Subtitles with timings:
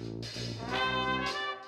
[0.00, 1.59] Música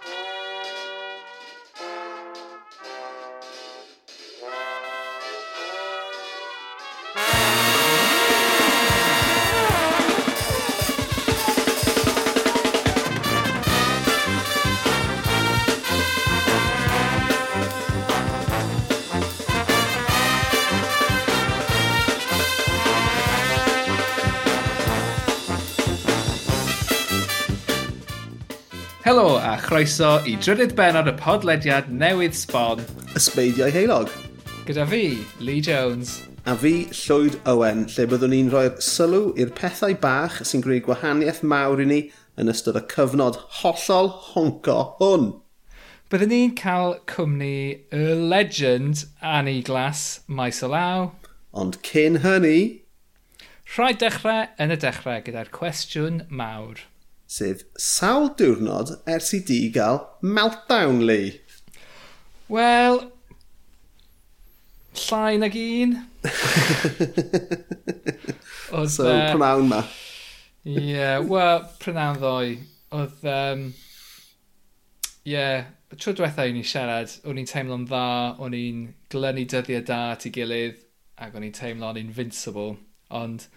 [29.73, 32.83] chroeso i drydydd benod y podlediad newydd sbon.
[33.17, 34.11] Ysbeidiau heilog.
[34.69, 36.19] Gyda fi, Lee Jones.
[36.45, 41.41] A fi, Llwyd Owen, lle byddwn ni'n rhoi'r sylw i'r pethau bach sy'n greu gwahaniaeth
[41.55, 42.03] mawr i ni
[42.37, 45.27] yn ystod y cyfnod hollol honco hwn.
[46.13, 47.57] Byddwn ni'n cael cwmni
[47.97, 51.15] y legend Annie Glass, Maes o Law.
[51.57, 52.83] Ond cyn hynny...
[53.73, 56.91] Rhaid dechrau yn y dechrau gyda'r cwestiwn mawr
[57.33, 61.41] sef sawl diwrnod ers i di gael meltdown, Lee?
[62.53, 62.99] Wel,
[65.07, 65.95] llai nag un.
[68.73, 69.81] Oedd, so, uh, prynawn ma.
[70.69, 72.59] Ie, yeah, wel, prynawn ddoi.
[72.93, 73.65] Oedd, um,
[75.25, 75.65] ie, yeah,
[75.97, 78.05] tro diwethaf i ni siarad, o'n i'n teimlo'n dda,
[78.45, 80.85] o'n i'n glynu dyddiau da at ei gilydd,
[81.25, 82.77] ac o'n i'n teimlo'n invincible.
[83.13, 83.49] Ond,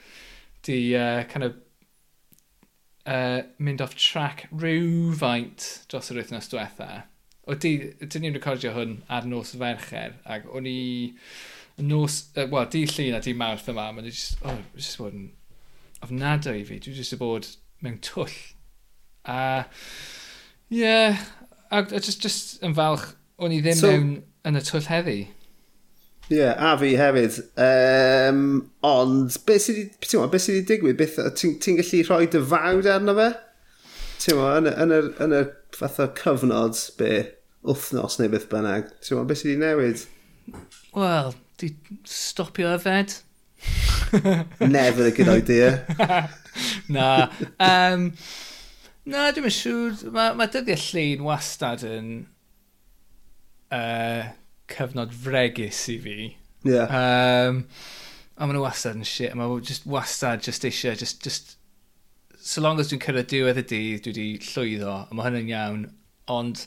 [0.63, 1.59] di, uh, kind of,
[3.05, 7.05] uh, mynd off track rhywfaint dros yr wythnos diwetha.
[7.45, 10.79] O, di, dyn ni'n recordio hwn ar nos fercher, ac o'n i
[11.85, 15.29] nos, uh, wel, di llun a di mawrth yma, mae'n just, oh, just bod yn
[16.05, 17.49] ofnadw i fi, dwi just bod
[17.85, 18.33] mewn twll.
[19.29, 19.65] A,
[20.71, 21.21] ie, yeah,
[21.69, 24.11] a, a just, just yn falch, o'n i ddim so, mewn
[24.49, 25.19] yn y twll heddi.
[26.25, 27.35] Ie, yeah, a fi hefyd.
[27.61, 28.39] Um,
[28.81, 31.01] ond, beth sydd wedi be sy digwydd?
[31.37, 33.27] Ti'n ti gallu rhoi dy fawd arno fe?
[34.23, 35.41] Ti'n mo, yn, yn, yr, yn y
[35.77, 37.11] fath o cyfnod, be,
[37.69, 38.87] wythnos neu beth bynnag.
[39.05, 40.01] Ti'n mo, beth sydd wedi newid?
[40.97, 41.29] Wel,
[41.61, 41.69] di
[42.09, 43.19] stopio yfed.
[44.65, 45.83] Never a good idea.
[46.95, 47.27] na.
[47.59, 48.07] Um,
[49.05, 50.07] na, dwi'n siŵr.
[50.15, 52.09] Mae ma dyddiau llun wastad yn...
[53.69, 54.33] Uh,
[54.75, 56.17] cyfnod fregus i fi.
[56.65, 56.89] Yeah.
[56.89, 57.65] Um,
[58.35, 59.35] a maen nhw wastad yn shit.
[59.37, 61.55] Mae just wastad just eisiau, just, just...
[62.45, 65.85] So long as dwi'n cyrraedd diwedd y dydd, dwi wedi llwyddo, a mae hynny'n iawn.
[66.31, 66.65] Ond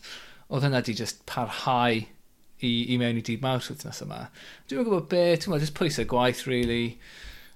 [0.49, 4.25] oedd hynna di just parhau i, i mewn i dydd mawrth wythnos yma.
[4.71, 6.97] Dwi'n gwybod be, ti'n gwybod, just pwysau gwaith, really.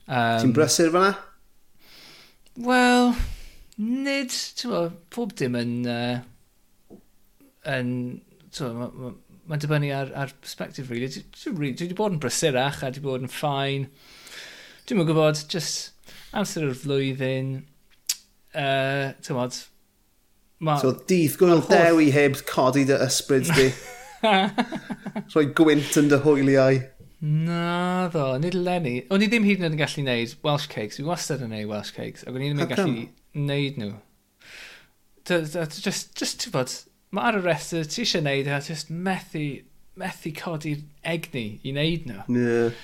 [0.06, 1.14] Um, Ti'n brysur fyna?
[2.68, 3.14] Wel,
[3.78, 5.74] nid, ti'n gwybod, pob dim yn...
[5.88, 6.98] Uh,
[7.72, 7.92] yn,
[8.52, 9.18] ti'n gwybod,
[9.52, 11.10] mae'n dibynnu ar, ar perspective, really.
[11.12, 13.90] Dwi, dwi, dwi, wedi bod yn brysurach a dwi wedi bod yn ffain.
[14.88, 15.92] Dwi'n mwyn gwybod, just
[16.32, 17.52] amser o'r flwyddyn,
[18.56, 19.60] uh, ti'n modd,
[20.62, 20.76] Ma...
[20.78, 23.64] So dydd gwyl dewi heb codi dy ysbryd di.
[25.32, 26.78] Rhoi gwynt yn dy hwyliau.
[27.22, 29.00] Na ddo, nid lenni.
[29.10, 31.00] O'n i ddim hyd yn oed yn gallu neud Welsh cakes.
[31.00, 32.22] Fi wastad yn neud Welsh cakes.
[32.22, 33.04] Ac o'n i ddim yn gallu
[33.48, 33.90] neud nhw.
[35.26, 39.44] Just, just, just, just, mae ar y restr, ti eisiau neud e, a just methu,
[40.00, 40.80] methu codi'r
[41.14, 42.24] egni i neud nhw.
[42.32, 42.78] Yeah.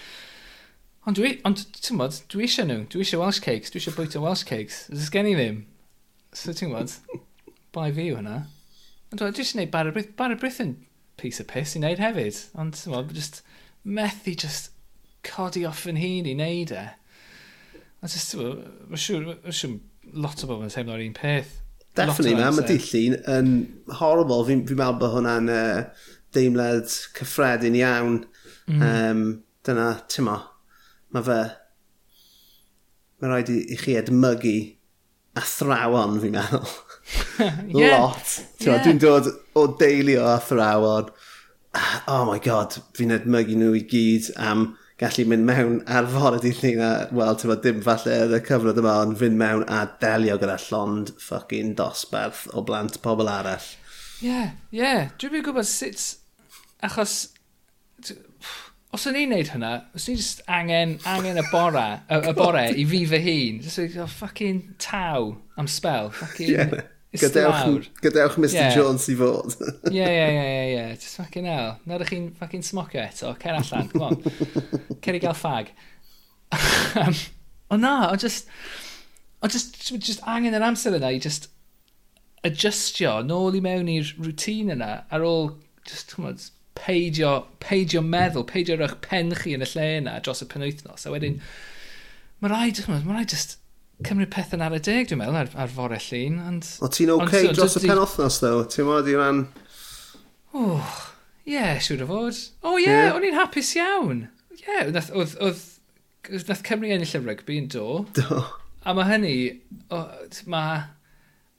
[1.08, 4.20] Ond dwi, ond ti'n bod, dwi eisiau nhw, dwi eisiau Welsh cakes, dwi eisiau bwyta
[4.20, 4.82] Welsh cakes.
[4.92, 5.62] Ys gen i ddim.
[6.36, 6.92] So ti'n bod,
[7.76, 8.42] bai fi hwnna.
[9.08, 10.74] Ond dwi eisiau gwneud Barry Brith, Barry Brith yn
[11.18, 12.42] piece of piss i neud hefyd.
[12.60, 13.40] Ond ti'n bod, just
[13.88, 14.74] methu just
[15.24, 16.84] codi off yn hun i neud e.
[18.04, 19.78] A just, ti'n bod, mae'n siŵr,
[20.12, 21.56] lot o bobl yn teimlo'r un peth.
[21.96, 22.54] Definitely, man.
[22.56, 23.52] Mae dillun yn
[24.00, 24.44] horrible.
[24.48, 28.20] Fi'n fi meddwl bod hwnna'n uh, deimlad cyffredin iawn.
[28.68, 28.82] Mm.
[28.88, 29.22] Um,
[29.66, 30.38] dyna, ti'n mo,
[31.14, 31.38] mae fe...
[33.18, 34.56] Mae rhaid i, i chi edmygu
[35.38, 36.74] athrawon, fi'n meddwl.
[37.80, 37.96] yeah.
[37.96, 38.34] Lot.
[38.62, 38.82] Yeah.
[38.84, 41.10] Dwi'n dod o deulu o athrawon.
[41.78, 46.40] Ah, oh my god, fi'n edmygu nhw i gyd am gallu mynd mewn ar fore
[46.42, 49.84] dydd ni na, wel, ti'n bod dim falle y cyfnod yma, ond fynd mewn a
[50.02, 53.68] delio gyda llond ffucking dosbarth o blant pobl arall.
[54.18, 54.80] Ie, yeah, ie.
[54.82, 55.12] Yeah.
[55.18, 56.08] Dwi'n mynd gwybod sut...
[56.82, 57.20] Achos...
[58.94, 62.32] Os o'n i'n neud hynna, os o'n i'n just angen, angen y bore, y, y
[62.34, 66.54] bore i fi fy hun, just like, oh, fucking taw am spel, fucking...
[66.56, 66.78] Yeah.
[67.12, 68.74] Gadewch, gadewch Mr yeah.
[68.74, 69.54] Jones i fod.
[69.88, 70.96] Ie, ie, ie, ie.
[71.00, 71.78] Just fucking hell.
[71.88, 73.32] Nawr chi'n fucking smocio eto.
[73.40, 74.18] Cer allan, come on.
[75.00, 75.72] Cer i gael ffag.
[77.00, 77.14] um,
[77.70, 78.52] o na, o just...
[79.40, 81.46] O just, just angen yr amser yna i just
[82.44, 85.52] adjustio nôl i mewn i'r routine yna ar ôl
[85.86, 86.42] just, chymod,
[86.78, 87.32] peidio,
[87.62, 91.06] peidio meddwl, peidio rhywch pen chi yn y lle yna dros y penwythnos.
[91.06, 91.38] A wedyn,
[92.42, 93.56] mae rhaid, mae rhaid just
[94.06, 96.38] cymryd pethau ar y deg, dwi'n meddwl, ar, ar fore llun.
[96.50, 98.60] Ond, o ti'n oce okay ond, dros y pen othnos, ddo?
[98.70, 99.40] Ti'n modd i ran...
[100.54, 100.66] O,
[101.48, 102.38] yeah, siwr o fod.
[102.62, 103.16] O ie, yeah, yeah.
[103.16, 104.22] o'n i'n hapus iawn.
[104.54, 105.10] Ie, yeah, oedd...
[105.10, 105.34] oedd,
[106.28, 107.88] oedd, nath Cymru ennill y rygbi yn do.
[108.18, 108.44] Do.
[108.86, 109.34] A mae hynny,
[110.50, 110.86] mae...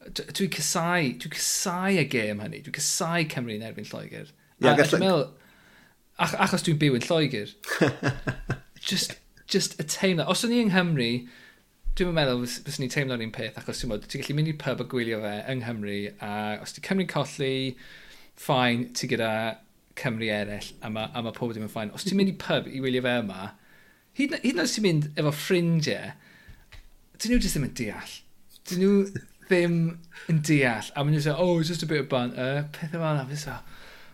[0.10, 2.64] Dwi'n cysau, dwi'n cysau y gêm hynny.
[2.64, 4.32] Dwi'n cysau Cymru yn erbyn Lloegr.
[4.64, 5.02] Ia, gallu...
[5.04, 5.26] Meddwl,
[6.24, 7.52] ach, achos dwi'n byw yn Lloegr.
[8.90, 9.20] just,
[9.52, 10.30] just y teimlo.
[10.32, 11.12] Os o'n i yng Nghymru,
[12.00, 14.80] Dwi'n meddwl bys, bys ni'n teimlo'r un peth, achos ti'n ti gallu mynd i pub
[14.80, 16.30] a gwylio fe yng Nghymru, a
[16.64, 17.74] os ti Cymru'n colli,
[18.40, 19.32] ffain, ti gyda
[20.00, 21.92] Cymru eraill, a mae, a ma pob ddim yn ffain.
[21.92, 23.50] Os ti'n mynd i pub i wylio fe yma,
[24.16, 26.14] hyd, hyd yn oed ti'n mynd efo ffrindiau,
[27.18, 28.16] dyn nhw jyst ddim yn deall.
[28.72, 28.94] Dyn nhw
[29.50, 29.76] ddim
[30.32, 30.94] yn deall.
[30.94, 33.60] A maen nhw'n dweud, oh, just a bit of banter, peth yma na, fes fel,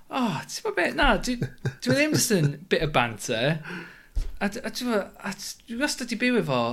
[0.10, 3.62] oh, ti'n ma beth, na, dwi ddim just yn bit of banter.
[4.42, 6.68] A, a, a, a, a, a, a, a, a, a, a, a,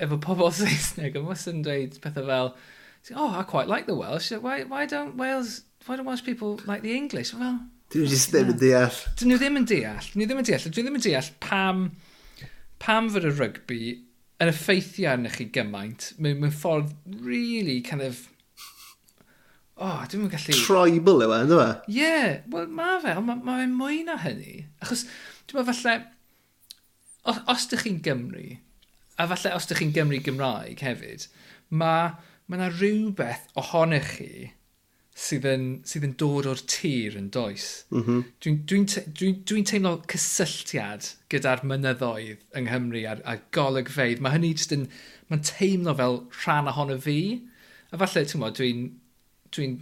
[0.00, 2.54] efo pobl Saesneg, a mustn't dweud pethau fel,
[3.14, 6.82] oh, I quite like the Welsh, why, why don't Wales, why don't Welsh people like
[6.82, 7.34] the English?
[7.34, 7.60] Well,
[7.90, 8.98] Dwi'n just ddim yn deall.
[9.18, 10.04] Dyn nhw ddim yn deall.
[10.12, 10.66] Dyn nhw ddim yn deall.
[10.70, 11.80] Dwi ddim yn deall pam,
[12.78, 13.80] pam fod y rygbi
[14.40, 16.92] yn effeithio arnych chi gymaint mewn, mewn ffordd
[17.24, 18.20] really kind of...
[19.80, 20.54] Oh, dwi'n mynd gallu...
[20.54, 21.68] Tribal yw e, ynddo fe?
[21.90, 24.60] Ie, yeah, wel mae fe, ond mae ma fe'n mwy na hynny.
[24.84, 25.02] Achos,
[25.50, 25.96] dwi'n meddwl falle,
[27.26, 28.46] os, os ydych chi'n Gymru,
[29.20, 31.26] a falle os ydych chi'n Gymru Gymraeg hefyd,
[31.70, 32.10] mae
[32.50, 34.32] ma yna rhywbeth ohonych chi
[35.20, 37.84] sydd yn, sydd yn dod o'r tir yn does.
[37.92, 38.24] Mm -hmm.
[38.42, 44.22] Dwi'n dwi dwi, dwi, dwi teimlo cysylltiad gyda'r mynyddoedd yng Nghymru a'r, a'r golygfeidd.
[44.24, 44.88] Mae hynny jyst yn...
[45.30, 47.18] Mae'n teimlo fel rhan ohono fi.
[47.92, 48.80] A falle, ti'n modd, dwi'n
[49.54, 49.76] dwi, n,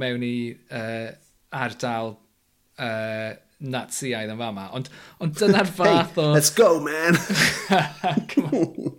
[0.00, 0.36] mewn i
[0.70, 1.10] uh,
[1.64, 2.14] ardal
[2.78, 3.32] uh,
[3.72, 4.90] Naziaidd yn fama, ond,
[5.22, 6.28] ond dyna'r fath o...
[6.28, 7.16] Hey, let's go, man!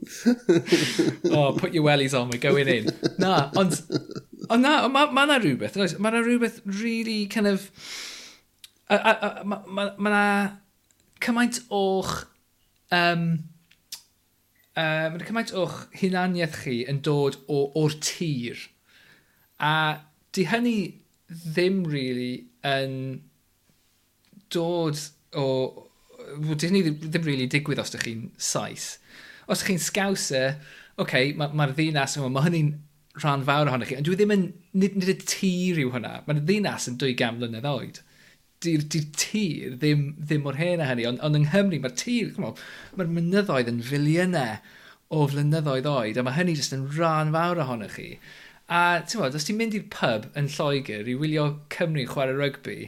[1.31, 2.89] oh, put your wellies on, we're going in.
[3.19, 3.81] Na, ond...
[4.49, 7.69] Ond na, mae ma na rhywbeth, mae na rhywbeth really kind of...
[8.89, 10.25] Mae ma, ma, ma na
[11.25, 12.25] cymaint o'ch...
[12.93, 13.27] Um,
[14.77, 18.67] uh, mae na cymaint o'ch hunaniaeth chi yn dod o, o'r tir.
[19.57, 19.71] A
[20.35, 20.77] di hynny
[21.29, 22.33] ddim really
[22.65, 22.99] yn...
[22.99, 23.23] Um,
[24.53, 25.01] dod
[25.37, 25.47] o...
[26.35, 28.95] Wel, Dyn ni ddim really digwydd os ydych chi'n saith.
[29.45, 32.71] Os ydych chi'n scouser, oce, okay, mae'r ma, ma ddinas yma, mae hynny'n
[33.21, 34.45] rhan fawr ohonych chi, ond dwi e ddim yn,
[34.75, 38.01] nid, nid y tir yw hwnna, mae'r ddinas yn 200 mlynedd oed.
[38.63, 42.33] Di'r di tir ddim, ddim mor hen a hynny, ond ond yng Nghymru mae'r tir,
[42.41, 44.57] mae'r mynyddoedd yn filiynau
[45.15, 48.09] o flynyddoedd oed, a mae hynny jyst yn rhan fawr ohonych chi.
[48.65, 52.79] A ti'n bod, os ti'n mynd i'r pub yn Lloegr i wylio Cymru chwarae rygbi,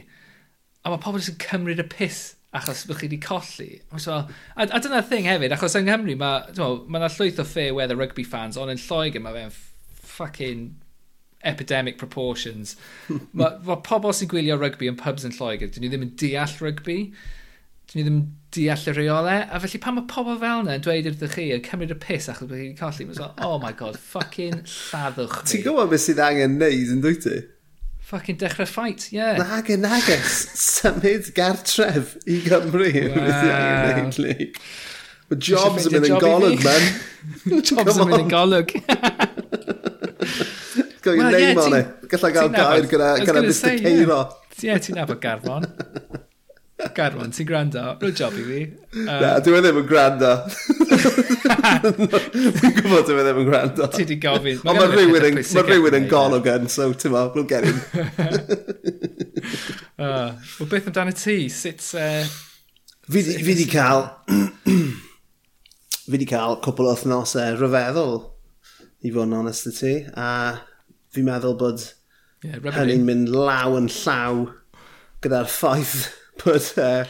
[0.88, 2.22] a mae pobl yn cymryd y pith
[2.56, 3.70] achos bych chi wedi colli.
[4.00, 4.24] So,
[4.56, 7.98] a, a dyna'r thing hefyd, achos yng Nghymru mae ma yna llwyth o fair weather
[7.98, 9.56] rugby fans, ond yn Lloegr mae fe'n
[10.08, 10.62] fucking
[11.44, 12.76] epidemic proportions.
[13.08, 16.56] mae ma pobl sy'n gwylio rugby yn pubs yn Lloegr, dyn ni ddim yn deall
[16.64, 16.96] rugby,
[17.92, 18.24] dyn ni ddim yn
[18.56, 21.62] deall y reolau, a felly pan mae pobl fel yna yn dweud wrthych chi yn
[21.68, 25.52] cymryd y piss achos bod wedi colli, mae'n so, oh my god, fucking lladdwch mi.
[25.52, 27.38] Ti'n gwybod beth sydd angen neud yn dwyt ti?
[28.08, 29.18] Fucking dechrau ffait, ie.
[29.18, 29.36] Yeah.
[29.36, 32.88] Nag yn agos, symud gartref i Gymru.
[33.12, 34.08] Wow.
[35.28, 36.86] Mae jobs yn mynd yn golwg, man.
[37.68, 38.72] jobs yn mynd yn golwg.
[41.04, 41.82] Gwyd well, name yeah, on e.
[42.08, 44.22] Gallai gael gair gyda Mr Ceiro.
[44.64, 45.68] Ie, ti'n nabod Garfon.
[46.78, 47.80] Garwan, ti'n gwrando?
[47.98, 48.58] Rwy'n job i fi.
[48.94, 50.28] Um, Na, dwi'n e ddim yn gwrando.
[51.82, 53.88] Dwi'n gwybod dwi'n e ddim yn gwrando.
[53.96, 54.60] Ti di gofyn.
[54.62, 57.80] Ond mae rhywun yn, ma rhywun yn golwg yn, so ti'n ma, we'll get him.
[59.98, 61.48] Ah, uh, Wel, beth amdano ti?
[61.50, 61.82] Sut...
[61.98, 62.22] Uh,
[63.10, 64.04] fi, sut fi di cael...
[66.10, 68.14] fi di cael cwpl o thnosau uh, rhyfeddol,
[69.02, 69.94] i fod yn onest y ti.
[70.14, 70.28] A
[71.14, 71.82] fi'n meddwl bod
[72.46, 74.44] yeah, hynny'n mynd law yn llaw
[75.24, 75.96] gyda'r ffaith
[76.42, 77.06] bod, e, uh,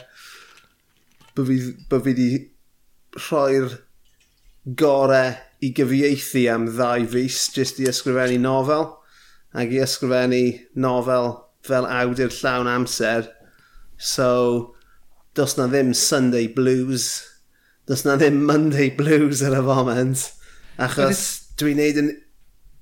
[1.35, 1.59] bod fi,
[1.89, 2.29] bod fi wedi
[3.17, 3.77] rhoi'r
[4.79, 8.87] gorau i gyfieithu am ddau fus jyst i ysgrifennu nofel
[9.59, 10.43] ac i ysgrifennu
[10.85, 11.31] nofel
[11.65, 13.29] fel awdur llawn amser.
[13.97, 14.75] So,
[15.35, 17.25] dos na ddim Sunday Blues,
[17.87, 20.25] dos na ddim Monday Blues ar y foment,
[20.79, 21.23] achos
[21.59, 22.11] dwi'n neud yn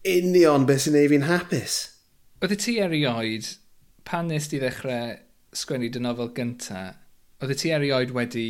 [0.07, 1.79] union beth sy'n neud fi'n hapus.
[2.43, 3.49] Oeddet ti erioed,
[4.05, 5.17] pan nes ti ddechrau
[5.57, 6.83] sgwennu dy nofel gynta,
[7.41, 8.47] oedd y ti erioed wedi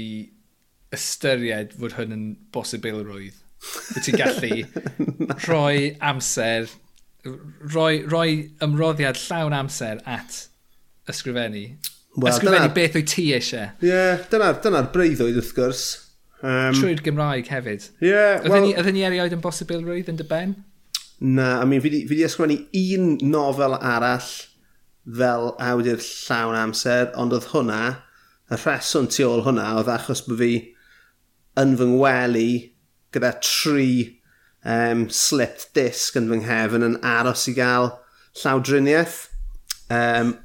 [0.96, 3.44] ystyried fod hwn yn bosibilrwydd?
[3.96, 4.58] Wyt ti'n gallu
[5.48, 6.70] rhoi amser,
[7.26, 8.30] rhoi, rhoi
[8.64, 10.44] ymroddiad llawn amser at
[11.12, 11.66] ysgrifennu?
[12.18, 12.76] Well, ysgrifennu dyna...
[12.76, 13.72] beth wyt ti eisiau?
[13.82, 15.86] Ie, yeah, dyna'r dyna, breuddwyd wrth gwrs.
[16.38, 17.90] Um, Trwy'r Gymraeg hefyd.
[17.98, 18.68] Ie, yeah, well...
[18.70, 20.54] Oedden ni erioed yn bosibilrwydd yn dy ben?
[21.18, 24.30] Na, I mean, fi di, fi di ysgrifennu un nofel arall
[25.08, 27.82] fel awdur llawn amser, ond oedd hwnna,
[28.52, 30.52] y rheswm tu ôl hwnna oedd achos bod fi
[31.60, 32.50] yn fy ngwely
[33.16, 33.92] gyda tri
[34.64, 37.92] um, slipped disc yn fy nghefn yn aros i gael
[38.42, 39.24] llawdriniaeth.
[39.92, 40.36] Um,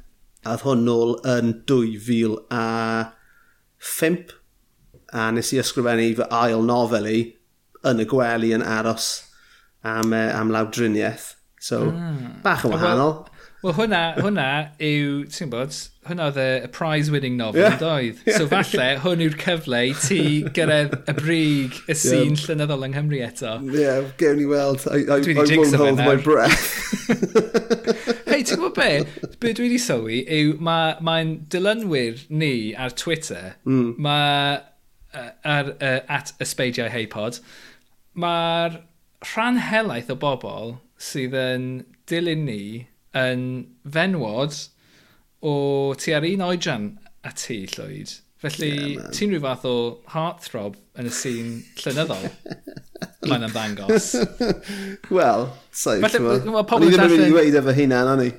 [0.42, 2.64] a oedd hwn nôl yn 2000 a
[3.82, 4.32] ffimp
[5.12, 7.20] a nes i ysgrifennu fy ail nofel i
[7.86, 9.12] yn y gwely yn aros
[9.82, 11.32] am, uh, am lawdriniaeth.
[11.62, 12.40] So, mm.
[12.42, 13.20] bach yn wahanol.
[13.62, 14.44] Wel hwnna, hwnna
[14.82, 15.76] yw, ti'n bod,
[16.08, 17.76] hwnna oedd y prize winning novel yeah.
[17.78, 18.18] doedd.
[18.26, 18.40] Yeah.
[18.40, 20.18] So falle hwn yw'r cyfle i ti
[20.56, 22.42] gyrraedd y brig y sîn yeah.
[22.42, 23.52] llynyddol yng Nghymru eto.
[23.68, 24.82] Ie, yeah, gewn ni weld.
[24.90, 26.66] I, I, I won't hold my breath.
[28.32, 29.30] Hei, ti'n gwybod be?
[29.38, 31.16] Be dwi wedi sylwi yw mae'n ma,
[31.54, 33.92] dilynwyr ni ar Twitter, mm.
[34.02, 37.38] mae uh, ar, uh, at ysbeidiau heipod,
[38.18, 38.82] mae'r
[39.36, 41.68] rhan helaeth o bobl sydd yn
[42.10, 42.64] dilyn ni
[43.18, 43.46] yn
[43.94, 44.56] fenwod
[45.42, 45.54] o
[45.98, 46.92] ti ar un oedran
[47.26, 48.14] a ti, Llwyd.
[48.42, 49.74] Felly, yeah, ti'n rhyw fath o
[50.10, 52.24] heartthrob yn y sîn llynyddol.
[53.30, 54.08] Mae'n ymddangos.
[55.16, 56.02] Wel, saith.
[56.02, 56.96] Felly, mae pobl yn darllen...
[56.96, 58.30] O'n i ddim yn mynd i weid efo hynna, o'n i.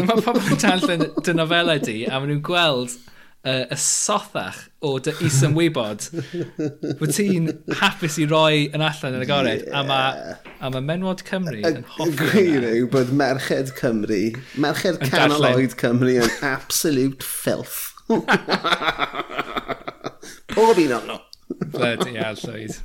[0.00, 2.96] mae pobl yn darllen dy nofelau di, a maen nhw'n gweld
[3.44, 6.08] uh, y sothach o dy is-ymwybod.
[7.00, 9.80] bod ti'n hapus i roi yn allan yn y gored, yeah.
[9.80, 14.22] a mae a ma Menwod Cymru a, yn hoffi Gwir yw bod Merched Cymru,
[14.60, 17.92] Merched Canoloid Cymru yn absolute filth.
[20.54, 21.20] Pob un o'n nhw.
[21.74, 22.78] Bloody hell, Llywyd.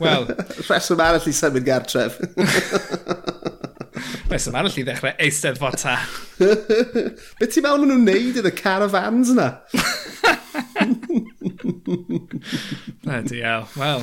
[0.00, 0.26] Wel...
[0.68, 2.20] Rheswm arall i symud gartref.
[4.30, 5.94] Nes yma arall i ddechrau eistedd fota.
[7.38, 9.48] Be ti'n meddwl maen nhw'n neud yn y caravans yna?
[13.04, 14.02] Bloody hell, wel.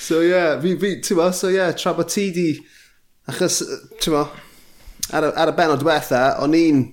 [0.00, 2.46] So ie, yeah, fi, fi, ti'n meddwl, so ie, yeah, tra bod ti di,
[3.28, 3.60] achos,
[4.00, 4.30] ti'n meddwl,
[5.10, 6.84] ar, y, ar y benod diwetha, o'n i'n,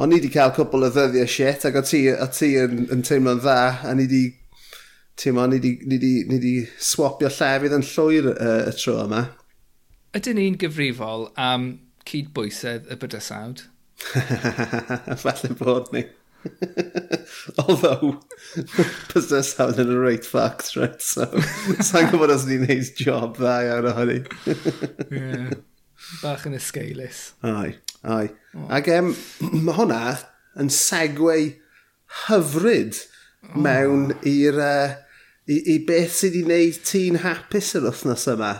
[0.00, 3.04] o'n i di cael cwbl o ddyddiau shit, ac o ti, o ti yn, yn
[3.06, 4.22] teimlo'n dda, a ni di,
[5.20, 8.96] ti'n meddwl, ni di, ni di, ni di swapio llefydd yn llwyr uh, y tro
[9.04, 9.26] yma
[10.16, 11.66] ydyn ni'n gyfrifol am
[12.08, 13.66] cydbwysedd y bydysawd?
[15.22, 16.04] Falle bod ni.
[17.62, 18.16] Although,
[19.12, 21.00] bydysawd yn y reit fact, right?
[21.04, 21.28] So,
[21.84, 24.18] sa'n gwybod os ni'n neud job dda iawn ohoni.
[25.10, 25.52] yeah.
[26.22, 27.34] Bach yn ysgeilus.
[27.44, 28.30] Ai, ai.
[28.56, 28.66] Oh.
[28.72, 29.12] Ac um,
[29.52, 30.00] mae hwnna
[30.58, 31.36] yn segwe
[32.24, 33.60] hyfryd oh.
[33.68, 34.60] mewn i'r...
[34.64, 34.98] Uh,
[35.50, 38.52] i, I beth sydd wedi gwneud ti'n hapus yr wythnos yma?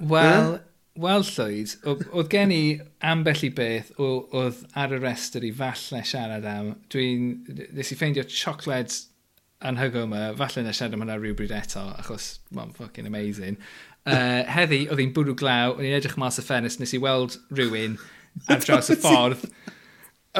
[0.00, 0.69] Wel, yeah?
[1.00, 2.64] wel Llwyd, oedd gen i
[3.12, 6.74] ambell i beth oedd ar y restr i falle siarad am.
[6.92, 7.30] Dwi'n,
[7.76, 8.96] nes i ffeindio siocled
[9.66, 13.60] anhygoel yma, falle na siarad am hwnna rhywbryd eto, achos mae'n fucking amazing.
[14.08, 17.34] Uh, heddi, oedd hi'n bwrw glaw, o'n i'n edrych mas y ffenest, nes i weld
[17.52, 17.98] rhywun
[18.48, 19.42] ar draws y ffordd.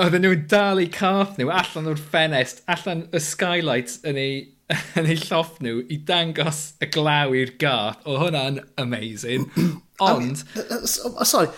[0.01, 4.41] Oedden nhw'n dal i cath nhw allan o'r ffenest, allan y skylight yn ei,
[4.99, 8.01] yn ei lloff nhw i dangos y glaw i'r gath.
[8.09, 9.45] O hwnna'n amazing.
[10.01, 10.43] Ond...
[10.71, 11.51] Um, sorry,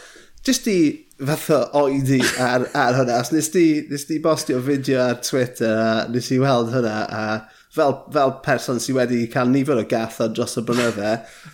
[0.47, 0.79] jyst i
[1.23, 5.79] fath o oedi ar, ar hwnna, os nes di, nes di bostio fideo ar Twitter
[5.79, 7.25] a nes i weld hwnna a
[7.73, 11.13] fel, fel person sydd wedi cael nifer o gath o dros y blynydde,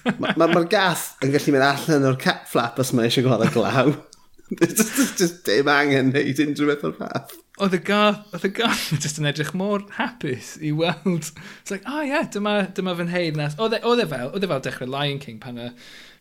[0.09, 3.49] mae'r ma, ma gath yn gallu mynd allan o'r cap flap os mae eisiau gweld
[3.49, 3.93] y glaw.
[4.49, 7.35] Just, just, just dim angen neud unrhyw beth o'r fath.
[7.61, 11.29] Oedd y gath, oedd y gath just yn edrych mor hapus i weld.
[11.61, 13.59] It's like, oh yeah, dyma, dyma fy nheid nas.
[13.59, 15.69] E, oedd e fel, oedd e fel dechrau Lion King pan y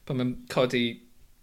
[0.08, 0.86] pan mae'n codi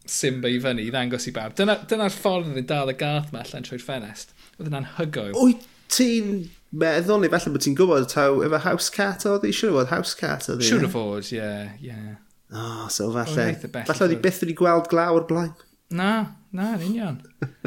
[0.04, 1.54] Simba i fyny i ddangos i bawb.
[1.56, 4.35] Dyna'r dyna, ffordd oedd yn dal y gath ma allan trwy'r ffenest.
[4.59, 5.33] Oedd yna'n hygoel.
[5.38, 6.35] Wyt ti'n
[6.75, 9.52] meddwl neu falle bod ti'n gwybod taw efo house cat oedd hi?
[9.56, 10.68] Siwr o fod house cat oedd hi?
[10.68, 11.50] Siwr o fod, ie,
[11.87, 12.16] ie.
[12.54, 13.47] O, so falle.
[13.62, 15.54] Falle oedd hi byth wedi gweld glaw o'r blaen.
[15.94, 16.11] Na,
[16.52, 17.21] na, yn union.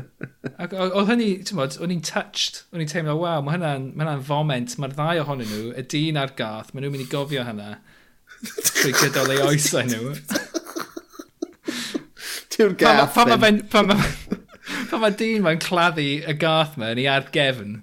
[0.62, 4.06] Ac oedd hynny, ti'n bod, o'n i'n touched, o'n i'n teimlo, waw, mae hynna'n ma
[4.06, 7.46] hynna foment, mae'r ddau ohonyn nhw, y dyn a'r gath, maen nhw'n mynd i gofio
[7.48, 7.78] hynna.
[8.68, 10.14] Trwy gydol ei oesau nhw.
[12.54, 13.14] Tiw'r gath.
[13.16, 13.60] Pan mae fe'n...
[13.72, 17.78] Pan mae ma, ma dyn mae'n claddu y gath me yn ei argefn,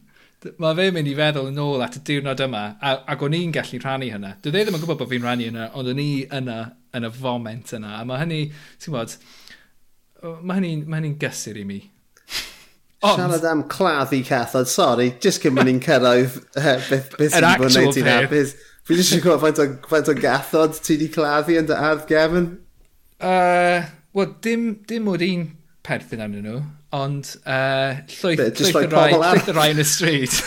[0.61, 3.55] mae fe'n mynd i feddwl yn ôl at y diwrnod yma, a, ac o'n i'n
[3.55, 4.35] gallu rhannu hynna.
[4.45, 6.11] Dwi ddim yn gwybod bod fi'n rhannu hynna, ond o'n i
[6.41, 6.59] yna
[6.95, 7.97] yn y foment yna.
[8.01, 8.43] A mae hynny,
[8.83, 9.17] ti'n bod,
[10.43, 11.81] mae hynny'n ma hynny gysur i mi.
[13.05, 13.19] Ond...
[13.21, 17.71] Siarad am claddu cathod, sorry, jyst cyn mynd i'n cyrraedd eh, beth, beth sy'n bod
[17.71, 18.55] wneud ti'n hapus.
[18.85, 22.05] Fi ddim eisiau gwybod faint o, faint o gathod ti wedi claddu yn dy ardd
[22.09, 22.51] gefn.
[23.21, 25.41] Uh, Wel, dim, dim o'r un
[25.83, 26.61] perthyn arnyn nhw,
[26.95, 30.31] ond uh, llwyth, Be, llwyth, like rai, llwyth y rai yn y stryd.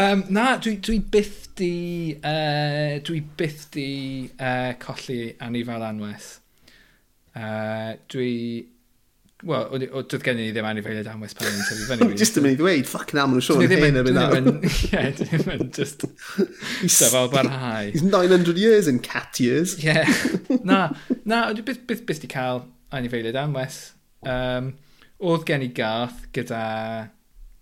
[0.00, 3.92] um, na, dwi, dwi byth di, uh, dwi byth di
[4.32, 6.40] uh, colli anifal anwes.
[7.36, 8.64] Uh, dwi
[9.46, 12.06] Wel, doedd gen i ddim anifeiliad anwes pan yn tyfu fyny.
[12.18, 14.64] Just yn mynd i ddweud, ffac na, maen nhw'n siôn hen yn mynd.
[14.88, 16.02] Ie, dyn nhw'n just...
[16.82, 17.92] Isa fel barhau.
[17.92, 19.76] He's 900 years in cat years.
[19.78, 19.92] Ie.
[19.92, 20.10] Yeah.
[20.66, 20.80] Na,
[21.22, 23.76] na, beth byth, byth di cael anifeiliad anwes.
[24.26, 24.72] Um,
[25.22, 26.62] oedd gen i gath gyda,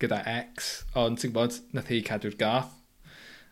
[0.00, 2.72] gyda ex, ond ti'n gwybod, nath hi cadw'r gath.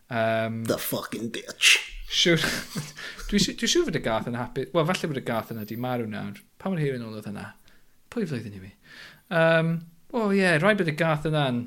[0.09, 1.75] Um, The fucking bitch.
[2.09, 2.41] Siwr,
[3.29, 4.73] Dwi'n dwi, siwr fod y gath yn hapus.
[4.73, 6.41] Wel, falle bod y gath yna di marw nawr.
[6.57, 7.51] Pa mae'r hir yn ôl oedd yna?
[8.15, 8.69] Pwy flwyddyn i hi?
[9.35, 9.71] Um,
[10.15, 11.57] o oh, ie, yeah, rhaid bod y gath yna'n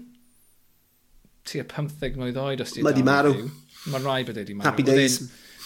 [1.48, 3.34] tu a 15 mlynedd oed os ti Mae di marw.
[3.92, 4.70] Mae rhaid bod wedi marw.
[4.70, 5.18] Happy days.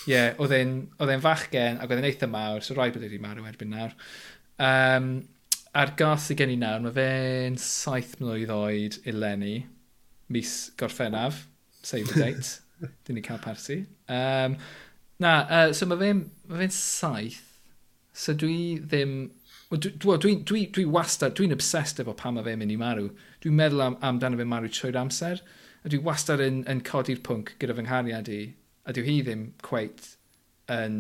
[0.03, 3.47] Ie, yeah, oedd e'n fachgen ac oedd e'n eitha mawr, so rhaid bod wedi marw
[3.47, 3.95] erbyn nawr.
[4.63, 5.13] Um,
[5.79, 9.55] a'r gath sydd gen i nawr, mae fe'n 7 mlynedd oed eleni,
[10.35, 11.45] mis gorffennaf,
[11.87, 12.57] save the date,
[13.07, 13.85] dyn ni cael parsi.
[14.11, 14.59] Um,
[15.23, 17.47] na, uh, so mae fe'n ma fe saith,
[18.11, 19.17] so dwi ddim
[19.73, 23.09] Dwi'n dwi, dwi, dwi wastad, dwi'n obsessed efo pan mae fe'n mynd i marw.
[23.41, 25.41] Dwi'n meddwl am, amdano fe marw trwy'r amser.
[25.83, 28.41] A dwi wastad yn, yn codi'r pwnc gyda fy nghariad i.
[28.85, 30.11] A dwi hi ddim cweit
[30.73, 30.99] yn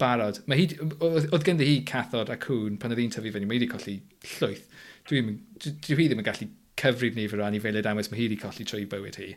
[0.00, 0.40] barod.
[0.48, 0.68] Mae hi,
[1.04, 3.48] oedd ganddi hi cathod a cwn pan oedd hi'n tyfu fyny.
[3.50, 3.98] Mae hi wedi colli
[4.38, 4.64] llwyth.
[5.10, 5.20] Dwi,
[5.60, 6.48] dwi, dwi hi ddim yn gallu
[6.80, 9.30] cyfrif nifer o anifeiliaid anwes mae hi wedi colli trwy bywyd hi.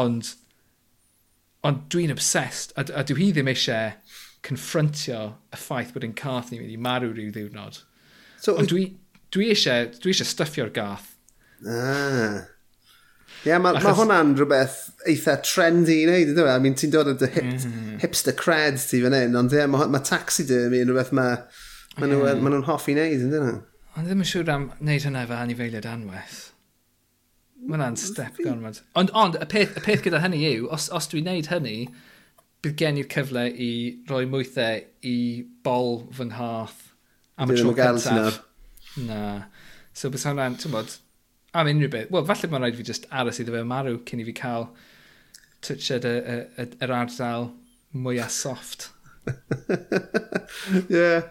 [0.00, 0.32] Ond,
[1.66, 3.92] ond dwi'n obsessed a, a dwi hi ddim eisiau
[4.46, 7.82] confrontio y ffaith bod yn cath ni'n mynd i marw rhyw ddiwrnod.
[8.40, 8.86] So, Ond dwi,
[9.34, 11.12] dwi eisiau, dwi eisiau stuffio'r gath.
[11.68, 12.46] Ah.
[13.40, 14.76] Ie, yeah, mae ma, ma hwnna'n rhywbeth
[15.08, 16.48] eitha trendy i wneud, ydw i?
[16.50, 16.54] E?
[16.58, 17.98] I mean, ti'n dod o dy hip, mm.
[18.02, 21.38] hipster cred ti fan hyn, ond ie, yeah, mae ma taxidermy yn rhywbeth mae
[21.96, 22.42] ma nhw'n yeah.
[22.44, 23.54] ma nhw hoffi wneud, ydyn nhw?
[23.54, 23.86] E?
[23.96, 26.42] Ond ddim yn siŵr am wneud hynna efo anifeiliad anweth.
[27.60, 28.82] Mae hwnna'n step gormod.
[28.96, 31.78] Ond, ond, y peth, y peth gyda hynny yw, os, os dwi'n wneud hynny,
[32.64, 33.70] bydd gen i'r cyfle i
[34.10, 35.16] roi mwythau i
[35.64, 36.80] bol fy nghath
[37.40, 38.40] am y tro cyntaf.
[39.06, 39.22] Na.
[39.96, 40.92] So bys hwnna'n, ti'n bod,
[41.56, 42.12] am unrhyw beth.
[42.12, 44.68] Wel, falle mae'n rhaid fi just aros iddo fe marw cyn i fi cael
[45.64, 47.50] touched y, y, y, yr ardal
[47.96, 48.90] mwyaf soft.
[49.30, 50.96] Ie.
[50.96, 51.28] yeah.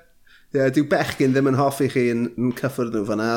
[0.49, 3.27] Ie, yeah, dyw bechgyn ddim yn hoffi chi yn, yn cyffwrdd nhw fyna.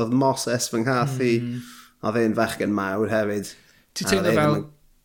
[0.00, 1.74] Oedd Moses fy nghath i, mm.
[2.08, 3.50] oedd e'n fechgyn mawr hefyd.
[3.92, 4.56] Ti'n teimlo e fel...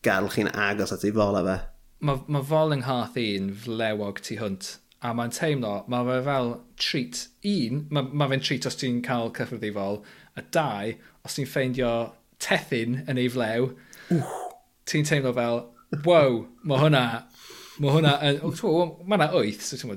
[0.08, 1.58] gael chi'n agos at ei fola fe
[2.06, 6.54] mae ma fol yng nghath un flewog tu hwnt a mae'n teimlo, mae fe fel
[6.80, 7.26] treat.
[7.48, 10.02] Un, mae ma fe'n treat os ti'n cael cyffwrdd i fol,
[10.36, 10.94] a dau,
[11.28, 11.92] os ti'n ffeindio
[12.44, 13.72] tethyn yn ei flew,
[14.90, 15.62] ti'n teimlo fel,
[16.06, 17.04] wow, mae hwnna,
[17.80, 19.96] mae hwnna, mae hwnna wyth, so ti'n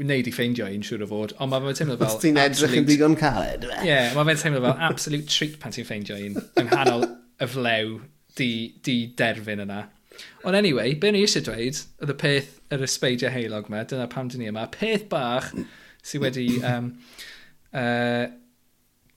[0.00, 2.14] wneud i ffeindio un siŵr o fod, ond mae fe'n teimlo fel...
[2.14, 3.66] Os ti'n edrych yn digon caled.
[3.80, 7.50] Ie, yeah, mae fe'n teimlo fel absolute treat pan ti'n ffeindio un, yng nghanol y
[7.50, 7.98] flew
[8.38, 8.52] di,
[8.86, 9.88] di derfyn yna.
[10.44, 14.30] Ond anyway, be ni eisiau dweud, oedd y peth yr ysbeidio heilog yma, dyna pam
[14.30, 15.50] dyn ni yma, peth bach
[16.06, 16.92] sydd wedi um,
[17.76, 18.26] uh,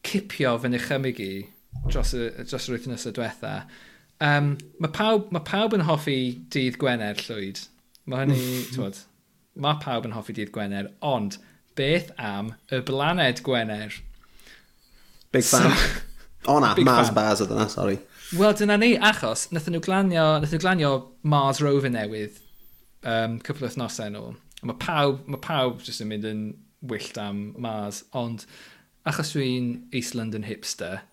[0.03, 1.31] cipio fy nychymig i
[1.87, 3.55] dros, y, dros yr wythnos y diwetha.
[4.23, 6.17] Um, mae, pawb, mae pawb yn hoffi
[6.53, 7.63] dydd Gwener llwyd.
[8.07, 8.69] Mae hynny, mm.
[8.75, 8.99] twod,
[9.63, 11.39] mae pawb yn hoffi dydd Gwener, ond
[11.79, 13.95] beth am y blaned Gwener?
[15.33, 15.71] Big fan.
[15.71, 16.03] So,
[16.53, 17.17] o na, Mars fan.
[17.17, 17.97] Bars oedd yna, sorry.
[18.33, 20.91] Wel, dyna ni, achos nath nhw glanio, nath nhw glanio
[21.29, 22.39] Mars Rover newydd
[23.05, 24.31] um, cwpl o thnosau nhw.
[24.65, 26.39] Mae pawb, mae pawb jyst yn mynd yn
[26.89, 28.47] wyllt am Mars, ond
[29.05, 31.03] achos dwi'n East London hipster,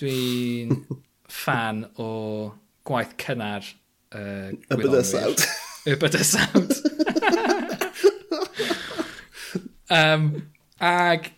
[0.00, 0.72] dwi'n
[1.42, 2.08] fan o
[2.88, 3.66] gwaith cynnar
[4.16, 5.44] uh, Y bydysawd.
[5.92, 6.72] Y bydysawd.
[9.98, 10.30] um,
[10.80, 11.28] ag,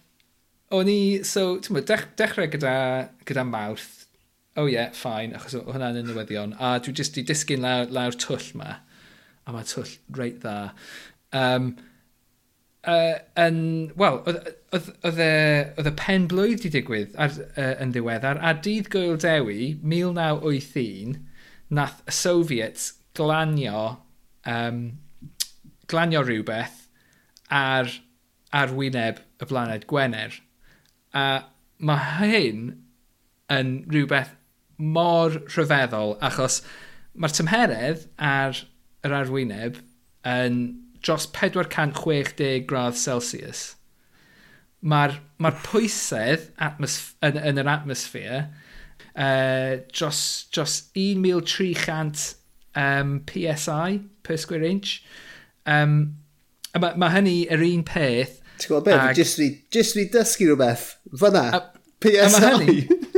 [0.71, 2.77] o'n i, so, ti'n dech, dechrau gyda,
[3.27, 4.02] gyda mawrth,
[4.57, 6.57] oh yeah, fine, achos hwnna'n yn newyddion.
[6.61, 8.77] A dwi jyst i disgyn lawr, lawr twll ma,
[9.47, 10.73] a mae twll reit dda.
[11.37, 11.73] Um,
[12.85, 13.61] uh, yn,
[13.99, 14.35] wel, e,
[15.09, 21.17] oedd y pen blwydd di digwydd ar, uh, yn ddiweddar, a dydd gwyl Dewi, 1981,
[21.73, 23.87] nath y Soviets glanio,
[24.49, 24.85] um,
[25.89, 26.87] glanio rhywbeth
[27.53, 27.89] ar,
[28.53, 30.37] ar wyneb y blaned Gwener.
[31.17, 31.27] A
[31.83, 32.69] mae hyn
[33.53, 34.37] yn rhywbeth
[34.83, 36.61] mor rhyfeddol, achos
[37.15, 38.59] mae'r tymheredd ar
[39.07, 39.79] yr arwyneb
[40.29, 40.59] yn
[41.03, 43.63] dros 460 gradd Celsius.
[44.83, 50.23] Mae'r mae pwysedd yn, yn yr atmosffer uh, dros,
[50.55, 52.35] dros 1,300
[52.75, 55.03] um, PSI per square inch.
[55.67, 56.17] Um,
[56.75, 58.41] mae ma hynny yr un peth.
[58.59, 59.07] Ti'n gwybod beth?
[59.13, 59.23] Ag...
[59.75, 60.89] Jyst fi dysgu rhywbeth.
[61.23, 61.47] Fyna.
[61.55, 61.65] A,
[62.03, 62.83] PSI.
[62.89, 63.12] A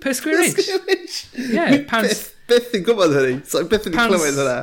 [0.00, 1.26] per square inch.
[1.34, 2.30] Yeah, pounds...
[2.50, 3.40] Beth yn gwybod hynny?
[3.46, 4.58] So, beth yn clywed hynna?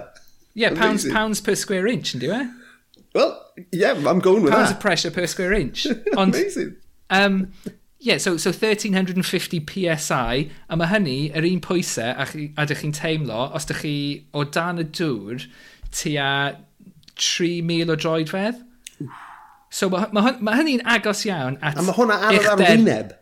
[0.57, 2.41] Yeah, pounds, pounds per square inch, yn diwe?
[3.13, 3.31] Well,
[3.71, 4.57] yeah, I'm going with pounds that.
[4.57, 5.87] Pounds of pressure per square inch.
[6.17, 6.75] Ond, Amazing.
[7.09, 7.53] Um,
[7.99, 12.83] yeah, so, so 1350 PSI, a mae hynny yr un pwysau a, chi, a dych
[12.83, 13.97] chi'n teimlo os dych chi
[14.33, 15.47] o dan y dŵr
[15.95, 16.31] tua
[17.17, 18.63] 3,000 o droedfedd.
[19.73, 21.79] So mae ma, ma hynny'n agos iawn at...
[21.79, 23.15] A mae hwnna ar yr arwyneb?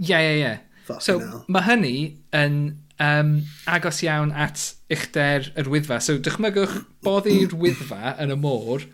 [0.00, 0.52] Ie, ie, ie.
[0.88, 1.42] Fucking so, hell.
[1.48, 1.96] mae hynny
[2.36, 2.60] yn
[3.00, 3.34] um,
[3.70, 4.62] agos iawn at
[4.92, 6.00] uchder yr wyddfa.
[6.04, 8.86] So, dychmygwch boddi'r wyddfa yn y môr,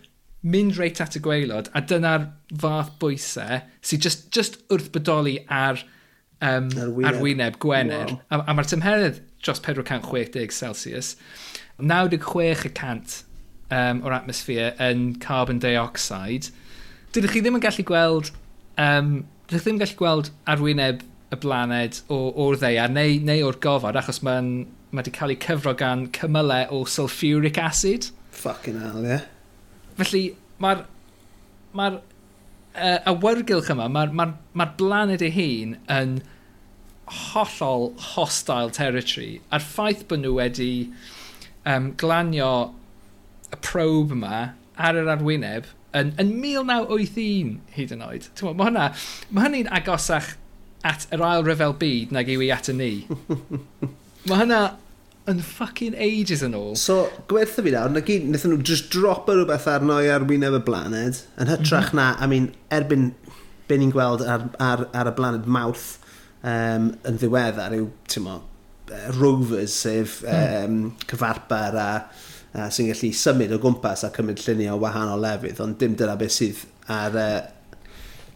[0.47, 2.29] mynd reit at y gweilod, a dyna'r
[2.63, 5.83] fath bwysau sydd just, just wrth bodoli ar,
[6.45, 8.13] um, ar wyneb Gwener.
[8.13, 8.21] Wow.
[8.31, 11.15] A, a mae'r tymheredd dros 460 Celsius.
[11.83, 13.23] 96%
[13.71, 16.53] um, o'r atmosffer yn carbon dioxide.
[17.15, 18.33] Dydych chi ddim yn gallu gweld...
[18.77, 21.05] Um, dydych chi ddim yn gallu gweld arwyneb
[21.37, 24.51] y blaned o, o'r ddeiar neu, neu o'r gofod achos mae'n
[24.91, 28.11] ma wedi cael ei cyfro gan cymylau o sulfuric acid.
[28.33, 29.17] Fucking hell, ie.
[29.17, 29.27] Yeah.
[30.01, 30.23] Felly
[30.63, 30.85] mae'r
[31.77, 36.17] ma uh, awyrgylch yma, mae'r ma, ma, blaned ei hun yn
[37.07, 39.41] hollol hostile territory.
[39.53, 40.71] A'r ffaith bod nhw wedi
[41.69, 42.53] um, glanio
[43.53, 44.41] y probe yma
[44.77, 48.29] ar yr arwyneb yn, yn 1981 hyd yn oed.
[48.43, 48.91] Mae hwnna,
[49.31, 50.35] ma hynny'n agosach
[50.87, 52.91] at yr ail ryfel byd nag yw i at y ni.
[54.29, 54.61] Mae hynna
[55.31, 56.75] yn fucking ages yn ôl.
[56.79, 60.63] So, gwerthu fi nawr, na gyd, wnaethon nhw just dropo rhywbeth arno i arwyneb y
[60.67, 62.17] blaned, yn hytrach mm -hmm.
[62.19, 63.09] na, I mean, erbyn
[63.67, 65.97] be ni'n gweld ar, ar, ar y blaned mawrth
[66.47, 68.39] um, yn ddiweddar yw, ti'n mo,
[68.93, 71.91] uh, rovers, sef um, cyfarpar a,
[72.55, 76.15] a sy'n gallu symud o gwmpas a cymryd lluniau o wahanol lefydd, ond dim dyna
[76.21, 77.56] beth sydd ar, uh,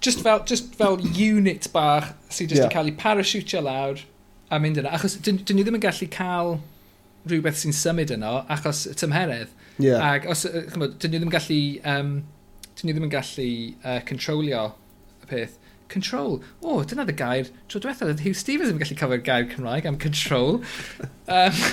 [0.00, 2.72] just fel, just fel unit bach sydd jyst yeah.
[2.72, 4.02] cael ei parasiwtio lawr
[4.50, 4.92] a mynd yna.
[4.96, 6.58] Achos dyn, dyn ni ddim yn gallu cael
[7.28, 9.52] rhywbeth sy'n symud yno achos y tymheredd.
[9.80, 10.02] Yeah.
[10.04, 11.62] Ac os, chymod, dyn ni ddim yn gallu,
[11.94, 12.12] um,
[12.74, 13.48] dyn ni ddim yn gallu
[13.84, 14.68] uh, controlio
[15.20, 15.56] y peth.
[15.90, 16.38] Control.
[16.62, 17.48] O, oh, dyna dy gair.
[17.68, 20.60] Tro diwethaf, Hugh Stevens yn gallu cofio'r gair Cymraeg am control.
[21.38, 21.64] um,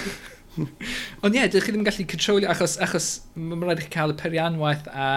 [0.57, 3.93] Ond ie, yeah, dych chi ddim yn gallu controlio, achos, achos mae'n rhaid i chi
[3.93, 5.09] cael y perianwaith a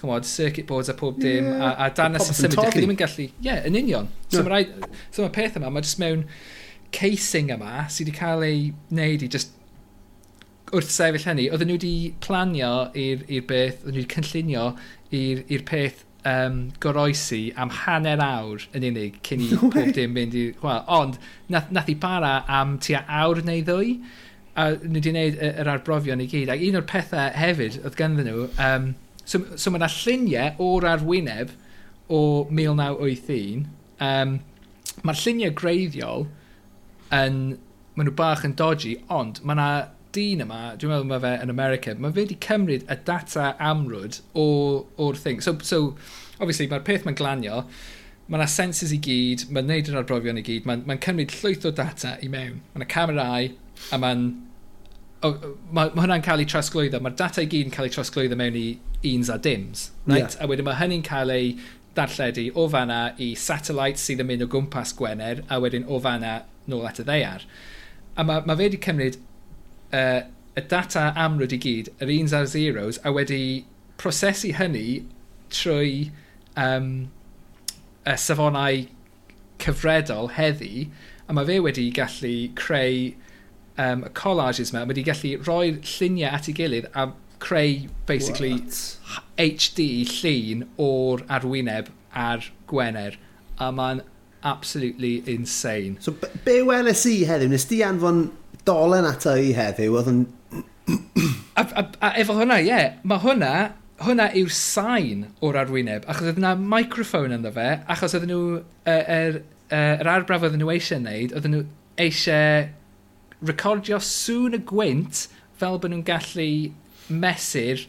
[0.00, 1.68] chymod, circuit boards a pob dim, yeah.
[1.68, 4.10] a, a danes yn symud, dych chi ddim yn gallu, ie, yeah, yn union.
[4.28, 4.48] So yeah.
[4.48, 6.26] mae rhaid, so mae peth yma, mae jyst mewn
[6.94, 9.56] casing yma sydd wedi cael ei wneud i just
[10.74, 14.70] wrth sefyll hynny, oedden nhw wedi planio i'r beth, oedden nhw wedi cynllunio
[15.10, 20.36] i'r peth um, goroesi am hanner awr yn unig cyn i no pob dim mynd
[20.36, 20.84] i chwarae.
[20.98, 21.18] Ond
[21.52, 23.96] nath, nath i bara am tua awr neu ddwy
[24.58, 26.50] a nhw wedi gwneud yr arbrofion i gyd.
[26.52, 28.92] Ac un o'r pethau hefyd oedd ganddyn nhw, um,
[29.24, 31.54] so, so mae yna lluniau o'r arwyneb
[32.10, 33.66] o 1981.
[34.02, 34.38] Um,
[35.06, 36.26] Mae'r lluniau greiddiol
[37.14, 37.36] yn,
[37.94, 39.68] maen nhw bach yn dodgy, ond mae yna
[40.14, 44.18] dyn yma, dwi'n meddwl mae fe yn America, mae fe wedi cymryd y data amrwyd
[44.34, 45.40] o'r thing.
[45.44, 45.94] So, so
[46.40, 47.62] obviously, mae'r peth mae'n glanio,
[48.26, 51.68] mae yna sensors i gyd, mae'n neud yr arbrofion i gyd, mae'n mae cymryd llwyth
[51.70, 52.60] o data i mewn.
[52.72, 53.50] Mae yna camerau,
[53.90, 54.30] a mae'n...
[55.20, 58.54] Mae, mae hwnna'n cael ei trasglwyddo, mae'r data i gyd yn cael ei trasglwyddo mewn
[58.56, 58.68] i
[59.10, 59.90] uns a dims.
[60.06, 60.32] Right?
[60.32, 60.38] Yeah.
[60.40, 61.50] A wedyn mae hynny'n cael ei
[61.96, 66.40] darlledu o fanna i satellites sydd yn mynd o gwmpas Gwener, a wedyn o fanna
[66.70, 67.46] nôl at y ddeiar.
[68.16, 69.18] A mae, mae fe wedi cymryd
[69.96, 70.22] uh,
[70.56, 73.42] y data amryd i gyd, yr uns a'r zeros, a wedi
[74.00, 75.02] prosesu hynny
[75.52, 76.10] trwy
[76.56, 77.10] um,
[78.06, 78.86] y safonau
[79.62, 80.88] cyfredol heddi,
[81.28, 83.10] a mae fe wedi gallu creu
[83.78, 88.54] um, y collages yma, mae wedi gallu rhoi lluniau at ei gilydd a creu basically
[88.58, 88.78] What?
[89.40, 93.16] HD llun o'r arwyneb ar Gwener
[93.60, 94.02] a mae'n
[94.42, 95.96] absolutely insane.
[96.00, 97.50] So be weles i heddiw?
[97.52, 98.28] Nes di anfon
[98.68, 99.96] dolen ato i heddiw?
[100.00, 100.22] Oedd yn...
[101.56, 102.70] a, a, a, efo hwnna, ie.
[102.70, 102.98] Yeah.
[103.08, 103.52] Mae hwnna,
[104.04, 106.08] hwnna yw sain o'r arwyneb.
[106.08, 107.70] Achos oedd yna microphone ynddo fe.
[107.92, 108.42] Achos oedd nhw...
[108.88, 111.64] Yr er, er, er, er arbraf oedd nhw eisiau wneud, oedd nhw
[112.00, 112.68] eisiau
[113.46, 115.26] recordio sŵn y gwynt
[115.60, 116.50] fel bod nhw'n gallu
[117.10, 117.86] mesur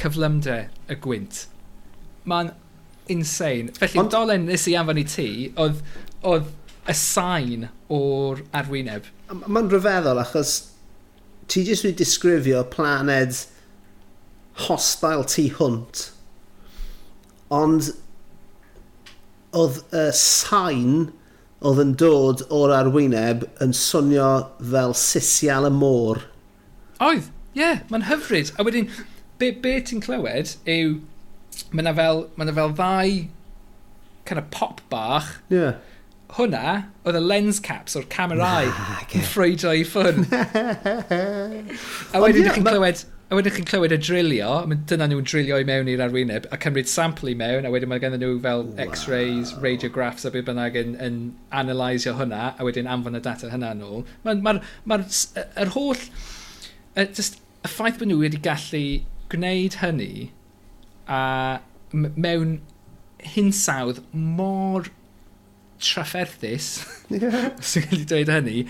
[0.00, 1.44] cyflymder y gwynt.
[2.28, 2.52] Mae'n
[3.12, 3.74] insane.
[3.78, 4.12] Felly, Ond...
[4.12, 5.28] dolen nes i anfon i ti,
[5.60, 5.82] oedd,
[6.28, 6.48] oedd
[6.88, 9.08] y sain o'r arwyneb.
[9.44, 10.58] Mae'n rhyfeddol achos
[11.48, 13.36] ti jyst wedi disgrifio planed
[14.68, 16.08] hostile tu hwnt.
[17.54, 17.92] Ond
[19.56, 21.08] oedd y sain
[21.66, 24.30] oedd yn dod o'r arwyneb yn swnio
[24.72, 26.22] fel sisial y môr.
[27.02, 28.52] Oedd, ie, yeah, mae'n hyfryd.
[28.58, 28.86] A wedyn,
[29.40, 30.98] be, be ti'n clywed yw,
[31.72, 33.18] mae yna fel, ma fel ddau
[34.28, 35.38] kind of pop bach.
[35.50, 35.80] Yeah.
[36.36, 39.22] Hwna, oedd y lens caps o'r camerau nah, okay.
[39.22, 40.26] yn ffrwydro i ffwn.
[40.28, 43.06] a wedyn, oh, yeah, ydych chi'n clywed...
[43.08, 44.50] Ma A wedyn chi'n clywed y drilio,
[44.88, 48.00] dyna nhw'n drilio i mewn i'r arwyneb, a cymryd sample i mewn, a wedyn mae
[48.00, 48.78] gennym nhw fel wow.
[48.86, 51.18] x-rays, radiographs a beth bynnag yn, yn
[51.52, 54.06] analysio hwnna, a wedyn anfon y data hynna yn ôl.
[54.24, 54.98] Mae'r ma, ma, ma
[55.60, 56.00] er holl...
[56.96, 58.82] Uh, just, y ffaith bod nhw wedi gallu
[59.28, 60.30] gwneud hynny
[61.04, 61.20] a
[61.92, 62.58] mewn
[63.34, 64.88] hinsawdd mor
[65.84, 66.72] trafferthus,
[67.12, 67.52] yeah.
[67.60, 68.66] sy'n gallu dweud hynny,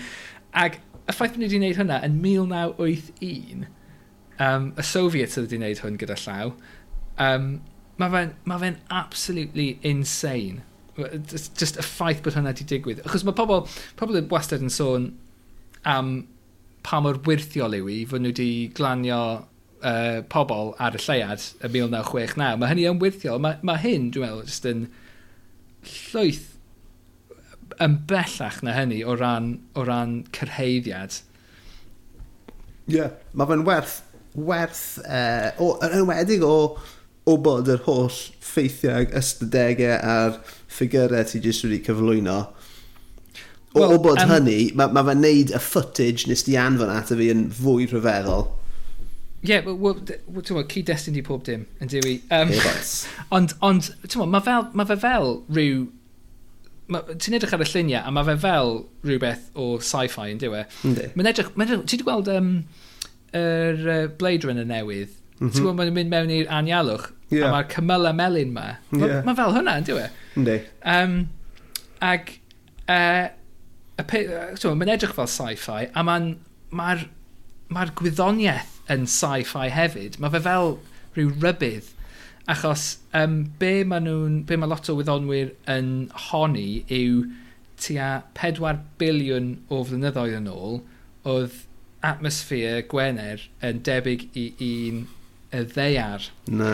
[0.51, 3.69] ac y ffaith bod nhw wedi gwneud hynna yn 1981
[4.39, 6.53] Um, y Soviets oedd wedi gwneud hwn gyda llaw.
[7.19, 7.51] Um,
[7.99, 10.63] mae fe'n ma fe absolutely insane.
[10.99, 13.03] Just, just y ffaith bod hynna wedi digwydd.
[13.07, 13.65] Achos mae pobl,
[13.99, 15.11] pobl wastad yn sôn
[15.87, 16.13] am
[16.83, 19.21] pa mor wirthiol yw i fod nhw wedi glanio
[19.83, 22.59] uh, pobl ar y lleiad y 1969.
[22.61, 23.43] Mae hynny yn wirthiol.
[23.43, 24.87] Mae, mae hyn, dwi'n meddwl, just yn
[25.83, 26.47] llwyth
[27.83, 31.21] yn bellach na hynny o ran, o ran cyrheiddiad.
[32.89, 33.99] Ie, yeah, mae fe'n werth
[34.35, 36.55] werth, uh, o, yn enwedig o,
[37.29, 38.13] o bod yr holl
[38.43, 40.39] ffeithiau, ystadegau a'r
[40.69, 42.39] ffigurau ti jyst wedi cyflwyno,
[43.73, 46.91] o, well, o bod um, hynny, mae ma fe'n neud y footage nes di anfon
[46.93, 48.47] ato fi yn fwy rhyfeddol.
[49.39, 49.77] Ie, yeah, well,
[50.27, 52.17] well, ti'n cyd-destun di pob dim, yn diwy.
[52.35, 52.51] Um,
[53.35, 55.87] ond, ond ti'n meddwl, mae fel, ma fe fel rhyw...
[56.89, 58.71] Ti'n edrych ar y lluniau, a mae fe fel
[59.05, 60.65] rhywbeth o sci-fi, yn diwy.
[60.65, 60.83] E?
[60.89, 61.09] Ynddi.
[61.13, 61.53] Mae'n edrych...
[61.55, 62.31] Ma edrych ti wedi gweld...
[62.33, 62.53] Um,
[63.37, 65.53] yr uh, Blade Runner newydd, mm -hmm.
[65.53, 67.49] ti'n gwybod, mae'n mynd mewn i'r anialwch, yeah.
[67.49, 68.67] a mae'r cymylau melyn ma.
[68.91, 69.21] Mae'n yeah.
[69.27, 70.07] ma fel hwnna, ynddo e?
[70.39, 70.57] Ynddi.
[70.95, 71.15] Um,
[72.05, 72.33] ag,
[72.87, 73.29] uh,
[73.99, 76.33] mae'n edrych fel sci-fi, a mae'n
[76.75, 77.07] ma r,
[77.69, 80.19] ma r gwyddoniaeth yn sci-fi hefyd.
[80.21, 80.77] Mae fe fel
[81.15, 81.95] rhyw rybydd
[82.49, 87.23] achos um, be mae nhw'n, be mae lot o wyddonwyr yn honni yw
[87.79, 90.79] tua 4 biliwn o flynyddoedd yn ôl
[91.29, 91.59] oedd
[92.05, 95.03] atmosffer Gwener yn debyg i un
[95.55, 96.29] y ddeiar.
[96.47, 96.73] Na.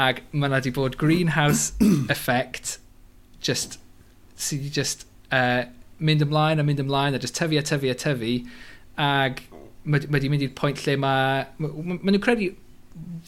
[0.00, 1.72] Ac mae yna wedi bod greenhouse
[2.14, 2.78] effect
[3.44, 3.78] just,
[4.34, 5.64] sydd wedi just uh,
[5.98, 8.34] mynd ymlaen a mynd ymlaen a just tyfu a tyfu a tyfu
[9.00, 9.44] ac
[9.84, 12.50] mae wedi mynd i'r pwynt lle mae ma, ma nhw'n credu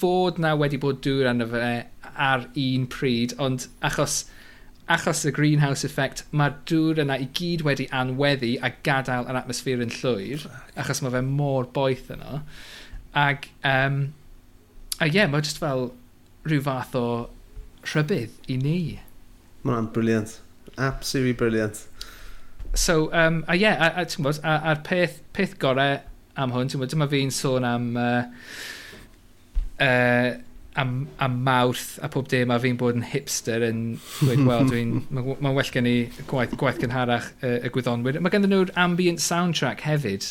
[0.01, 1.71] fod na wedi bod dŵr arno fe
[2.29, 4.25] ar un pryd ond achos
[4.89, 9.83] achos y greenhouse effect, mae'r dŵr yna i gyd wedi anweddu a gadael yr atmosffer
[9.83, 10.47] yn llwyr,
[10.79, 12.43] achos mae fe mor boeth yno.
[13.17, 13.99] Ac, um,
[15.01, 15.89] a ie, yeah, mae jyst fel
[16.47, 17.07] rhyw fath o
[17.91, 18.79] rhybydd i ni.
[19.67, 20.39] Mae'n briliant.
[20.79, 21.83] Absolutely briliant.
[22.77, 25.99] So, um, a ie, yeah, a, a, bod, a, a'r peth, peth gorau
[26.39, 27.95] am hwn, ti'n gwybod, dyma fi'n sôn am...
[27.99, 28.27] Uh,
[29.83, 30.37] uh,
[30.81, 33.85] am, am mawrth a pob dim a fi'n bod yn hipster yn
[34.21, 35.97] dweud, wel, dwi'n, mae'n ma well gen i
[36.31, 38.21] gwaith, gwaith gynharach y, y gwyddonwyr.
[38.23, 40.29] Mae gen nhw'r ambient soundtrack hefyd,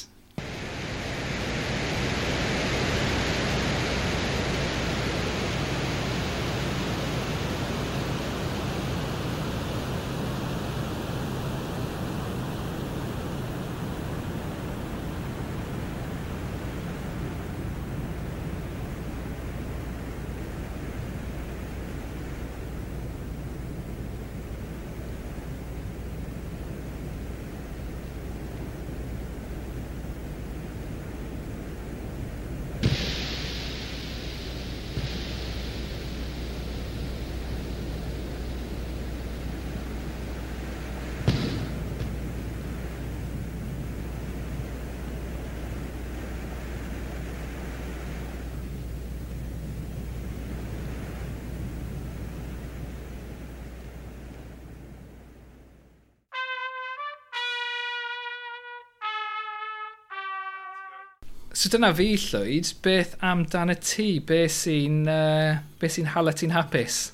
[61.75, 64.07] dyna fi llwyd, beth amdan y ti?
[64.23, 67.09] Be sy'n uh, be sy hala ti'n hapus?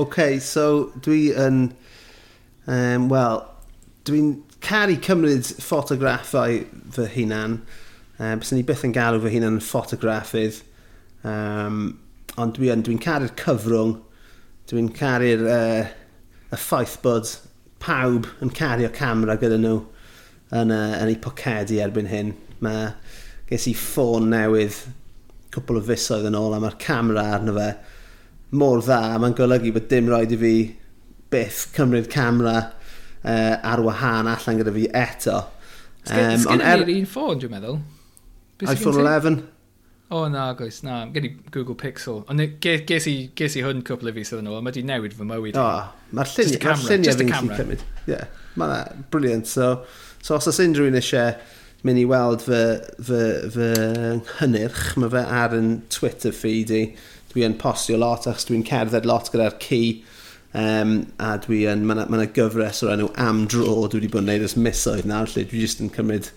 [0.00, 1.66] OK, so dwi yn...
[2.64, 3.42] Um, Wel,
[4.08, 4.30] dwi'n
[4.64, 6.62] caru cymryd ffotograffau
[6.94, 7.58] fy hunan.
[8.16, 10.62] Um, Bys ni byth yn galw fy hunan yn ffotograffydd.
[11.28, 11.82] Um,
[12.40, 13.98] ond dwi'n dwi, dwi caru'r cyfrwng.
[14.70, 15.90] Dwi'n caru'r uh,
[16.48, 17.34] y ffaith bod
[17.82, 19.82] pawb yn cario camera gyda nhw
[20.54, 22.32] yn, uh, yn eu pocedi erbyn hyn.
[22.64, 22.94] Mae
[23.52, 24.78] ges i ffôn newydd
[25.52, 27.68] cwpl o fusoedd yn ôl a mae'r camera arno fe
[28.56, 30.54] mor dda a mae'n golygu bod dim roed i fi
[31.32, 35.38] byth cymryd camera uh, ar wahân allan gyda fi eto.
[36.08, 36.84] Um, Sgynna er...
[36.84, 37.80] ni'r un ffôn, dwi'n meddwl?
[38.60, 39.40] Bys iPhone 11?
[40.12, 40.98] O, oh, na, goes, na.
[41.14, 42.20] Gen i Google Pixel.
[42.28, 44.82] Ond ges, ges, i, ges i hwn cwpl o fus oedden nhw, a mae di
[44.84, 45.56] newid fy mywyd.
[45.56, 47.84] O, oh, mae'r lluniau ma fi'n gallu cymryd.
[48.10, 48.28] Yeah,
[48.60, 49.48] mae'n briliant.
[49.48, 49.70] So,
[50.20, 51.32] so os oes unrhyw un eisiau
[51.86, 52.62] mynd i weld fy,
[53.02, 53.22] fy,
[53.54, 53.68] fy
[54.20, 56.82] nghynyrch, mae fe ar yn Twitter feed i.
[57.32, 59.82] Dwi yn postio lot achos dwi'n cerdded lot gyda'r ci.
[60.52, 64.20] Um, a dwi yn, mae yna ma gyfres o'r enw am dro dwi wedi bod
[64.20, 66.28] yn gwneud ys misoedd nawr, lle dwi jyst yn cymryd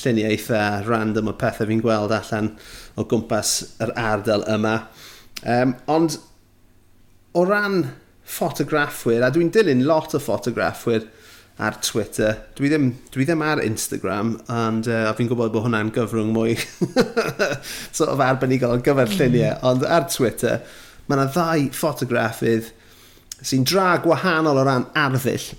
[0.00, 2.54] lluniau eitha random o pethau fi'n gweld allan
[2.96, 3.52] o gwmpas
[3.84, 4.76] yr ardal yma.
[5.44, 6.16] Um, ond
[7.36, 7.82] o ran
[8.24, 11.04] ffotograffwyr, a dwi'n dilyn lot o ffotograffwyr,
[11.60, 12.38] ar Twitter.
[12.56, 16.56] Dwi ddim, dwi ddim ar Instagram, and, uh, a fi'n gwybod bod hwnna'n gyfrwng mwy
[17.96, 19.66] sort of arbenigol ar gyfer lluniau, mm.
[19.68, 20.62] ond ar Twitter,
[21.06, 22.70] mae yna ddau ffotograffydd
[23.44, 25.50] sy'n dra gwahanol o ran arddull,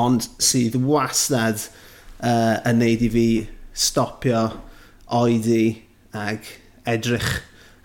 [0.00, 1.60] ond sydd wastad
[2.20, 3.26] uh, yn neud i fi
[3.72, 4.44] stopio
[5.12, 5.64] oedi
[6.16, 6.44] ag
[6.88, 7.30] edrych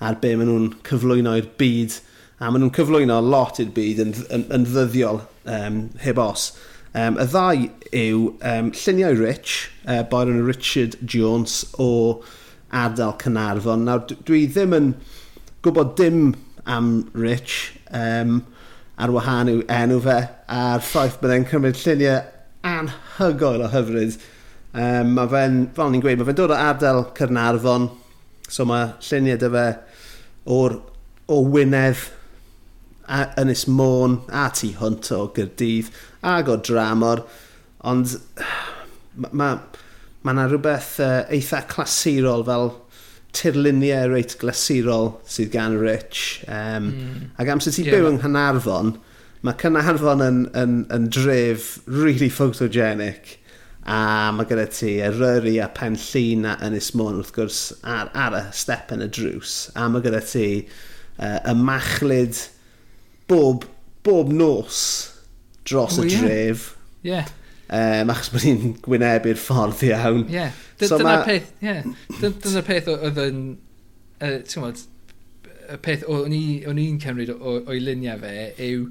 [0.03, 1.95] ar be maen nhw'n cyflwyno i'r byd
[2.37, 6.51] a maen nhw'n cyflwyno lot i'r byd yn, yn, yn ddyddiol um, heb os.
[6.97, 12.23] Um, y ddau yw um, lluniau Rich, uh, boer yn Richard Jones o
[12.73, 13.83] ardal Cynarfon.
[13.85, 14.87] Nawr, dwi ddim yn
[15.65, 16.31] gwybod dim
[16.65, 18.39] am Rich um,
[18.97, 20.17] ar wahân yw enw fe
[20.57, 22.17] a'r ffaith byddai'n cymryd lluniau
[22.65, 24.17] anhygoel o hyfryd.
[24.73, 27.91] Um, mae fe'n, fel ni'n gweud, mae fe'n dod o ardal Cynarfon,
[28.49, 29.67] so mae lluniau dy fe
[30.57, 30.79] o'r,
[31.29, 32.07] o Wynedd,
[33.07, 35.93] a, Ynys Môn a Tu Hwnt o Gyrdydd
[36.25, 37.23] ag o dramor,
[37.87, 38.17] ond
[39.17, 39.49] mae ma,
[40.25, 42.71] ma na rhywbeth uh, eitha clasurol fel
[43.37, 46.43] tirluniau reit glasurol sydd gan Rich.
[46.47, 47.25] Um, mm.
[47.41, 47.97] Ac amser ti'n yeah.
[47.97, 48.95] byw yng Nghanarfon,
[49.45, 53.37] mae Cynarfon yn, yn, yn dref really photogenic
[53.87, 58.35] a mae gyda ti Eryri a Pen Llun a Ynys Môn wrth gwrs ar, ar
[58.35, 62.41] y step yn y drws a mae gyda ti uh, y machlyd
[63.31, 63.63] bob,
[64.03, 64.81] bob nos
[65.67, 66.71] dros oh, y dref.
[67.03, 67.11] Ie.
[67.11, 67.31] Yeah.
[67.67, 70.25] Um, achos bod ni'n gwynebu'r ffordd iawn.
[70.27, 70.39] Ie.
[70.39, 70.59] Yeah.
[70.79, 71.27] So dyna'r ma...
[71.27, 71.67] peth, ie.
[71.67, 72.21] Yeah.
[72.23, 73.45] Dyna'r peth oedd yn,
[74.21, 74.83] uh, ti'n modd,
[75.67, 78.35] y peth o'n i'n cymryd o'i luniau fe
[78.69, 78.85] yw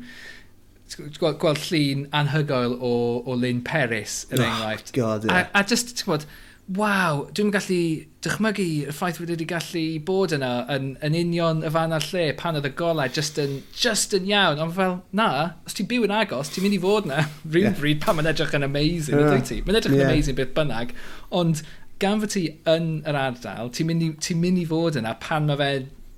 [1.19, 2.93] gweld llun anhygoel o,
[3.27, 4.93] o Lynn Peris, yn oh, enghraifft.
[4.95, 5.49] God, yeah.
[5.53, 6.27] a, a just, ti'n gwybod,
[6.67, 7.79] waw, dwi'n gallu
[8.27, 12.25] dychmygu y ffaith wedi wedi gallu bod yna yn, yn union y fan a'r lle
[12.41, 14.59] pan oedd y golau just yn, just yn iawn.
[14.65, 15.29] Ond fel, na,
[15.69, 17.21] os ti'n byw yn agos, ti'n mynd i fod yna
[17.53, 17.77] rhyw yeah.
[17.79, 19.45] bryd pan mae'n edrych yn amazing, yeah.
[19.47, 19.61] ti?
[19.63, 20.11] Mae'n edrych yn yeah.
[20.11, 20.95] amazing beth bynnag,
[21.43, 21.63] ond
[22.03, 25.61] gan fod ti yn yr ardal, ti'n mynd, ti mynd i fod yna pan mae
[25.63, 25.71] fe,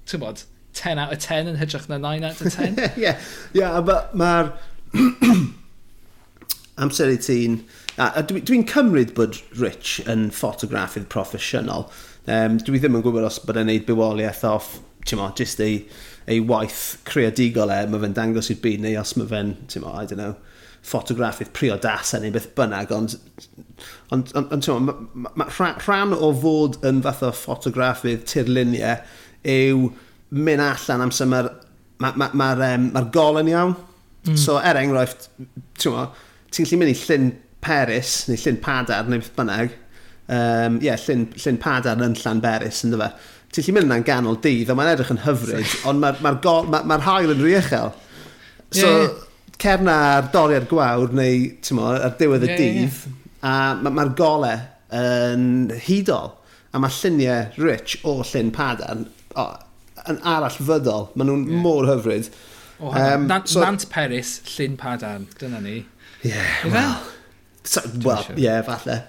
[0.09, 0.47] ti'n bod,
[0.79, 2.81] 10 out of 10 yn hytrach na 9 out of 10.
[2.97, 3.21] Ie, yeah.
[3.53, 3.77] yeah,
[4.17, 4.55] mae'r
[6.81, 7.61] amser i ti'n
[7.99, 11.89] Dwi'n dwi, cymryd bod Rich yn ffotograffydd proffesiynol.
[12.31, 14.77] Um, dwi ddim yn gwybod os bod e'n neud bywoliaeth off,
[15.09, 15.81] ti'n mo, jyst ei,
[16.31, 19.95] ei waith creadigol e, mae fe'n dangos i'r byd, neu os mae fe'n, ti'n mo,
[19.97, 20.37] I don't know,
[20.87, 23.17] ffotograffydd priodasau neu beth bynnag, ond,
[24.15, 25.49] ond, ond, ond ma, ma, ma,
[25.83, 29.03] rhan o fod yn fath o ffotograffydd tirluniau
[29.49, 29.91] yw
[30.39, 31.51] mynd allan amser mae'r
[32.05, 33.77] ma, ma, ma, um, ma gol yn iawn.
[34.29, 34.39] Mm.
[34.39, 35.31] So, er enghraifft,
[35.81, 36.09] ti'n mo,
[36.53, 37.31] ti'n gallu mynd i llyn
[37.65, 39.75] Peris, neu Llyn Padar, neu beth bynnag,
[40.29, 43.11] um, yeah, Llyn, Llyn Padar yn Llan Beris, ynddo fe.
[43.49, 46.35] Ti'n lli mynd yna'n ganol dydd, ond mae'n edrych yn hyfryd, ond mae'r ma
[46.69, 47.95] ma ma hael yn rhy uchel.
[48.71, 49.55] So, yeah, yeah.
[49.57, 53.39] cerna ar doriad gwawr, neu, ti'n mo, ar diwedd y yeah, dydd, yeah.
[53.41, 54.59] a mae'r ma golau
[54.99, 55.49] yn
[55.87, 56.35] hudol,
[56.73, 59.07] a mae lluniau rich o Llyn Padar
[59.41, 59.51] oh,
[60.09, 61.09] yn arall fyddol.
[61.17, 61.63] Maen nhw'n yeah.
[61.65, 62.29] môr hyfryd.
[62.79, 65.79] Oh, um, Nant, so, Nant Peris, Llyn Padan, dyna ni.
[66.23, 67.01] Ie, yeah, well.
[67.65, 68.37] So, well, sure.
[68.39, 69.05] yeah, falle.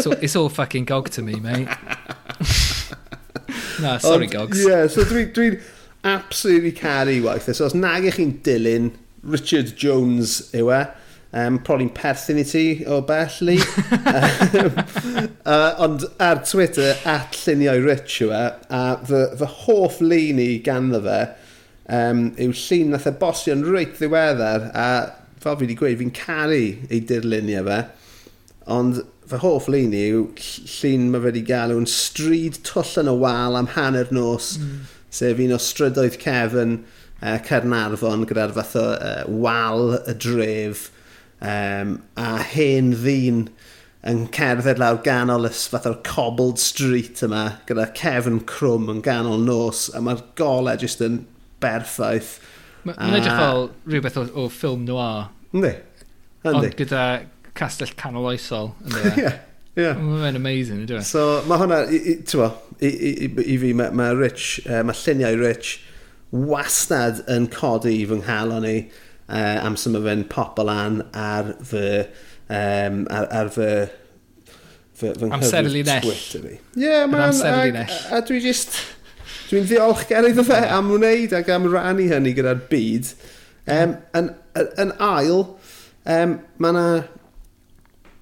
[0.00, 1.68] so, it's all fucking gog to me, mate.
[3.80, 4.64] no, sorry, Ond, gogs.
[4.64, 5.62] Yeah, so dwi'n dwi
[6.04, 7.58] absolutely caru waith this.
[7.58, 10.80] So, os nag ych chi'n dilyn Richard Jones yw e,
[11.38, 13.56] um, proli'n perthyn i ti o belli.
[15.46, 21.00] uh, ond ar Twitter, at lluniau Rich yw e, a fy, fy hoff leini ganddo
[21.06, 21.22] fe
[21.92, 24.88] um, yw llun nath e bosio'n reit ddiweddar a
[25.42, 27.80] fel fi wedi gweud, fi'n caru ei dirluniau fe,
[28.72, 33.10] ond fy hoff lun i yw llun mae fe wedi gael yw'n stryd twll yn
[33.12, 34.88] y wal am hanner nos, mm.
[35.14, 36.82] sef un o strydoedd cefn e,
[37.22, 40.88] uh, Cernarfon gyda'r fath o uh, wal y dref
[41.42, 43.46] um, a hen ddyn
[44.08, 49.42] yn cerdded lawr ganol y fath o'r cobbled street yma gyda cefn crwm yn ganol
[49.46, 51.20] nos a mae'r golau jyst yn
[51.62, 52.34] berffaith
[52.88, 55.30] Mae'n edrych fel rhywbeth o, o ffilm noir.
[55.54, 55.72] Ynddi.
[56.50, 57.06] Ond gyda
[57.58, 58.72] castell canol oesol.
[59.22, 59.30] Ie.
[59.78, 59.96] Yeah.
[59.96, 61.04] Mae'n amazing, ydw i.
[61.08, 62.50] So, mae hwnna, i, bo,
[62.84, 65.78] i, i, i fi, mae, ma Rich, uh, mae lluniau Rich
[66.32, 72.02] wastad yn codi fy nghalon ni uh, am sy'n fe'n popol an ar fy,
[72.52, 73.70] um, ar, ar fy,
[74.92, 76.56] fy, fy, fy Twitter fi.
[76.58, 77.40] Ie, yeah, mae'n...
[77.40, 77.96] a, nell.
[78.10, 78.76] A, a dwi just
[79.52, 83.10] Dwi'n ddiolchgar iddo fe am wneud ac am rannu hynny gyda'r byd.
[83.68, 84.30] Um, yn,
[84.80, 85.42] yn ail,
[86.08, 86.84] um, mae yna...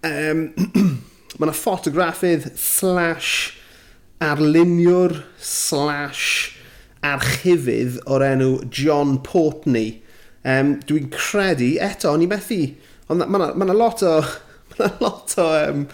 [0.08, 0.42] Um,
[1.38, 3.30] mae yna ffotograffydd slash
[4.26, 6.26] arluniwr slash
[7.06, 10.00] archifydd o'r enw John Portney.
[10.42, 12.64] Um, Dwi'n credu, eto, o'n i methu,
[13.06, 14.18] ond mae yna ma, ma na lot o,
[14.74, 15.90] ma na lot o, um,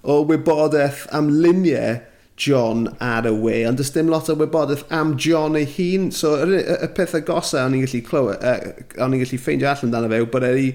[0.00, 1.98] o wybodaeth am luniau
[2.38, 6.12] John ar y we, ond does dim lot o wybodaeth am John ei hun.
[6.14, 9.70] So, y, y, y pethau gosa o'n i'n gallu clywed, uh, o'n i'n gallu ffeindio
[9.72, 10.68] allan dan y fe, bod ei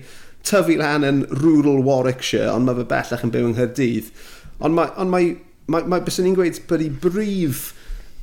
[0.43, 4.11] tyfu lan yn rural Warwickshire, ond mae fe bellach yn byw yng Nghyrdydd.
[4.59, 5.32] Ond mae, on mae,
[5.72, 7.70] mae, mae bys i'n gweud bod ei brif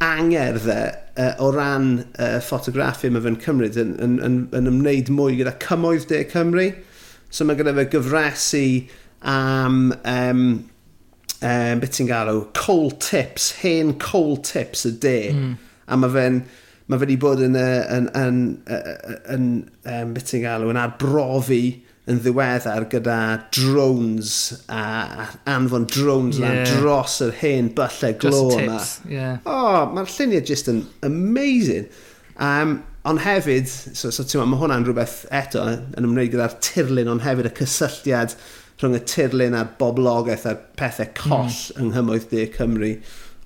[0.05, 0.80] angerdd e,
[1.20, 5.57] uh, o ran uh, ffotograffi mae fe'n cymryd yn, yn, yn, yn ymwneud mwy gyda
[5.64, 6.70] cymoedd De Cymru.
[7.32, 8.66] So mae gyda fe gyfresu
[9.28, 10.45] am um,
[11.43, 15.18] um, beth ti'n galw, coal tips, hen coal tips y de.
[15.34, 15.53] Mm.
[15.91, 16.41] A mae fe'n,
[16.86, 18.43] mae fe wedi bod yn, yn, yn,
[19.36, 19.47] yn,
[19.91, 21.64] yn beth ti'n galw, yn arbrofi
[22.11, 23.16] yn ddiweddar gyda
[23.55, 24.36] drones
[24.72, 24.82] a,
[25.22, 26.62] a anfon drones yeah.
[26.66, 28.78] dros yr hen byllau glo yma.
[29.09, 29.36] Yeah.
[29.45, 31.86] Oh, mae'r lluniau just yn amazing.
[32.41, 37.12] Um, ond hefyd, so, so ti'n ma, mae hwnna'n rhywbeth eto yn ymwneud gyda'r tirlun,
[37.14, 38.34] ond hefyd y cysylltiad
[38.80, 41.18] rhwng y tirlun a'r boblogaeth a'r pethau hmm.
[41.20, 41.80] coll mm.
[41.82, 42.94] yng Nghymwyth De Cymru.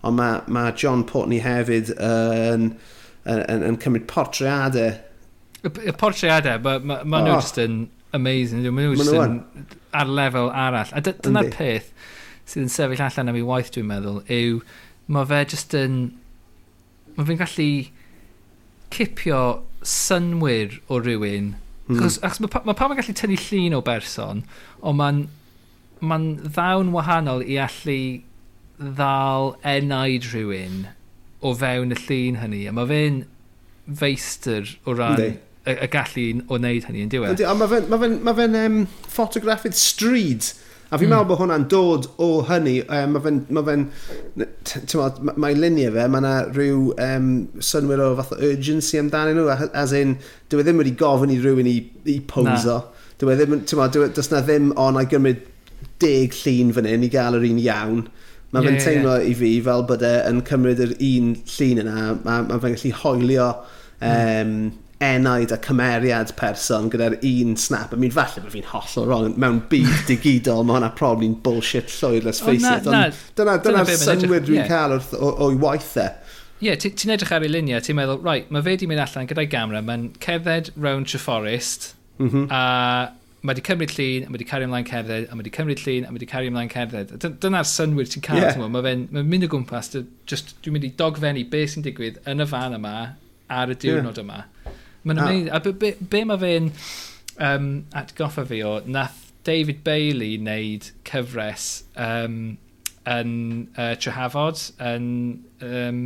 [0.05, 2.71] Ond mae, mae John Portney hefyd yn,
[3.25, 4.99] yn, yn, yn cymryd portreadau.
[5.65, 7.25] Y portreadau, mae ma, ma oh.
[7.25, 7.79] nhw just yn
[8.17, 8.67] amazing.
[8.69, 9.41] Mae nhw just yn
[9.97, 10.93] ar lefel arall.
[10.93, 11.91] A dyna'r peth
[12.45, 14.61] sydd yn sefyll allan am ei waith dwi'n meddwl yw
[15.09, 15.99] mae fe just yn...
[17.15, 17.69] Mae fe'n gallu
[18.95, 19.41] cipio
[19.87, 21.53] synwyr o rywun
[21.89, 22.01] Mm.
[22.01, 24.45] Chos, achos mae pa, ma pawb yn gallu tynnu llun o berson,
[24.81, 25.25] ond mae'n
[26.05, 28.01] ma ddawn wahanol i allu
[28.81, 30.87] ddal enaid rhywun
[31.45, 32.63] o fewn y llun hynny.
[32.69, 33.21] A mae fe'n
[34.01, 35.31] feistr o ran Yndi.
[35.69, 37.37] y, y gallu o wneud hynny yn diwedd.
[37.37, 38.81] Yndi, ond mae fe'n ma fe, ma fe, ma fe um,
[39.17, 40.53] ffotograffydd stryd
[40.95, 41.15] A fi'n mm.
[41.17, 43.87] meddwl bod hwnna'n dod o hynny, um, mae fe'n, mae fe'n,
[44.39, 49.49] mae ma luniau fe, mae yna rhyw um, synwyr o fath o urgency amdanyn nhw,
[49.75, 50.15] as in,
[50.53, 51.81] dwi e ddim wedi gofyn i rhywun i,
[52.15, 52.79] i poso.
[53.19, 55.43] Dwi e ddim, ti'n ma, e, does na ddim, o, na gymryd
[56.05, 58.07] deg llun fan hyn i gael yr un iawn.
[58.55, 59.27] Mae yeah, fe'n yeah, teimlo yeah.
[59.33, 62.95] i fi fel bod e yn cymryd yr un llun yna, mae ma fe'n gallu
[63.03, 64.73] hoelio um, mm
[65.05, 67.93] enaid a cymeriad person gyda'r un snap.
[67.93, 69.39] I mean, falle bod fi'n hollol wrong.
[69.41, 72.87] Mewn byd digidol, mae hwnna probably'n bullshit llwyr, let's face it.
[72.89, 76.09] Dyna'r dyna, dyna synwyr dwi'n cael o'i waith e.
[76.63, 79.29] Ie, yeah, ti'n edrych ar ei luniau, ti'n meddwl, right, mae fe di mynd allan
[79.29, 81.91] gyda'i gamra, mae'n cerdded rown Treforest,
[82.23, 82.47] mm -hmm.
[82.55, 83.11] a
[83.45, 86.07] mae wedi cymryd llun, a mae wedi cario ymlaen cerdded, a mae wedi cymryd llun,
[86.07, 87.13] a mae wedi cario ymlaen cerdded.
[87.43, 88.71] Dyna'r synwyr ti'n cael, yeah.
[88.73, 89.91] mae fe'n mae mynd o gwmpas,
[90.31, 92.95] just, dwi'n mynd i dogfennu beth sy'n digwydd yn y fan yma,
[93.59, 94.45] ar y diwrnod yma.
[95.05, 95.51] Mae'n amazing.
[95.53, 96.71] A be, be, be mae fe'n
[97.39, 102.57] um, atgoffa fi o, nath David Bailey wneud cyfres um,
[103.05, 103.35] yn
[103.77, 105.07] uh, Trehafod, yn
[105.61, 106.01] um,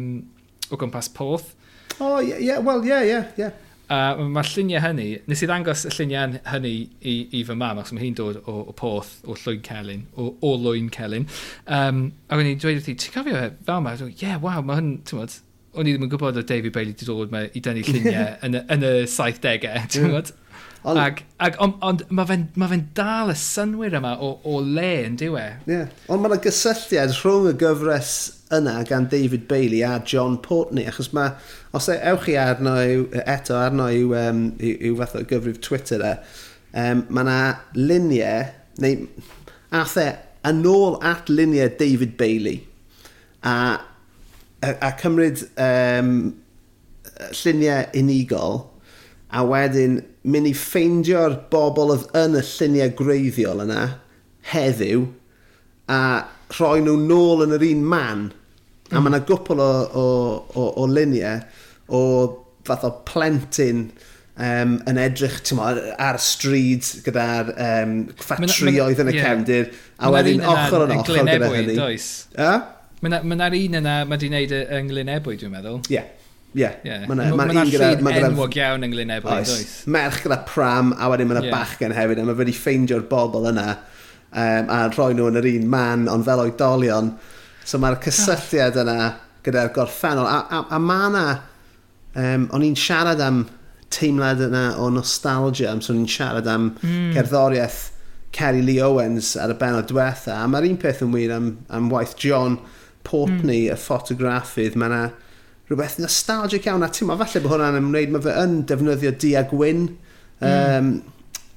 [0.69, 1.55] o gwmpas Porth.
[1.99, 3.47] O, oh, ie, yeah, yeah, wel, ie, yeah, ie, yeah, ie.
[3.47, 3.65] Yeah.
[3.89, 6.73] A mae'r lluniau hynny, nes i ddangos y lluniau hynny
[7.09, 10.35] i, i fy mam, achos mae hi'n dod o, o Porth, o Llwyn Celyn, o,
[10.45, 11.25] o Lwyn Celyn.
[11.65, 13.95] Um, a wedi'n dweud wrthi, ti'n cofio fel yma?
[14.05, 15.39] Ie, yeah, waw, mae hyn, ti'n modd,
[15.79, 18.59] o'n i ddim yn gwybod o David Bailey wedi dod me, i dynnu lluniau yn,
[18.59, 20.35] y, yn y 70au, ti'n gwybod?
[20.87, 24.61] Ond, ag, ag, ond, on, mae fe'n ma fe dal y synwyr yma o, o
[24.63, 25.43] le yn diwe.
[25.67, 25.89] Yeah.
[26.07, 28.13] Ond mae yna gysylltiad rhwng y gyfres
[28.55, 31.35] yna gan David Bailey a John Portney, achos mae,
[31.75, 35.59] os e, ewch chi arno yw, eto arno yw, um, yw, yw fath o gyfrif
[35.67, 36.15] Twitter e,
[36.79, 37.41] um, mae yna
[37.77, 38.49] luniau,
[38.85, 39.05] neu
[39.83, 42.63] athau, e yn ôl at luniau David Bailey,
[43.43, 43.55] a
[44.63, 46.13] a, a cymryd um,
[47.43, 48.61] lluniau unigol
[49.29, 53.85] a wedyn mynd i ffeindio'r bobl oedd yn y lluniau greiddiol yna
[54.53, 55.07] heddiw
[55.93, 56.01] a
[56.57, 58.29] rhoi nhw nôl yn yr un man.
[58.89, 58.95] Mm.
[58.97, 60.05] A mae yna gwpl o, o,
[60.57, 61.43] o, o luniau
[61.89, 62.01] o
[62.69, 63.89] fath o plentyn
[64.39, 69.29] um, yn edrych mo, ar y stryd gyda'r um, ffatrioedd yn y yeah.
[69.29, 71.79] cefndir a wedyn ochr yn ochr gyda hynny.
[71.79, 72.11] Does.
[72.37, 72.53] A?
[72.99, 75.77] Mae yna'r un yna mae di wneud yng Nghlynebwy, dwi'n meddwl.
[75.87, 75.95] Ie.
[75.95, 76.09] Yeah.
[76.57, 77.03] Ie, yeah.
[77.07, 77.91] mae'n ma ma un gyda...
[78.03, 79.51] Mae'n enwog iawn yng Nghlynebwy, oes.
[79.53, 79.75] does.
[79.95, 81.53] Merch gyda pram, a wedyn mae'n yeah.
[81.55, 83.67] bachgen hefyd, a mae wedi ffeindio'r bobl yna,
[84.33, 87.13] um, a rhoi nhw yn yr un man, ond fel oedolion.
[87.63, 88.97] So mae'r cysylltiad yna
[89.47, 91.27] gyda'r gorffennol, a, a, a mae yna...
[92.19, 93.45] Um, o'n i'n siarad am
[93.95, 97.13] teimlad yna o nostalgia, am so o'n i'n siarad am mm.
[97.15, 97.79] cerddoriaeth
[98.35, 101.93] Kerry Lee Owens ar y benod diwetha, a mae'r un peth yn wir am, am
[101.95, 102.59] waith John...
[103.09, 103.73] Portney, mm.
[103.73, 105.03] y ffotograffydd, mae yna
[105.69, 106.85] rhywbeth nostalgic iawn.
[106.85, 110.51] A ti'n falle bod hwnna'n ymwneud, mae fe yn defnyddio di diagwyn mm.
[110.51, 110.93] um,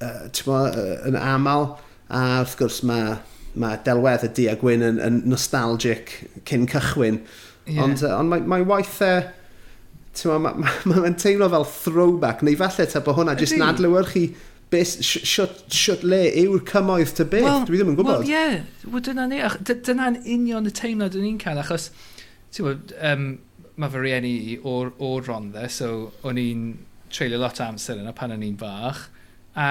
[0.00, 1.68] uh, mo, uh, yn aml.
[2.12, 3.14] A wrth gwrs mae
[3.60, 6.16] ma delwedd y di a gwyn yn, yn nostalgic
[6.48, 7.22] cyn cychwyn.
[7.66, 7.84] Yeah.
[7.84, 8.98] Ond, uh, ond mae, mae waith...
[9.04, 9.22] Uh,
[10.12, 10.68] Mae'n ma, ma,
[11.00, 14.26] ma teimlo fel throwback, neu falle ta bod hwnna jyst yn adlywyrchu
[14.72, 17.46] siwt le yw'r cymoedd ty beth?
[17.46, 18.22] Well, Dwi ddim yn gwybod.
[18.22, 18.36] Wel, ie.
[18.36, 19.00] Yeah.
[19.08, 19.40] Dyna ni.
[19.68, 21.90] Dyna'n union y teimlad yn un cael, achos
[22.52, 23.26] ti'n gwybod, um,
[23.80, 26.64] mae fy rieni i o'r, or rondde, so o'n i'n
[27.12, 29.06] treulio lot o amser yna pan o'n i'n fach.
[29.56, 29.68] A,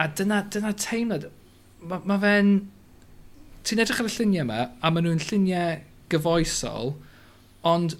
[0.00, 1.28] a dyna, dyna teimlad,
[1.84, 2.56] mae ma fe'n...
[3.66, 5.80] Ti'n edrych ar y lluniau yma, a maen nhw'n lluniau
[6.12, 6.92] gyfoesol,
[7.66, 7.96] ond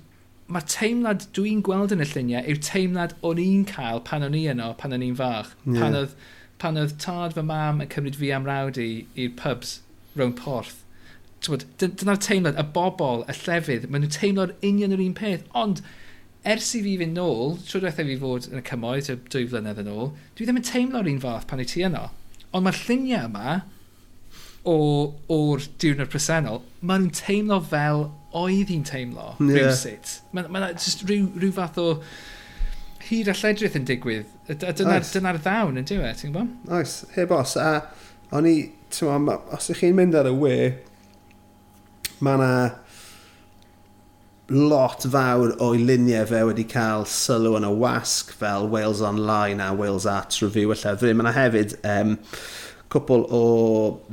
[0.53, 4.44] mae teimlad dwi'n gweld yn y lluniau yw teimlad o'n i'n cael pan o'n i
[4.53, 5.53] yno, pan o'n i'n fach.
[5.64, 5.80] Yeah.
[5.80, 6.16] Pan, oedd,
[6.62, 9.80] pan oedd tad fy mam yn cymryd fi am rawdi i'r pubs
[10.18, 10.82] rown porth.
[11.47, 15.44] Dyna'r teimlad, y bobl, y llefydd, maen nhw'n teimlo'r union yr un peth.
[15.59, 15.82] Ond
[16.47, 19.90] ers i fi fynd nôl, trwy dweitha fi fod yn y cymoedd, dwy flynedd yn
[19.92, 22.07] ôl, dwi ddim yn teimlo'r un fath pan i ti yno.
[22.55, 23.57] Ond mae'r lluniau yma,
[24.66, 24.76] o,
[25.30, 28.07] o'r diwrnod presennol, maen nhw'n teimlo fel
[28.43, 29.53] oedd hi'n teimlo yeah.
[29.59, 30.16] rhywsut.
[30.32, 31.89] Mae yna ma just rhyw, rhyw fath o
[33.07, 34.32] hyd a lledrith yn digwydd.
[34.49, 35.12] Dyna'r dyna, nice.
[35.14, 36.57] dyna ddawn yn diwedd, ti'n gwybod?
[36.66, 37.12] Oes, nice.
[37.16, 37.55] heb os.
[37.61, 38.57] A o'n i,
[38.95, 40.57] ti'n os ych chi'n mynd ar y we,
[42.24, 42.53] mae yna
[44.49, 49.72] lot fawr o'i luniau fe wedi cael sylw yn y wasg fel Wales Online a
[49.74, 51.16] Wales Arts Review a llyfrau.
[51.18, 52.14] Mae yna hefyd um,
[52.97, 53.44] cwpl o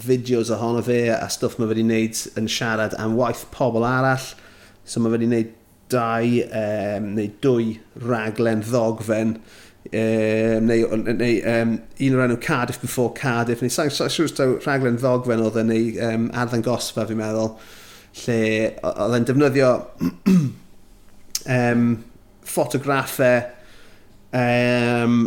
[0.03, 4.31] fideos ohono fe a stwff mae wedi wneud yn siarad am waith pobl arall.
[4.86, 5.51] So mae wedi wneud
[5.93, 9.38] dau um, neu dwy raglen ddogfen.
[9.84, 13.63] Um, neu, neu um, un o'r enw Cardiff before Cardiff.
[13.63, 17.53] Neu sa'n sa, siŵr sa, rhaglen ddogfen oedd yn neu um, arddyn gosfa fi'n meddwl.
[18.23, 18.39] Lle
[18.86, 19.71] oedd e'n defnyddio
[21.57, 21.88] um,
[22.47, 23.47] ffotograffau
[24.38, 25.23] um,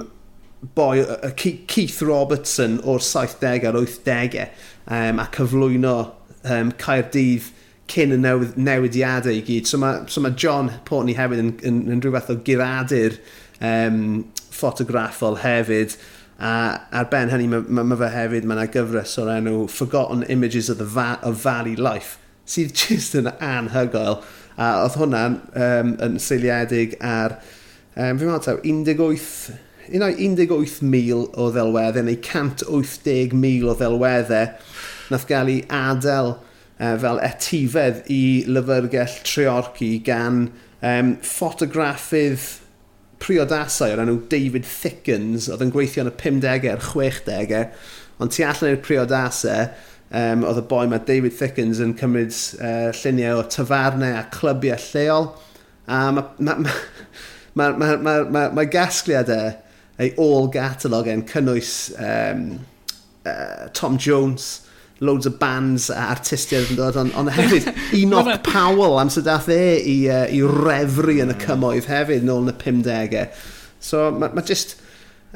[0.61, 4.48] boi, uh, Keith Robertson o'r 70 a'r 80au
[4.86, 5.96] um, a cyflwyno
[6.44, 7.52] um, Caerdydd
[7.90, 9.68] cyn y newid, newidiadau i gyd.
[9.70, 13.18] So mae, so ma John Portney hefyd yn, yn, yn rhywbeth o giradur
[13.61, 15.96] um, ffotograffol hefyd.
[16.36, 16.52] A
[16.92, 20.68] ar ben hynny, mae ma, ma fe hefyd, mae yna gyfres o'r enw Forgotten Images
[20.72, 24.20] of the Va of Valley Life, sydd jyst yn anhygoel.
[24.57, 27.38] A oedd hwnna'n um, yn seiliedig ar,
[27.94, 34.53] um, fi'n meddwl, 18 18,000 o ddelweddau neu 180,000 o ddelweddau
[35.12, 36.39] nath gael ei adael uh,
[36.78, 40.47] e, fel etifedd i lyfrgell Treorci gan
[40.82, 42.47] um, ffotograffydd
[43.22, 45.51] priodasau o'r enw David Thickens.
[45.53, 47.68] Oedd yn gweithio yn y 50au a'r 60au
[48.24, 49.68] ond tu allan i'r priodasau
[50.11, 54.24] um, oedd y boi mae David Thickens yn cymryd e, uh, lluniau o tafarnau a
[54.34, 55.30] clybiau lleol.
[55.87, 56.74] A mae ma, ma,
[57.55, 59.55] ma, ma, ma, ma, ma gasgliadau
[60.03, 62.47] ei all catalog yn cynnwys um,
[63.26, 64.62] uh, Tom Jones,
[65.01, 67.68] loads o bands a artistiaid yn dod, ond on hefyd
[68.01, 72.44] Enoch Powell am sydd dath e i, uh, i refri yn y cymoedd hefyd nôl
[72.47, 73.28] yn y 50au.
[73.80, 74.78] So mae ma just...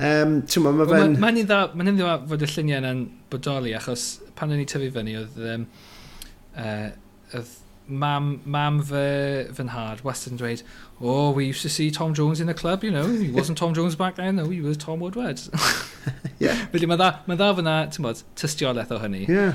[0.01, 1.17] Um, ma, ma fen...
[1.21, 3.03] Mae'n ma dda, ma dda fod y lluniau yna'n
[3.33, 4.07] bodoli achos
[4.37, 5.41] pan o'n i tyfu fyny oedd...
[5.55, 5.67] Um,
[6.57, 6.89] uh,
[7.37, 7.59] oedd
[7.91, 10.63] mam, mam fy, fy nhad wastad yn dweud,
[11.01, 13.75] oh, we used to see Tom Jones in the club, you know, he wasn't Tom
[13.75, 15.41] Jones back then, no, he was Tom Woodward.
[16.39, 16.67] yeah.
[16.73, 19.27] Felly mae dda, ma dda fyna, ti'n bod, tystiolaeth o hynny.
[19.29, 19.55] Yeah.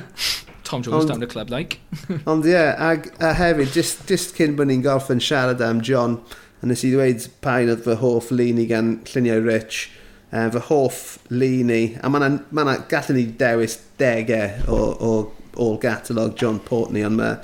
[0.65, 1.79] Tom Jones ond, down the club, like.
[2.31, 6.19] ond ie, yeah, ag, a hefyd, just, just cyn bod ni'n gorffen siarad am John,
[6.61, 9.87] a nes i ddweud pain oedd fy hoff lini gan lluniau Rich,
[10.31, 15.15] uh, fy hoff lini, a mae'na, ma, ma gallwn ni dewis degau o, o
[15.55, 17.37] all catalog John Portney, ond mae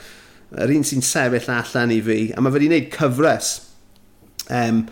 [0.60, 3.52] yr un sy'n sefyll allan i fi, a mae wedi gwneud cyfres
[4.52, 4.84] um,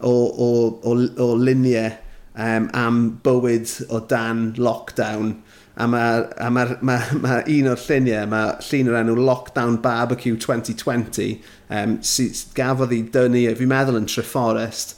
[0.00, 0.48] o, o,
[0.84, 1.94] o, o luniau
[2.36, 5.36] um, am bywyd o dan lockdown,
[5.76, 11.40] a mae ma, ma, ma un o'r lluniau, mae llun o'r enw Lockdown Barbecue 2020,
[11.72, 14.96] um, sydd gafodd ei dynnu, e, fi'n meddwl yn Treforest,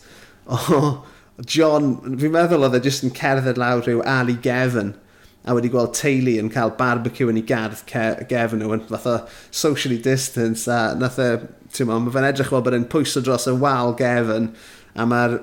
[0.48, 0.82] o
[1.46, 4.96] John, fi'n meddwl oedd e jyst yn cerdded lawr rhyw Ali Gefn,
[5.48, 7.84] a wedi gweld teulu yn cael barbecue yn ei gardd
[8.30, 9.16] gefn nhw yn fath o
[9.48, 11.28] socially distance a nath e,
[11.74, 14.50] ti'n mae fe'n edrych fel bod e'n pwyso dros y wal gefn
[14.98, 15.38] a mae'r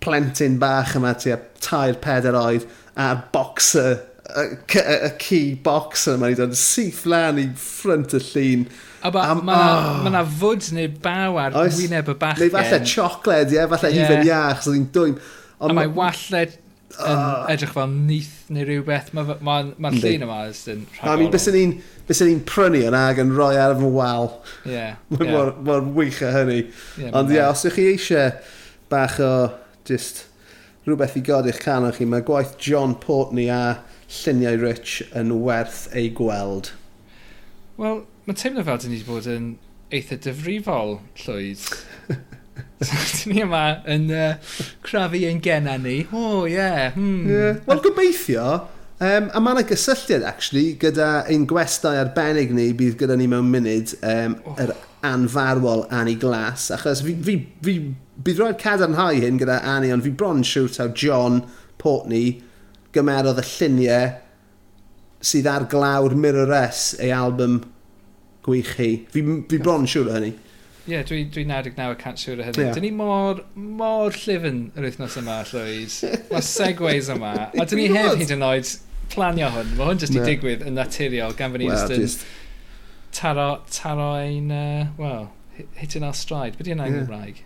[0.00, 2.64] plentyn bach yma tua tair peder oed
[3.00, 3.98] a'r boxer
[4.30, 4.46] y
[4.80, 9.38] y, key boxer yma mae'n dod syth lan i ffrant y llun A ba, um,
[9.48, 10.00] mae oh.
[10.04, 12.50] ma, na fwd neu baw ar Oes, wyneb y bachgen.
[12.50, 14.10] Neu falle siocled, ie, yeah, falle yeah.
[14.10, 15.14] hufen iach, so ddim dwym.
[15.60, 16.58] Ond a mae walled
[16.98, 17.44] yn ah.
[17.52, 19.12] edrych fel nith neu rhywbeth.
[19.16, 21.12] Mae'r ma, ma, ma llun yma yn rhagorol.
[21.12, 21.76] I mean, bys ni'n
[22.08, 24.32] bys ni'n prynu yna ag yn rhoi ar fy wal.
[24.68, 24.88] Ie.
[25.14, 26.64] Mae'n wych a hynny.
[26.98, 28.34] Yeah, Ond ie, yeah, os ydych chi eisiau
[28.90, 29.32] bach o
[29.88, 30.24] just
[30.88, 33.80] rhywbeth i godi eich canol chi, mae gwaith John Portney a
[34.10, 36.72] lluniau Rich yn werth ei gweld.
[37.80, 39.52] Wel, mae'n teimlo fel dyn ni wedi bod yn
[39.94, 41.62] eitha dyfrifol llwyd
[42.88, 44.34] Dyn ni yma yn uh,
[44.86, 46.02] crafu ein gena ni.
[46.10, 46.56] O, oh, ie.
[46.56, 46.92] Yeah.
[46.96, 47.24] Hmm.
[47.28, 47.64] Yeah.
[47.68, 48.50] Wel, gobeithio,
[49.00, 53.46] Um, a mae yna gysylltiad, actually, gyda ein gwestai arbennig ni bydd gyda ni mewn
[53.48, 54.58] munud, um, oh.
[54.60, 54.74] yr
[55.08, 57.78] anfarwol Annie Glass, achos fi, fi, fi,
[58.20, 61.40] bydd roi'r cadarnhau hyn gyda Annie, ond fi bron siwt o John
[61.80, 62.42] Portney
[62.92, 64.12] gymerodd y lluniau
[65.30, 67.56] sydd ar glawr Mirror S, ei album
[68.44, 68.90] gwych hi.
[69.16, 70.34] Fi, fi bron siwr o hynny.
[70.86, 72.62] Ie, yeah, dwi, dwi 99% siŵr o hynny.
[72.64, 72.76] Yeah.
[72.76, 75.96] Dyn ni mor, mor llifyn yr wythnos yma, Llywyd.
[76.32, 77.34] Mae segways yma.
[77.52, 78.70] A dyn ni heb hyd yn oed
[79.12, 79.74] planio hwn.
[79.76, 80.28] Mae hwn jyst i no.
[80.28, 82.38] digwydd yn naturiol gan fy ni well, just yn
[83.12, 85.30] taro, taro ein, uh, well,
[85.74, 86.56] hitting our stride.
[86.58, 87.02] Be di yna yeah.
[87.02, 87.42] Gymraeg?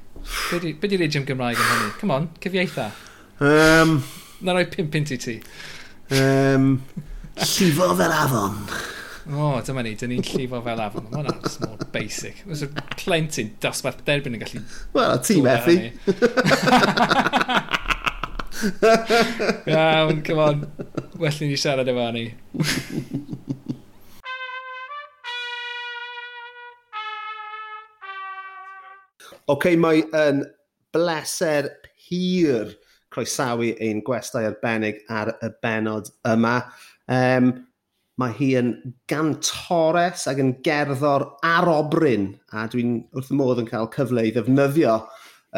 [0.81, 1.95] Be di'r idiom Gymraeg yn hynny?
[2.01, 2.91] Come on, cyfieitha.
[3.41, 3.99] Um,
[4.45, 5.39] Na roi pimp i ti.
[6.11, 6.83] Um,
[7.41, 8.59] llifo fel afon.
[9.25, 11.07] O, oh, dyma ni, dyn ni'n llifo fel afon.
[11.09, 12.43] Mae hwnna just mor basic.
[12.45, 12.69] Oes y
[13.01, 14.61] plentyn dosbarth derbyn yn gallu...
[14.93, 15.77] Wel, tîm effi.
[19.73, 20.67] Iawn, come on.
[21.17, 22.27] Well ni siarad efo ni.
[29.45, 30.45] Oce, okay, mae yn
[30.93, 32.77] bleser pur
[33.15, 36.59] croesawu ein gwestai arbennig ar y benod yma.
[37.09, 37.55] Um,
[38.21, 38.71] Mae hi yn
[39.11, 45.01] gantores ac yn gerddor arobryn, a dwi'n wrth y modd yn cael cyfle i ddefnyddio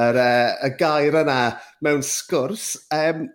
[0.00, 1.40] yr, uh, y gair yna
[1.84, 2.70] mewn sgwrs.
[2.94, 3.26] Um,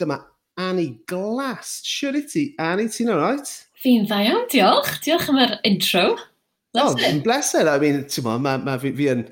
[0.00, 0.20] dyma
[0.60, 1.80] Annie Glass.
[1.86, 3.52] Siwr i ti, Annie, ti'n alright?
[3.80, 4.98] Fi'n dda iawn, diolch.
[5.04, 6.04] Diolch am yr intro.
[6.74, 7.24] That's oh, it.
[7.24, 7.68] bleser.
[7.68, 9.24] I mean, ti'n mo, mae ma fi, fi yn...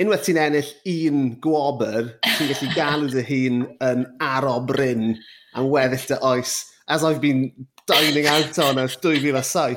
[0.00, 5.18] Unwaith ti'n ennill un gwobr, ti'n gallu galw dy hun yn arobryn
[5.52, 6.54] am weddill dy oes.
[6.88, 7.50] As I've been
[7.86, 9.76] dining out on us 2007.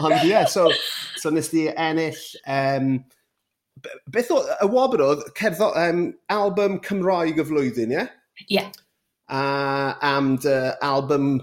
[0.00, 0.70] Ond ie, yeah, so,
[1.16, 2.18] so nes di ennill...
[2.46, 3.04] Um,
[4.12, 8.02] beth o, y wobr oedd cerddo, um, album Cymraeg y flwyddyn, ie?
[8.02, 8.12] Yeah?
[8.42, 8.58] Ie.
[8.58, 8.70] Yeah.
[9.32, 11.38] A am dy album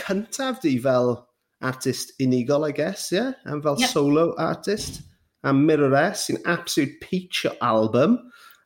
[0.00, 1.18] cyntaf di fel
[1.60, 3.20] artist unigol, I guess, ie?
[3.20, 3.32] Yeah?
[3.46, 3.92] Am fel yep.
[3.92, 5.02] solo artist.
[5.42, 8.18] A S, sy'n absolute peach o album.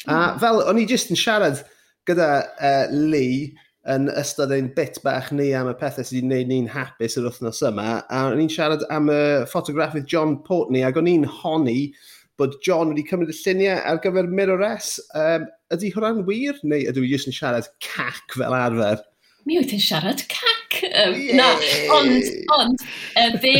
[0.06, 0.14] Mm.
[0.14, 1.62] A fel, o'n i jyst yn siarad
[2.08, 2.28] gyda
[2.58, 3.52] uh, Lee
[3.92, 7.28] yn ystod ein bit bach ni am y pethau sydd wedi gwneud ni'n hapus yr
[7.28, 7.88] wythnos yma.
[8.08, 9.20] A o'n i'n siarad am y
[9.50, 11.92] ffotograffydd John Portney, ac o'n i'n honni
[12.40, 14.96] bod John wedi cymryd y lluniau ar gyfer Mirroress.
[15.18, 19.04] Um, ydy hwnna'n wir, neu ydw i jyst yn siarad cac fel arfer?
[19.44, 20.80] Mi wyt ti'n siarad cac.
[21.04, 21.36] Um, Yay.
[21.38, 21.50] na,
[21.94, 22.82] ond, ond
[23.20, 23.52] uh, fe,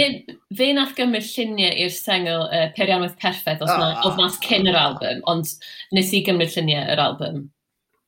[0.57, 3.85] fe nath gymryd lluniau i'r sengl uh, Peirianwydd Perffaith, os oh.
[3.93, 4.17] Ah.
[4.19, 5.53] mas cyn yr album, ond
[5.95, 7.45] nes i gymryd lluniau yr album.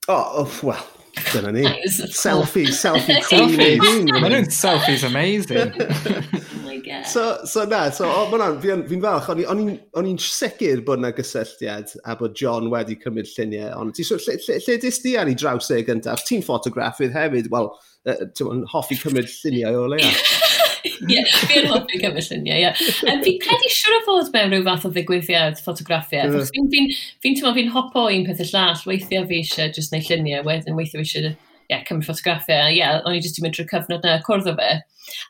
[0.09, 0.85] O, oh, oh, wel,
[1.33, 1.64] Dyna ni.
[1.89, 4.11] Selfie, selfie queen.
[4.12, 5.73] Mae nhw'n selfies amazing.
[6.67, 11.97] oh so, so na, so oh, fi'n fi falch, o'n i'n sicr bod yna gysylltiad
[12.05, 15.31] a bod John wedi cymryd lluniau, ond ti, so, lle, lle, lle dis di ar
[15.31, 16.25] ei draws e gyntaf?
[16.29, 17.73] Ti'n ffotograffydd hefyd, wel,
[18.07, 20.12] uh, ti'n hoffi cymryd lluniau o leia.
[21.05, 22.92] Ie, fi yn hoffi cymryd lluniau, ie.
[23.07, 26.34] Um, fi'n credu siwr o fod mewn rhyw fath o ddigwyddiad ffotograffiaeth.
[26.34, 26.51] Yeah.
[26.55, 26.92] Fi'n fi, n,
[27.24, 30.78] fi, fi, n hopo un peth y llall, weithiau fi eisiau jyst neud lluniau, wedyn
[30.78, 31.32] weithiau fi eisiau
[31.70, 32.70] yeah, cymryd ffotograffiau.
[32.70, 34.70] Ie, yeah, o'n i jyst i mynd drwy'r cyfnod na cwrdd o fe.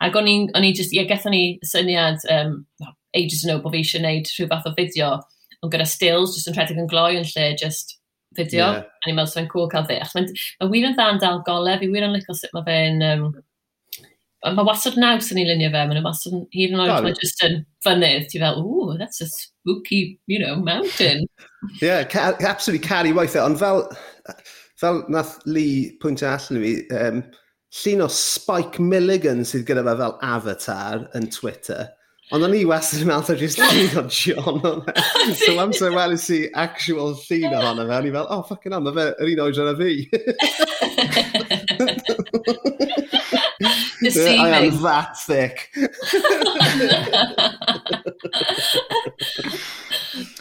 [0.04, 2.58] Ac o'n i jyst, ie, yeah, gethon ni syniad um,
[3.16, 5.12] ages yn ôl bod fi eisiau neud rhyw fath o fideo,
[5.62, 7.96] ond gyda stills, jyst yn rhedeg yn gloi yn lle, just
[8.36, 8.60] fideo.
[8.60, 8.84] Yeah.
[8.84, 10.12] A ni'n meddwl, so cool cael ddech.
[10.16, 13.04] Mae'n ma wir yn dda yn dal golau, fi wir yn licio sut mae fe'n...
[13.10, 13.28] Um,
[14.44, 17.58] mae wastad naws yn ei lunio fe, mae'n wastad hyd yn oed mae just yn
[17.86, 21.26] fynydd, ti fel, ooh, that's a spooky, you know, mountain.
[21.82, 23.82] yeah, ca absolutely caru weithiau, e, ond fel,
[24.80, 27.22] fel nath Lee pwyntio allan i fi, um,
[27.82, 31.88] llun o Spike Milligan sydd gyda fe fel avatar yn Twitter,
[32.34, 34.94] Ond o'n i wastad yn meddwl, just llun o John o'n e.
[35.38, 38.82] So am amser welys i actual llun ohono fe, o'n i fel, oh, fucking hell,
[38.82, 39.92] mae fe yr un oed o'n fi.
[44.02, 44.40] deceiving.
[44.40, 45.70] I am that thick.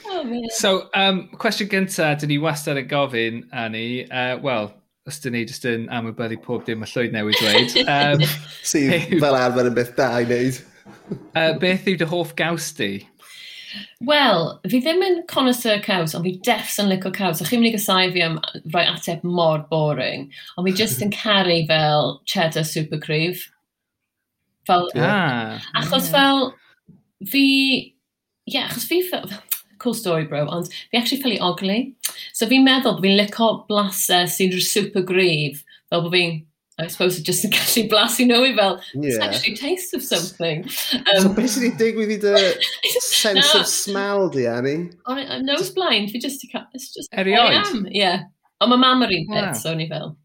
[0.05, 4.71] oh, so, um, cwestiwn gyntaf, dyn ni wastad yn gofyn, Annie, uh, wel,
[5.05, 7.71] os dyn ni jyst yn amwybyddu pob dim y llwyd newid dweud.
[7.95, 8.19] Um,
[8.65, 10.57] Sydd fel arfer yn beth da i wneud.
[11.37, 12.91] uh, beth yw dy hoff gaws di?
[14.05, 17.39] Wel, fi ddim yn connoisseur caws, ond fi defs yn licio caws.
[17.39, 18.37] So chi'n mynd i gysau fi am
[18.73, 23.47] rhoi ateb mor boring, ond fi just yn caru fel cheddar super supercreef.
[24.65, 26.49] Fel, ah, achos fel,
[27.29, 29.29] fi, ie, yeah, achos fi, fel,
[29.83, 31.79] cool story bro, ond fi actually ffili ogli.
[32.33, 36.39] So fi'n meddwl fi'n licio blasau sy'n super gryf, fel bod fi'n
[36.77, 39.07] I suppose just yn gallu blasu nhw i fel, yeah.
[39.07, 40.65] it's actually taste of something.
[40.93, 42.41] Um, so beth sydd wedi digwydd i dy
[43.05, 43.61] sense no.
[43.61, 44.89] of smell di, Annie?
[45.07, 47.39] I'm nose blind, fi just, it's just, Erioed?
[47.39, 48.27] I am, yeah.
[48.59, 50.17] Ond mae mam yr un peth, so ni fel.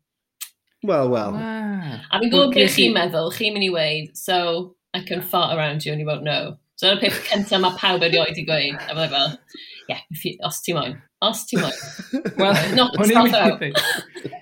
[0.83, 1.39] Well, well.
[1.39, 2.01] Ah.
[2.11, 5.87] A fi'n gwybod beth chi'n meddwl, chi'n mynd i weid, so I can fart around
[5.87, 6.57] you and you won't know.
[6.81, 8.83] So dyna'r peth cyntaf mae pawb erioed i gweud.
[8.89, 9.39] A fel fel,
[9.87, 10.99] yeah, if you, os ti moyn.
[11.23, 11.79] Os ti moyn.
[12.43, 14.35] well, not myself out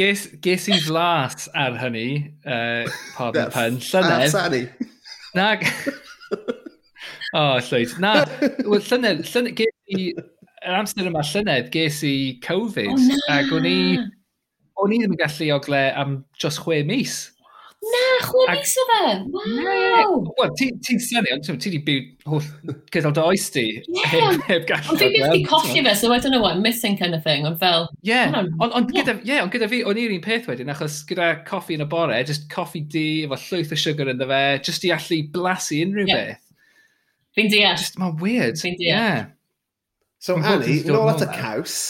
[0.00, 2.10] ges, ges i flas ar hynny,
[2.46, 4.30] uh, pardon the pun, llynedd.
[4.32, 4.62] Sani.
[5.36, 5.66] Nag...
[7.34, 7.96] o, oh, llwyd.
[8.02, 8.14] Na,
[8.66, 10.06] well, llynedd, llynedd, ges i,
[10.60, 12.14] yr amser yma llynedd, ges i
[12.46, 12.94] Covid.
[12.94, 13.20] Oh, na.
[13.38, 13.76] Ac o'n i,
[14.80, 17.22] o'n i ddim yn gallu ogle am just chwe mis.
[17.80, 19.12] Na, chwer mis o fe!
[19.32, 20.16] Wow!
[20.36, 22.48] Wel, ti'n synnu, ond ti wedi byw holl
[22.92, 23.64] gydol dy oes di.
[23.80, 24.02] Ie!
[24.50, 24.92] Heb gallu.
[24.92, 27.24] Ond fi byw wedi colli fe, so I don't know what I'm missing kind of
[27.24, 27.88] thing, ond fel...
[28.04, 28.20] Ie,
[28.60, 32.50] ond gyda fi, o'n i'r un peth wedyn, achos gyda coffi yn y bore, just
[32.52, 36.30] coffi di, efo llwyth o sugar ynddo fe, just i allu blasu unrhyw yeah.
[36.34, 36.44] beth.
[37.38, 37.80] Fi'n deall.
[37.80, 38.60] Just, mae'n weird.
[38.60, 38.92] Fi'n deall.
[38.92, 39.26] Yeah.
[40.20, 41.80] So, Annie, nôl at y caws.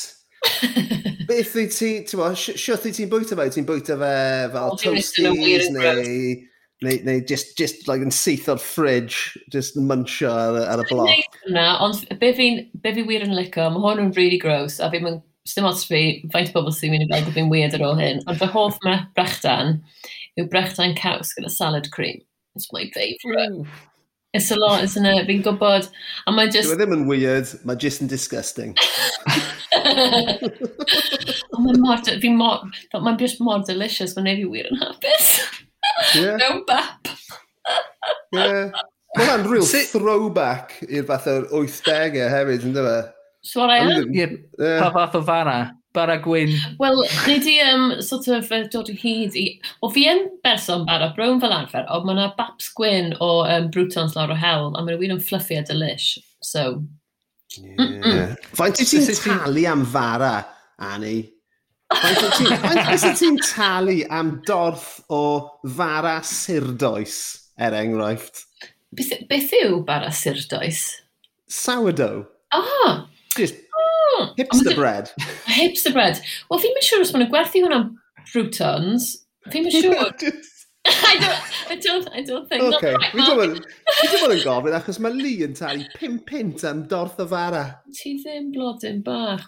[1.29, 3.49] Beth i ti, ti'n mo, siwth i ti'n bwyta fe?
[3.55, 4.15] Ti'n bwyta fe
[4.55, 6.47] fel toasties neu...
[6.81, 11.11] Neu, neu just, just like yn syth o'r fridge, just muncho ar, ar y bloc.
[11.11, 14.79] Dwi'n hwnna, ond be fi'n be fi wir yn licio, mae hwn yn really gross,
[14.81, 15.19] a fi'n
[15.53, 16.01] dim ots fi,
[16.33, 18.81] faint o bobl sy'n mynd i gweld fi'n weird ar ôl hyn, ond fy hoff
[18.87, 19.77] me brechdan
[20.41, 22.25] yw brechdan caws gyda salad cream.
[22.57, 23.69] It's my favourite.
[24.33, 25.27] It's a lot, isn't it?
[25.29, 25.89] Fi'n gwybod,
[26.25, 26.71] a mae'n just...
[26.71, 28.77] Dwi ddim yn weird, mae just yn disgusting.
[31.55, 32.65] Ond mae'n mor, fi mor,
[32.95, 35.33] mae'n just mor delicious, mae'n ei wir yn hapus.
[36.15, 36.39] Yeah.
[36.41, 37.11] Mewn bap.
[38.37, 38.71] yeah.
[39.19, 42.97] Mae'n real throwback i'r fath o'r 80au hefyd, yn fe?
[43.43, 44.15] So what I am?
[44.15, 44.27] Ie,
[44.59, 45.59] pa fath o fara?
[45.97, 46.53] Bara Gwyn.
[46.79, 49.47] Wel, nid i um, sort of uh, dod i hyd i...
[49.83, 53.67] O fi yn berson bara brown fel arfer, ond mae yna Baps Gwyn o um,
[53.75, 56.13] Brutons lawr o hel, a mae'n wir yn fluffy a delish.
[56.47, 56.85] So,
[57.59, 58.37] Yeah.
[58.55, 60.35] Faint wyt ti'n talu am fara,
[60.79, 61.33] Annie?
[61.91, 65.23] Faint wyt ti'n talu am dorth o
[65.77, 67.17] fara surdoes,
[67.59, 68.45] er enghraifft?
[68.95, 70.85] Beth, beth yw bara surdoes?
[71.51, 72.29] Sourdough.
[72.55, 73.07] Oh!
[73.37, 74.31] Just oh.
[74.39, 75.11] hipster bread.
[75.51, 76.23] hipster bread.
[76.51, 77.91] Wel, fi'n mynd siŵr os maen nhw'n gwerthu hwnna'n
[78.31, 79.11] brwtons.
[79.51, 80.41] Fi'n mynd siŵr.
[80.87, 82.75] I don't, I don't, I don't think.
[82.75, 82.95] Okay.
[83.13, 87.65] Fi ddim yn gofyn achos mae Lee yn talu 5 pint am dorth o fara.
[87.99, 89.45] Ti ddim blodyn bach.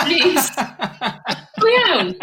[0.00, 0.48] Please.
[1.60, 2.14] Pwy iawn?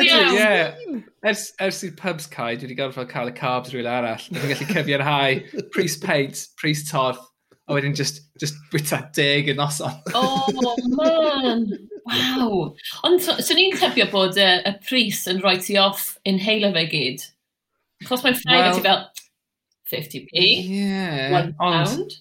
[0.00, 1.02] Ie.
[1.28, 4.24] Ers, ers i'r pubs cae, dwi wedi gorfod cael y carbs rhywle arall.
[4.32, 7.20] Dwi'n gallu cyfiarhau pris paint, pris torth,
[7.68, 9.92] a wedyn just, just bwyta deg y noson.
[10.14, 10.48] oh,
[10.96, 11.68] man!
[12.08, 12.72] Wow.
[13.06, 16.72] Ond so, so ni'n tybio bod y, y pris yn rhoi ti off in heilo
[16.74, 17.28] fe gyd?
[18.08, 19.02] Chos mae'n ffraid well, ti fel
[19.92, 22.16] 50p, yeah, one Ond,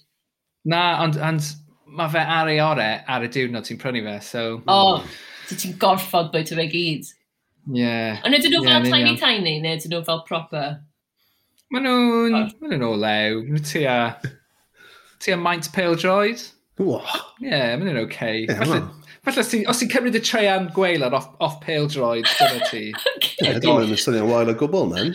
[0.67, 1.49] na, ond, ond
[1.97, 4.43] mae fe ar ei ore ar y diwrnod ti'n prynu fe, so...
[4.65, 5.09] O, oh,
[5.47, 7.09] so ti'n gorffod bwyta fe gyd.
[7.71, 7.81] Ie.
[7.81, 8.21] Yeah.
[8.25, 10.79] Ond ydyn nhw fel tiny tiny, neu ydyn nhw fel proper?
[11.71, 12.37] Maen nhw'n...
[12.59, 13.59] Maen nhw'n olew.
[13.71, 13.99] Ti a...
[15.21, 16.43] Ti a maint pale droid?
[16.81, 16.97] Ie,
[17.45, 18.09] yeah, maen nhw'n oce.
[18.09, 18.47] Okay.
[18.49, 18.89] Yeah,
[19.25, 22.83] falle si, os ti'n cymryd y treian gweilan off, off pale droid, dyna ti.
[23.45, 25.13] Ie, dwi'n mynd y syniad wael o gwbl, man.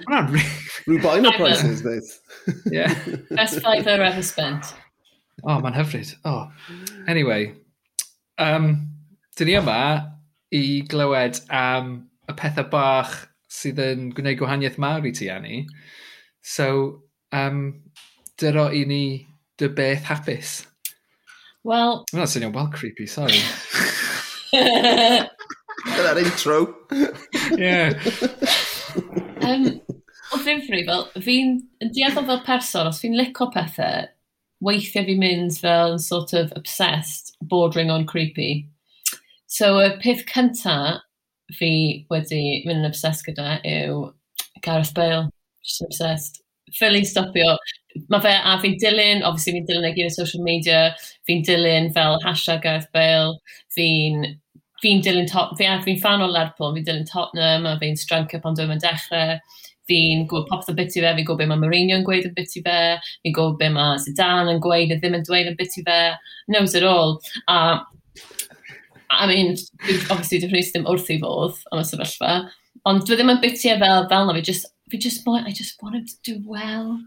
[0.86, 2.10] Rhyw bain o prices, dweud.
[2.70, 2.94] yeah.
[3.34, 4.74] Best five ever ever spent.
[5.42, 6.14] O, oh, mae'n hyfryd.
[6.24, 6.46] Oh.
[7.10, 7.50] Anyway,
[8.38, 8.70] um,
[9.36, 9.80] dyn ni yma
[10.54, 11.96] i glywed am
[12.30, 13.16] y pethau bach
[13.52, 15.66] sydd yn gwneud gwahaniaeth mawr i ti, Annie.
[16.46, 17.02] So,
[17.34, 17.82] um,
[18.38, 19.04] dyro i ni
[19.58, 20.60] dy beth hapus.
[21.66, 22.04] Wel...
[22.12, 23.40] Mae'n hwnna'n swnio'n well creepy, sorry.
[25.96, 26.58] Yna'r intro.
[27.58, 27.90] yeah.
[29.42, 29.66] um,
[30.30, 34.06] o ddifri, fel, fi'n yn dieddol fel person, os fi'n lico pethau,
[34.62, 38.68] weithiau fi'n mynd fel yn sort of obsessed, bordering on creepy.
[39.50, 41.02] So, y peth cynta
[41.58, 44.12] fi wedi mynd yn obsessed gyda yw
[44.62, 45.30] Gareth Bale.
[45.66, 47.56] Just obsessed ffili stopio.
[48.12, 50.90] Mae fe, a fi'n dilyn, obviously fi'n dilyn e gyd social media,
[51.28, 53.38] fi'n dilyn fel hashtag Gareth Bale,
[53.72, 54.26] fi'n
[54.82, 58.58] fi'n dilyn top, fi, fi'n fan o Lerpwl, fi'n dilyn Tottenham, a fi'n strancio pan
[58.58, 59.38] dwi'n dechrau,
[59.88, 62.34] fi'n gwybod popeth o bit i fe, fi'n gwybod beth mae Mourinho yn gweud yn
[62.36, 62.78] bit i fe,
[63.24, 65.98] fi'n gwybod beth mae Zidane yn gweud a ddim yn dweud yn bit i fe,
[66.52, 67.16] knows it all.
[67.48, 67.80] A,
[69.16, 69.54] I mean,
[70.10, 72.32] obviously dwi'n rhywbeth ddim wrth i fodd am y sefyllfa,
[72.90, 75.46] ond dwi ddim yn bit i fe fel, fel na, fi just fi just want,
[75.46, 77.00] I just want him to do well.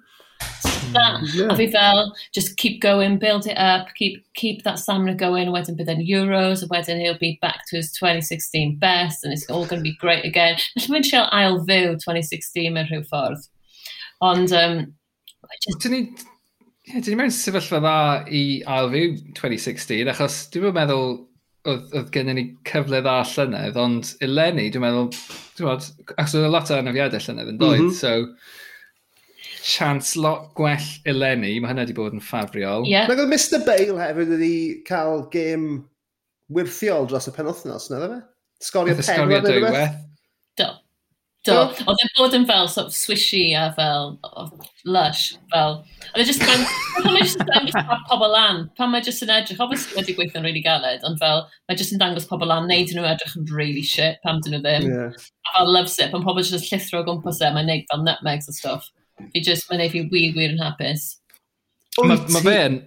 [0.91, 1.49] Yeah.
[1.49, 5.77] A fi fel, just keep going, build it up, keep keep that stamina going, wedyn
[5.77, 9.65] bydd yn Euros, a wedyn he'll be back to his 2016 best, and it's all
[9.65, 10.57] going to be great again.
[10.73, 13.45] Felly mae'n siel ail fyw 2016 mewn rhyw ffordd.
[14.25, 14.81] Ond, um,
[15.67, 15.85] just...
[15.85, 16.01] Dyn ni,
[16.87, 18.43] yeah, dyn ni mewn sefyllfa dda i
[18.79, 21.19] ail fyw 2016, achos dwi'n meddwl
[21.67, 25.11] oedd, oedd gennym ni cyfle dda llynedd, ond eleni, dwi'n meddwl,
[25.57, 27.99] dwi'n meddwl, achos oedd e lot o anafiadau llynedd yn dweud, mm -hmm.
[27.99, 32.87] so chance lot gwell eleni, mae hynny wedi bod yn ffafriol.
[32.89, 33.09] Yeah.
[33.09, 34.53] Mae'n Mr Bale hefyd wedi
[34.87, 35.65] cael gêm
[36.55, 38.21] wirthiol dros y penwthnos, nid fe?
[38.69, 39.87] Sgorio e pen, Sgorio fe?
[40.59, 40.69] Do.
[41.47, 44.17] Do, oedd e'n e bod yn fel sort of swishy a fel
[44.83, 45.77] lush, fel...
[46.09, 46.65] Oedd e just yn...
[46.97, 47.77] Pan mae just yn dangos
[48.09, 51.79] pobl lan, pan mae just yn edrych, obviously wedi gweithio'n really galed, ond fel, mae
[51.79, 54.89] just yn dangos pobl lan, neud nhw edrych yn really shit pan dyn nhw ddim.
[54.91, 55.29] Yeah.
[55.47, 58.51] A fel loves it, pan pobl just llithro o gwmpas e, mae'n neud fel nutmegs
[58.51, 58.91] a stuff.
[59.31, 61.07] Fi just, mae'n neud fi wir, wir yn hapus.
[62.03, 62.81] Mae ma fe'n...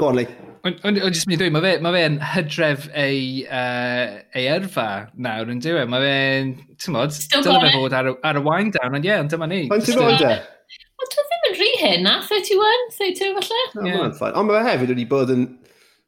[0.00, 0.51] Go on, Lee.
[0.62, 2.02] O'n jyst mynd i dweud, mae fe, ma fe
[2.36, 4.86] hydref ei, uh, ei yrfa
[5.18, 5.80] nawr yn diwy.
[5.82, 5.88] E?
[5.90, 9.32] Mae fe'n, ti'n modd, dyle fe fod ar, ar y wind down, ond ie, ond
[9.32, 9.64] dyma ni.
[9.74, 10.36] Ond ti'n modd e?
[11.02, 13.64] Ond dwi ddim yn rhy hyn na, 31, 32 falle.
[13.74, 14.14] No, yeah.
[14.20, 14.38] ffain.
[14.38, 15.48] Ond mae fe hefyd wedi bod yn,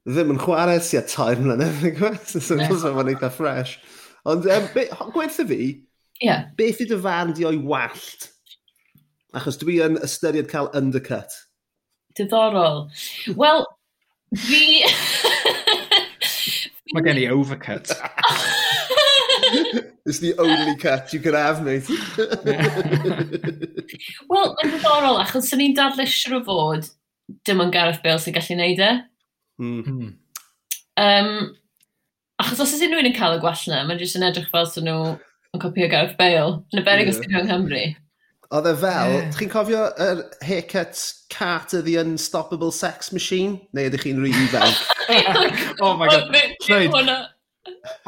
[0.06, 2.22] ddim yn chwarae sy'n tair mlynedd, yn gwybod?
[2.46, 3.74] So, mae'n eitha fresh.
[4.30, 4.70] Ond um,
[5.16, 5.60] gwerthu fi,
[6.22, 6.46] yeah.
[6.54, 8.30] beth ydy dy farn di o'i wallt?
[9.34, 11.40] Achos dwi yn ystyried cael undercut.
[12.14, 12.84] Diddorol.
[13.34, 13.66] Wel,
[14.38, 14.84] Fi...
[16.94, 17.90] Mae gen i overcut.
[20.06, 21.88] It's the only cut you can have, mate.
[24.28, 26.84] Wel, yn ddiddorol, achos sy'n ni'n dadlysio fod
[27.48, 28.90] dim ond Gareth Bale sy'n gallu neud e.
[29.64, 30.10] Mm.
[31.00, 31.30] Um,
[32.42, 35.14] achos os ydyn nhw'n cael y gwell na, mae'n jyst yn edrych fel sy'n nhw
[35.56, 36.60] yn copio Gareth Bale.
[36.74, 37.16] Yn y berig yeah.
[37.16, 37.84] os ydyn nhw'n yng Nghymru.
[38.54, 39.30] Oedd e fel, yeah.
[39.34, 41.00] chi'n cofio yr haircut
[41.32, 43.56] Cat of the Unstoppable Sex Machine?
[43.74, 44.70] Neu ydych chi'n rili fel?
[45.82, 46.30] oh my god.
[46.68, 46.94] Lloyd,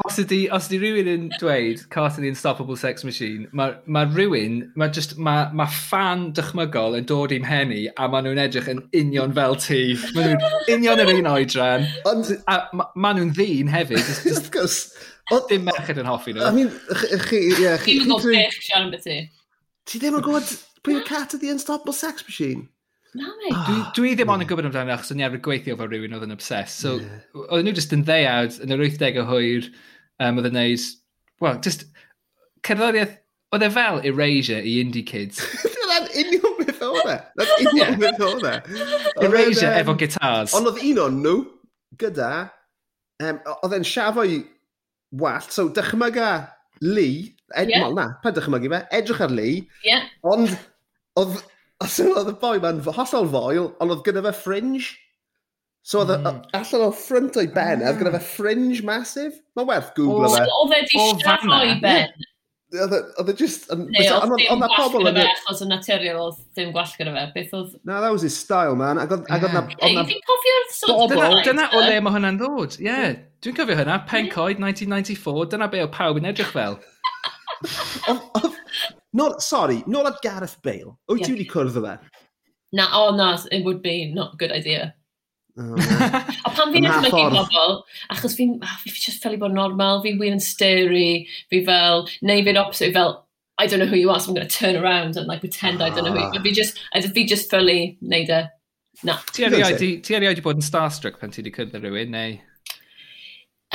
[0.05, 4.05] os ydy, os ydy rhywun yn dweud Cat of the Unstoppable Sex Machine, mae ma
[4.07, 8.69] rhywun, mae just, mae ma fan dychmygol yn dod i'm henni a maen nhw'n edrych
[8.71, 9.81] yn union fel ti.
[10.15, 11.89] Maen nhw'n union yr un oedran.
[12.07, 12.31] Ond...
[12.47, 12.61] A
[12.95, 13.99] maen nhw'n ddyn hefyd.
[14.23, 14.95] Just, just,
[15.51, 16.47] Dim merched yn hoffi nhw.
[16.47, 16.71] I mean,
[17.27, 17.49] chi...
[17.51, 17.97] Ie, chi...
[17.97, 19.11] Dim yn gofio eich siarad beth
[19.87, 20.49] Ti ddim yn gwybod
[20.83, 22.67] pwy yw cat of the Unstoppable Sex Machine?
[23.15, 23.51] Na me.
[23.53, 23.67] Ah.
[23.67, 26.25] Dwi, dwi ddim ond yn gwybod amdano achos o'n i arfer gweithio fel rhywun oedd
[26.27, 26.73] yn obses.
[26.75, 27.21] So, yeah.
[27.47, 29.69] oedd nhw just yn ddeiawd yn yr 80 o hwyr
[30.25, 30.89] um, oedd yn neud,
[31.43, 31.87] well, just
[32.67, 33.15] cerddoriaeth,
[33.55, 35.39] oedd e fel Erasure i Indie Kids.
[35.77, 37.17] Dyna'n union beth oedd e.
[37.39, 38.53] Dyna'n union beth oedd e.
[39.23, 40.57] Erasure efo guitars.
[40.57, 41.37] Ond oedd un o'n nhw
[42.03, 42.33] gyda,
[43.23, 44.41] um, oedd e'n siafo i
[45.23, 46.31] wallt, so dychmyga
[46.83, 47.85] Lee, Ed, yeah.
[47.85, 49.61] Wel, na, pa dychmygu fe, edrych ar Lee.
[49.85, 50.07] Yeah.
[50.27, 50.53] Ond,
[51.19, 51.37] oedd,
[51.79, 54.87] oedd y boi ma'n hollol foel, ond oedd gyda fe fringe.
[55.87, 56.41] So oedd mm.
[56.57, 58.31] allan o ffrynt o'i ben, oedd gyda fe ah.
[58.33, 59.37] fringe masif.
[59.55, 60.49] Mae werth googlo e fe.
[60.63, 62.25] Oedd e di strafo o'i ben.
[62.75, 63.69] Oedd e just...
[63.71, 67.23] Neu, oedd e ddim gwall gyda fe, achos yn naturiol oedd ddim gwall gyda fe.
[67.37, 67.77] Beth oedd...
[67.87, 68.99] No, that was his style, man.
[68.99, 69.63] Ac oedd na...
[69.71, 71.39] Dwi'n cofio'r sort of...
[71.47, 72.99] Dyna o le mae hwnna'n ddod, ie.
[73.45, 76.75] Dwi'n cofio hynna, Pencoed 1994, dyna be o pawb yn edrych fel.
[79.17, 80.97] Nôl, sorry, nôl at Gareth Bale.
[81.09, 81.97] Wyt ti wedi cwrdd o fe?
[82.75, 84.93] Na, o oh, na, it would be not a good idea.
[85.57, 85.73] Oh,
[86.45, 87.79] a pan fi'n edrych mewn bobl,
[88.13, 91.63] achos fi'n ah, fi, fi just fel i bod normal, fi'n wir yn stirry, fi
[91.65, 93.15] fel, neu fi'n opposite, fel,
[93.57, 95.81] I don't know who you are, so I'm going to turn around and like pretend
[95.81, 95.85] ah.
[95.85, 96.35] I don't know who you are.
[96.35, 96.43] Ah.
[96.43, 96.77] Fi just,
[97.13, 98.43] fi just fel neud e.
[99.03, 99.17] Na.
[99.33, 102.37] Ti erioed i bod yn starstruck pan ti wedi cyrraedd rhywun, neu?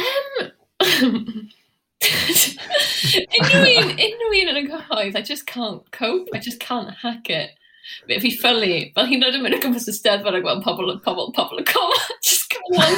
[0.03, 1.51] Um,
[3.38, 7.30] unrhyw un, unrhyw un yn y cyhoedd, I just can't cope, I just can't hack
[7.30, 7.59] it.
[8.07, 10.92] Fe fi ffylu, fel hi'n rhaid yn mynd o gwmpas y steddfod a gweld pobl,
[11.05, 11.98] pobl, pobl y coma,
[12.28, 12.92] just come on.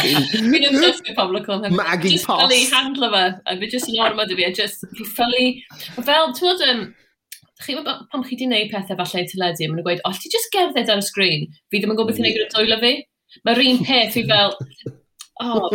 [0.00, 1.70] Fi'n obsessed with pobl y coma.
[1.74, 4.86] Maggie just Just ffylu handlo fe, a fi just yn ormod i fi, a just
[4.96, 5.44] fi ffylu.
[5.98, 6.82] Fel, ti'n modd, um,
[7.60, 10.50] chi pam chi di gwneud pethau falle i teledu, maen nhw'n gweud, o, ti just
[10.54, 12.94] gerdded ar y sgrin, fi ddim yn gwybod beth i'n gwneud gyda dwylo fi.
[13.46, 14.56] Mae'r un peth fi fel,
[15.42, 15.68] oh,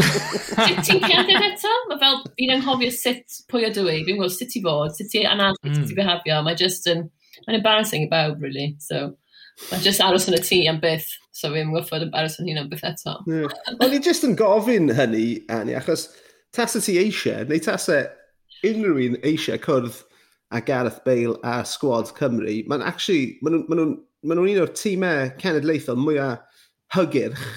[0.86, 1.74] ti'n cerdded eto?
[1.90, 5.26] Mae fel, fi'n anghofio sut pwy o dwi, fi'n gwybod sut i fod, sut i
[5.30, 5.76] anadlu, mm.
[5.78, 6.00] sut i hmm.
[6.00, 6.40] behafio.
[6.46, 7.06] Mae just yn,
[7.46, 8.72] mae'n embarrassing i bawb, really.
[8.84, 9.08] So,
[9.72, 12.72] mae'n just aros yn y tŷ am byth, so fi'n gwybod embarrass yn hyn am
[12.72, 13.18] byth eto.
[13.32, 13.54] Yeah.
[13.80, 16.10] O'n i just yn gofyn hynny, Annie, achos
[16.56, 18.02] tas y ti eisiau, neu tas e
[18.66, 20.02] unrhyw un eisiau cwrdd
[20.56, 23.96] a Gareth Bale a Squad Cymru, mae'n actually, maen nhw'n ma nhw,
[24.26, 26.62] ma nhw un o'r tîmau cenedlaethol mwyaf
[26.96, 27.48] hygyrch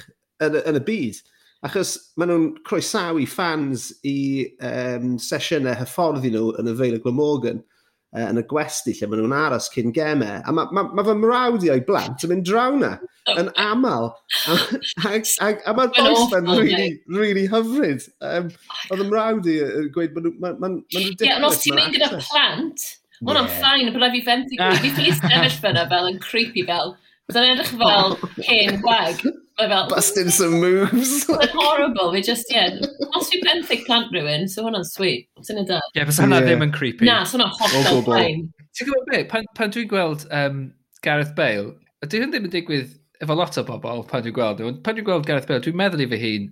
[0.45, 1.21] yn, yn y byd.
[1.67, 7.59] Achos maen nhw'n croesawu fans i um, sesiynau hyfforddi nhw yn y Feil y Glamorgan
[7.59, 10.37] uh, yn y gwesti lle maen nhw'n aros cyn gemau.
[10.39, 12.93] A mae ma, ma fy mrawd i o'i blant yn mynd draw na,
[13.35, 14.07] yn aml.
[14.47, 14.61] A,
[15.09, 18.07] a, a, a mae'r boes fan really, really hyfryd.
[18.23, 18.55] Um,
[18.93, 21.27] oedd y mrawd i yn gweud maen nhw'n ma, ma, ma ridiculous.
[21.27, 22.89] Ie, ond os ti'n mynd gyda plant,
[23.19, 24.63] hwnna'n ffain, bod rhaid fi fenty.
[24.63, 26.95] Fi ffili sefyll fyna fel yn creepy fel
[27.29, 28.29] Byddai'n edrych fel oh.
[28.47, 29.19] hen gwag.
[29.59, 31.27] E fel, Busting some moves.
[31.29, 32.13] It's horrible.
[32.15, 32.79] Fi just, yeah.
[33.19, 35.27] Os fi benthyg plant rhywun, so hwnna'n sweet.
[35.45, 35.83] Sy'n y da.
[35.93, 37.05] Ie, bys hwnna ddim yn creepy.
[37.05, 38.47] Na, so hwnna'n hollol fine.
[38.79, 40.63] Ti'n gwybod beth, pan, pan dwi'n gweld um,
[41.05, 41.75] Gareth Bale,
[42.07, 44.73] ydy hwn ddim yn digwydd efo lot o bobl pan dwi'n gweld nhw.
[44.87, 46.51] Pan dwi'n gweld Gareth Bale, dwi'n meddwl i fy hun,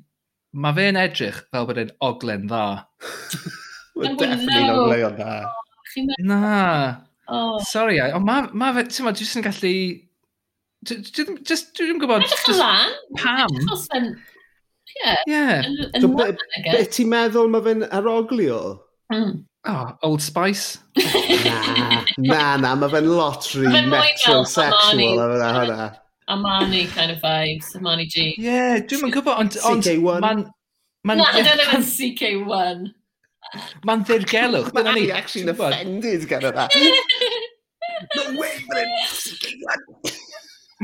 [0.61, 2.65] mae fe'n edrych fel bod e'n oglen dda.
[3.97, 5.37] Definitely oglen dda.
[6.29, 6.41] Na.
[7.33, 7.57] Oh.
[7.65, 9.73] Sorry, ond mae ma fe, ti'n ma, dwi'n gallu
[10.87, 12.25] Just, dwi ddim gwybod...
[12.25, 12.97] Edrych yn lan.
[13.19, 14.09] Pam?
[14.97, 15.15] Ie.
[15.29, 16.07] Ie.
[16.71, 18.61] Be ti'n meddwl mae fe'n aroglio?
[19.13, 19.45] Mm.
[19.67, 20.79] Oh, Old Spice?
[21.43, 21.59] na,
[22.19, 25.89] na, na, mae fe'n lottery metrosexual a fyna hwnna.
[26.31, 28.29] Armani kind of vibes, Armani G.
[28.35, 29.59] Ie, yeah, dwi'n yn gwybod, ond...
[29.67, 30.47] On, CK1?
[31.07, 32.87] Man, na, I don't know CK1.
[33.87, 35.05] Mae'n ddirgelwch, dyna ni.
[35.07, 36.67] Mae'n actually'n offended gan yna.
[38.17, 39.96] no way, mae'n CK1!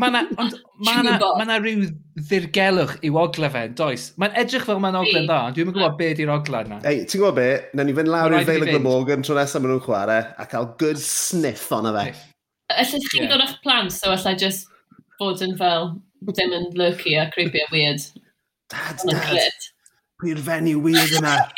[0.01, 1.83] Mae yna ma, na, ma, na, ma na rhyw
[2.31, 4.07] ddirgelwch i'w oglefen, does?
[4.21, 6.79] Mae'n edrych fel mae'n oglen dda, dwi'n mynd gwybod beth i'r oglen na.
[6.89, 7.67] Ei, ti'n gwybod beth?
[7.77, 10.71] Nawn ni fynd lawr i'r Feil y Glamorgan tro nesaf maen nhw'n chwarae a cael
[10.81, 12.07] good sniff o'na fe.
[12.73, 14.71] Alla chi'n dod o'ch plant, so alla just
[15.21, 15.93] bod yn fel
[16.31, 18.01] ddim yn lurky a creepy a weird.
[18.73, 19.69] Dad, dad,
[20.23, 21.35] pwy'r fenyw weird yna.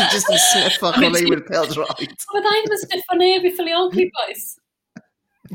[0.00, 2.26] Ti'n just yn sniff o'ch o'n leiwyr peld right.
[2.34, 4.50] Mae dda i ddim yn sniff o neb i ffiliogi, boys.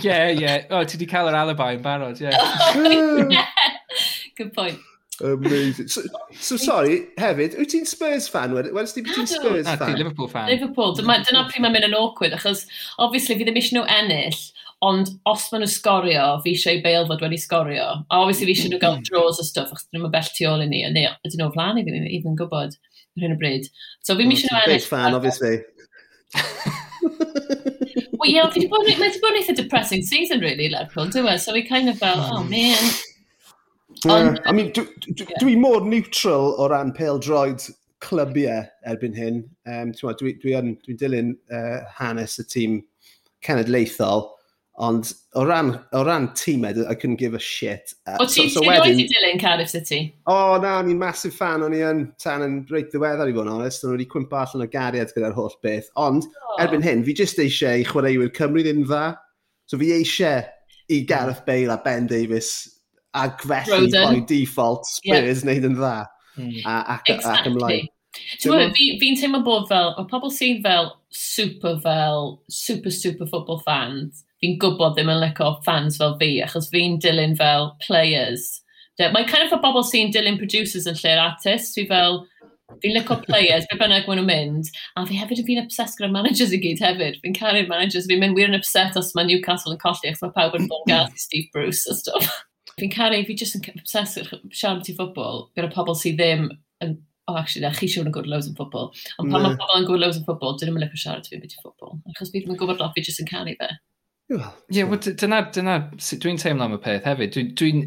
[0.04, 0.58] Ie, ie.
[0.76, 2.34] O, ti di cael yr alibi yn barod, ie.
[4.38, 4.80] Good point.
[5.22, 5.88] Amazing.
[5.88, 6.02] So,
[6.34, 8.52] so sorry, hefyd, wyt ti'n Spurs fan?
[8.56, 9.80] Wedys ti bod ti'n Spurs fan?
[9.80, 10.50] Na, Liverpool fan.
[10.52, 10.92] Liverpool.
[10.98, 12.66] Dyma, dyna pryd mae'n mynd yn awkward, achos,
[13.00, 14.42] obviously, fi ddim eisiau nhw ennill,
[14.84, 17.88] ond os maen nhw sgorio, fi eisiau i Bale fod wedi sgorio.
[18.10, 20.66] A obviously, fi eisiau nhw gael draws a stuff, achos dyn nhw'n bell tu ôl
[20.66, 22.76] i ni, neu ydyn nhw'n flan i fi, even gwybod,
[23.16, 23.72] yn hyn o bryd.
[24.04, 24.76] So, fi eisiau nhw ennill.
[24.76, 25.56] Big fan, obviously.
[28.28, 31.54] yeah, fi wedi bod, mae wedi bod eitha depressing season, really, Lerpwl, dwi'n meddwl, so
[31.54, 32.78] we kind of fel, oh man.
[34.06, 34.36] Yeah.
[34.46, 37.64] I mean, dwi, dwi, dwi mor neutral o ran pêl droed
[38.06, 39.42] clybiau erbyn hyn.
[39.66, 40.56] Um, dwi, dwi, dwi,
[40.86, 42.80] dwi dilyn uh, hanes y tîm
[43.46, 44.28] cenedlaethol,
[44.78, 47.94] Ond o ran, o ran tîmed, I couldn't give a shit.
[48.06, 49.00] Uh, o ti'n so, so wedyn...
[49.00, 50.00] i dilyn Cardiff City?
[50.28, 53.36] O, oh, na, o'n i'n massive fan, o'n i yn tan yn reit ddiweddar i
[53.38, 55.88] fod yn onest, o'n i wedi cwmpa allan o gariad gyda'r holl beth.
[55.96, 56.58] Ond, oh.
[56.66, 59.06] erbyn hyn, fi jyst eisiau i chwaraewyr Cymru ddim dda.
[59.72, 60.44] So fi eisiau
[60.92, 62.52] i Gareth Bale a Ben Davies
[63.16, 65.48] a felly by default Spurs yeah.
[65.48, 65.96] wneud yn dda
[66.36, 66.62] mm.
[66.68, 67.40] a, ac, exactly.
[67.40, 67.92] ac ymlaen.
[68.44, 73.60] Fi'n fi, fi teimlo bod fel, mae pobl sy'n fel super fel, super, super football
[73.66, 78.48] fans, fi'n gwybod ddim yn licio fans fel fi, achos fi'n dilyn fel players.
[79.00, 82.22] Mae kind of a bobl sy'n dilyn producers yn lle'r artist, fi fel,
[82.84, 86.12] fi'n licio players, be bynnag maen nhw'n mynd, a fi hefyd yn fi'n obsessed gyda
[86.14, 89.76] managers i gyd hefyd, fi'n caru'r managers, fi'n mynd wir yn upset os mae Newcastle
[89.76, 92.30] yn colli, achos mae pawb yn bod gael Steve Bruce a stuff.
[92.80, 96.50] fi'n caru, fi just yn obsessed siarad ti ffobl gyda pobl sydd ddim
[96.84, 98.92] yn oh, actually, na, chi siwr yn gwybod loads yn ffwbl.
[99.18, 99.46] Ond pan mm.
[99.48, 101.96] mae pobl yn gwybod loads yn ffwbl, dyn nhw'n licio siarad fi beth i ffwbl.
[102.12, 103.70] Achos fi ddim yn gwybod lot, fi jyst yn caru fe.
[104.34, 107.36] Ie, yeah, well, dyna, dyna sut dwi'n teimlo am y peth hefyd.
[107.36, 107.84] Dwi'n dwi,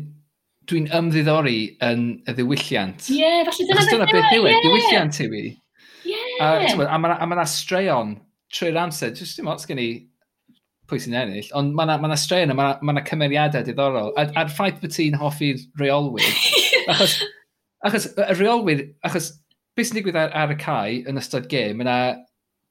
[0.70, 3.09] dwi ymddiddori yn y ddiwylliant.
[3.11, 5.43] Ie, yeah, falle dyna dyna beth yw e, ddiwylliant yw i.
[6.07, 6.20] Ie.
[6.45, 6.53] A,
[6.86, 8.14] a mae yna ma straeon
[8.55, 9.89] trwy'r amser, jyst dim ots gen i
[10.89, 14.14] pwy sy'n ennill, ond mae yna ma straeon a mae yna ma, cymeriadau diddorol.
[14.14, 16.30] A, a'r ffaith bod ti'n hoffi'r reolwyr,
[16.95, 17.18] achos,
[17.82, 19.32] achos y reolwyr, achos
[19.74, 21.99] beth sy'n digwydd ar, ar y cae yn ystod gêm, yna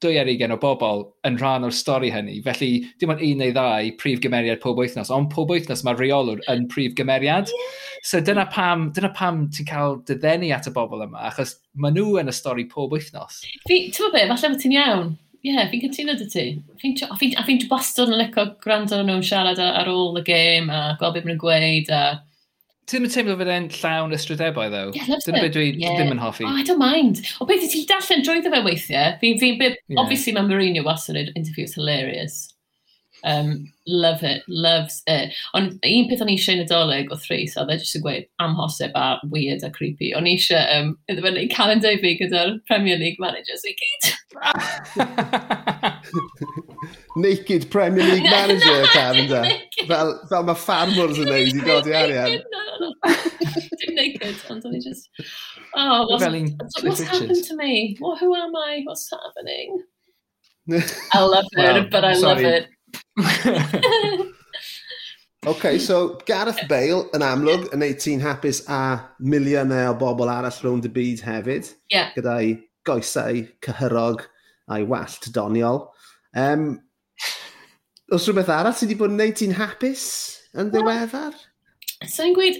[0.03, 2.37] dwy ar ugen o bobl yn rhan o'r stori hynny.
[2.45, 2.71] Felly,
[3.01, 6.67] dim ond un neu ddau prif gymeriad pob wythnos, ond pob wythnos mae reolwr yn
[6.71, 7.49] prif gymeriad.
[8.05, 12.19] So dyna pam, dyna pam ti'n cael dyddenu at y bobl yma, achos maen nhw
[12.21, 13.41] yn y stori pob wythnos.
[13.69, 15.15] Ti'n fawr be, falle bod ti'n iawn.
[15.45, 16.45] Ie, yeah, fi'n cytuno dy ti.
[17.07, 21.17] A fi'n fi bastod yn licio gwrando nhw'n siarad ar ôl y gêm a gweld
[21.17, 22.01] beth maen nhw'n gweud a
[22.87, 24.83] Ti'n mynd teimlo fod e'n llawn ystrydebau, ddo?
[24.95, 25.97] Yeah, Dyna beth dwi yeah.
[25.97, 26.45] ddim yn hoffi.
[26.47, 27.19] Oh, I don't mind.
[27.43, 29.17] O beth ti'n darllen drwyddo fe weithiau?
[29.19, 29.81] Fi'n fi, bit...
[29.89, 29.99] Yeah.
[29.99, 32.45] Obviously, mae Mourinho was yn interview's hilarious.
[33.25, 35.33] Um, love it, loves it.
[35.57, 39.07] Ond un peth o'n eisiau nadolig o threis, oedd dde jyst yn gweud amhosib a
[39.33, 40.13] weird a creepy.
[40.15, 44.13] O'n eisiau um, iddo fe wneud calendar fi gyda'r Premier League managers i gyd.
[47.15, 49.49] Naked Premier League manager, Cavenda.
[49.87, 52.41] fel, fel mae farmers yn neud i godi arian.
[53.81, 55.09] Dim naked, ond o'n i just...
[55.75, 56.25] Oh, what's,
[56.83, 57.95] what's happened to me?
[57.99, 58.81] What, who am I?
[58.85, 59.83] What's happening?
[61.13, 62.43] I love it, well, but I sorry.
[62.43, 62.67] love it.
[65.47, 70.83] OK, so Gareth Bale yn amlwg yn 18 hapus a miliynau o bobl arall rownd
[70.89, 71.69] y byd hefyd.
[71.93, 72.09] Yeah.
[72.17, 72.57] Gyda'i
[72.87, 74.23] goesau cyhyrog
[74.71, 75.85] a'i wallt doniol.
[76.37, 76.77] Um,
[78.13, 80.03] Os rhywbeth arall sydd wedi bod yn gwneud ti'n hapus
[80.55, 81.33] yn ddiweddar?
[81.99, 82.59] Sa'n so, i'n gweud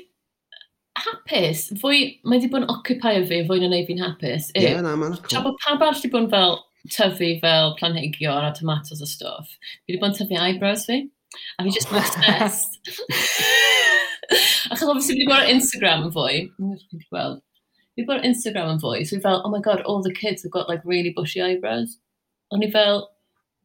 [0.98, 4.50] hapus, fwy, mae wedi bod yn occupy fi fwy na wneud fi'n hapus.
[4.56, 5.30] Ie, yeah, na, ma'n cool.
[5.32, 6.58] Tra bod pawb arall wedi bod yn fel
[6.92, 9.54] tyfu fel planhigion a tomatos a stuff,
[9.86, 11.00] fi wedi bod yn tyfu eyebrows fi,
[11.56, 12.80] a fi just obsessed.
[14.72, 17.44] Achos obviously fi wedi gweld Instagram yn fwy, fi wedi gweld
[17.98, 20.54] fi bod Instagram yn fwy, so fi fel, oh my god, all the kids have
[20.54, 21.98] got like really bushy eyebrows.
[22.54, 23.14] O'n i fel, oh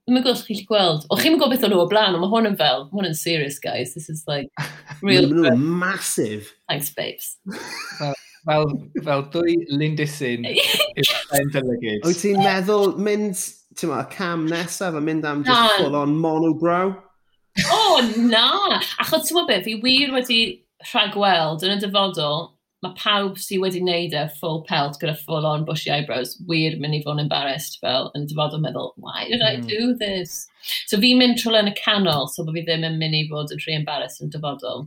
[0.03, 2.25] ddim yn gwybod os chi'n gweld, o chi'n gwybod beth o'n nhw o blaen, ond
[2.25, 4.49] mae hwn yn fel, hwn yn serious guys, this is like
[5.07, 5.29] real...
[5.31, 6.49] Mae nhw'n massive.
[6.67, 7.37] Thanks babes.
[8.01, 8.17] fel,
[8.49, 8.73] fel,
[9.07, 10.49] fel dwy lindysyn
[11.39, 12.03] yn dylygyd.
[12.03, 13.45] Wyt ti'n meddwl mynd,
[13.79, 16.97] ti'n ma, cam nesaf a mynd am just full on monobrow?
[17.63, 18.81] O, oh, na!
[19.05, 20.41] Achos ti'n ma beth, fi wir wedi
[20.89, 22.49] rhagweld yn y dyfodol,
[22.83, 26.99] mae pawb sydd wedi wneud e full pelt gyda full on bushy eyebrows wir mynd
[26.99, 29.47] i fod yn embarrassed fel yn dyfodol meddwl, why did mm.
[29.47, 29.69] I hmm.
[29.71, 30.35] do this?
[30.91, 33.55] So fi'n mynd trwy yn y canol, so bod fi ddim yn mynd i fod
[33.55, 34.87] yn rhy embarrassed yn dyfodol.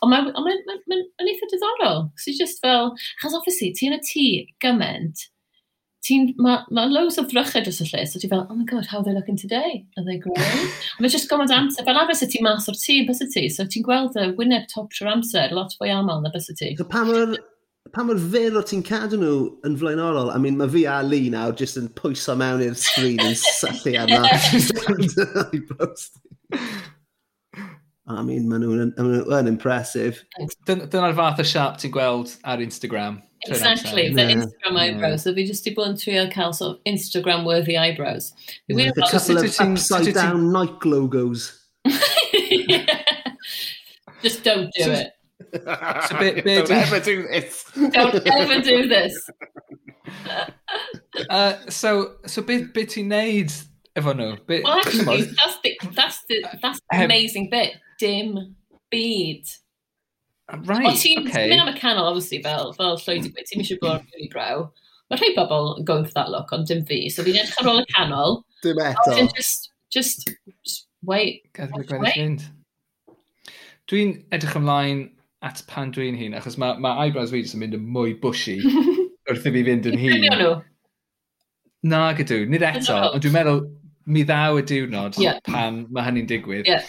[0.00, 2.06] Ond mae'n ma, ma, ma, ma, ma, ma eitha diddorol.
[2.20, 4.26] So just fel, achos obviously, ti yn y tŷ
[4.64, 5.26] gyment,
[6.10, 8.88] ti'n, mae ma loads o ddrychau dros y lle, so ti'n fel, oh my god,
[8.90, 9.84] how are they looking today?
[9.96, 10.66] Are they growing?
[10.98, 13.44] a mae just gorfod amser, fel arfer bys ti mas o'r tŷ, bys y ti,
[13.54, 16.68] so ti'n gweld y wyneb top trwy'r amser, lot fwy aml na bys y ti.
[16.78, 17.28] So pa mor,
[17.94, 19.34] pa mor fyr o ti'n cadw nhw
[19.66, 20.32] yn flaenorol?
[20.34, 23.92] I mean, mae fi a Lee nawr jyst yn pwyso mewn i'r sgrin yn syllu
[24.02, 24.22] arna.
[28.10, 28.18] Eyebrows.
[28.18, 30.22] I mean, maen nhw'n ma nhw yn impressive.
[30.66, 33.22] Dyn- Dyna'r fath o siap ti'n gweld ar Instagram.
[33.48, 34.34] Exactly, the Yeah.
[34.36, 35.22] Instagram eyebrows.
[35.22, 38.32] So fi just di bod yn trio cael sort of Instagram-worthy eyebrows.
[38.68, 40.88] Fi wir Like a couple of sut wyt ti'n- sut upside wyt ti'n- down Nike
[40.88, 41.46] logos.
[44.22, 45.12] Just don't do it.
[45.54, 47.64] So be- be- Don't ever do this.
[47.74, 49.30] Don't ever do this.
[51.28, 53.50] Uh, so, so beth be ti'n neud
[53.98, 54.36] efo nhw?
[54.46, 57.74] Be, Well, actually, chimod, that's the, that's the, that's the Heb- amazing bit.
[58.00, 58.36] dim
[58.92, 59.50] byd.
[60.50, 61.48] Ah, right, Ond ti'n okay.
[61.50, 63.28] mynd am y canol, obviously, fel, fel llwyd hmm.
[63.28, 64.64] i gweud, ti'n eisiau bod yn rili brew.
[65.10, 67.04] Mae rhai bobl yn going for that look, ond dim fi.
[67.10, 68.40] So fi'n edrych ar ôl y canol.
[68.64, 69.14] Dim eto.
[69.14, 70.26] Ond just, just,
[70.64, 71.46] just wait.
[71.56, 72.46] Gadw fi gweddill fynd.
[73.90, 75.08] Dwi'n edrych ymlaen
[75.46, 78.58] at pan dwi'n hun, achos mae ma eyebrows fi yn mynd yn mwy bushy
[79.30, 80.26] wrth i fi fynd yn hun.
[81.90, 83.62] Na gydw, nid eto, ond dwi'n meddwl
[84.10, 85.38] mi ddaw y diwrnod yeah.
[85.46, 86.68] pan mae hynny'n digwydd.
[86.68, 86.84] Yeah.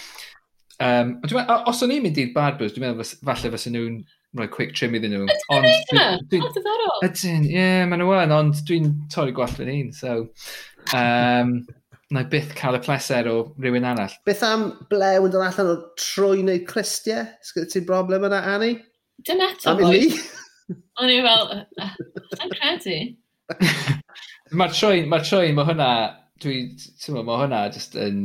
[0.81, 3.99] Um, meddwl, os o'n i'n mynd i'r Barbers, dwi'n meddwl falle fysa nhw'n
[4.39, 5.27] rhoi quick trim iddyn nhw.
[5.27, 6.95] Ydyn nhw'n neud hynna?
[7.07, 10.17] Ydyn, ie, yeah, maen nhw yn, ond dwi'n torri gwallt fy un, so...
[10.97, 11.61] Um,
[12.11, 14.13] na byth cael y pleser o rhywun arall.
[14.27, 17.23] Beth am blew yn dod allan o trwy neu cristiau?
[17.47, 18.79] Sgwyd ti'n broblem yna, Annie?
[19.27, 20.75] Dyna eto, Am i boi.
[20.99, 21.53] O'n i fel,
[22.37, 22.97] yn credu.
[24.59, 25.89] Mae'r troi, mae'r troi, mae hwnna,
[26.43, 28.19] dwi, ti'n meddwl, mae hwnna just yn,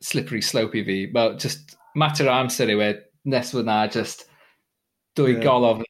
[0.00, 0.98] slippery slope i fi.
[1.14, 2.90] Mae just mater o amser yw e,
[3.28, 4.26] nes fod na just
[5.18, 5.44] dwy yeah.
[5.44, 5.82] golof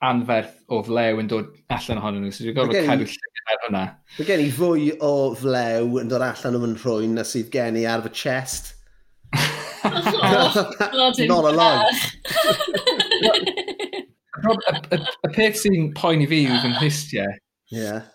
[0.00, 2.32] anferth o flew yn dod allan ohonyn nhw.
[2.34, 3.84] So dwi'n gorfod cadw llyfr ar hwnna.
[4.16, 7.86] Mae gen i fwy o flew yn dod allan o'n rhwy'n na sydd gen i
[7.90, 8.74] ar fy chest.
[9.84, 10.70] oh,
[11.28, 11.84] Not a lie.
[14.40, 17.38] Y peth sy'n poen i fi yw fy nghlistiau.
[17.74, 18.08] Yeah.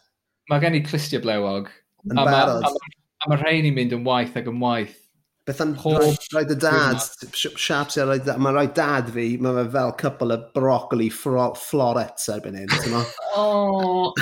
[0.50, 1.70] Mae gen i clistiau blewog.
[2.10, 2.66] Yn barod.
[2.66, 4.98] A mae ma, ma rhain i'n mynd yn waith ac yn waith
[5.46, 7.04] Beth am rhaid y dad,
[7.38, 12.56] siap sy'n rhaid, mae rhaid dad fi, mae fe fel cwpl o broccoli florets erbyn
[12.58, 12.96] hyn, ti'n
[13.38, 13.44] O,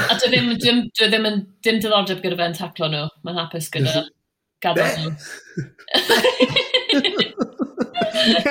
[0.03, 3.69] a dwi ddim, dwi, dwi ddim yn, dim diddordeb gyda fe'n taclo nhw, mae'n hapus
[3.71, 4.01] gyda
[4.65, 5.13] gadael nhw.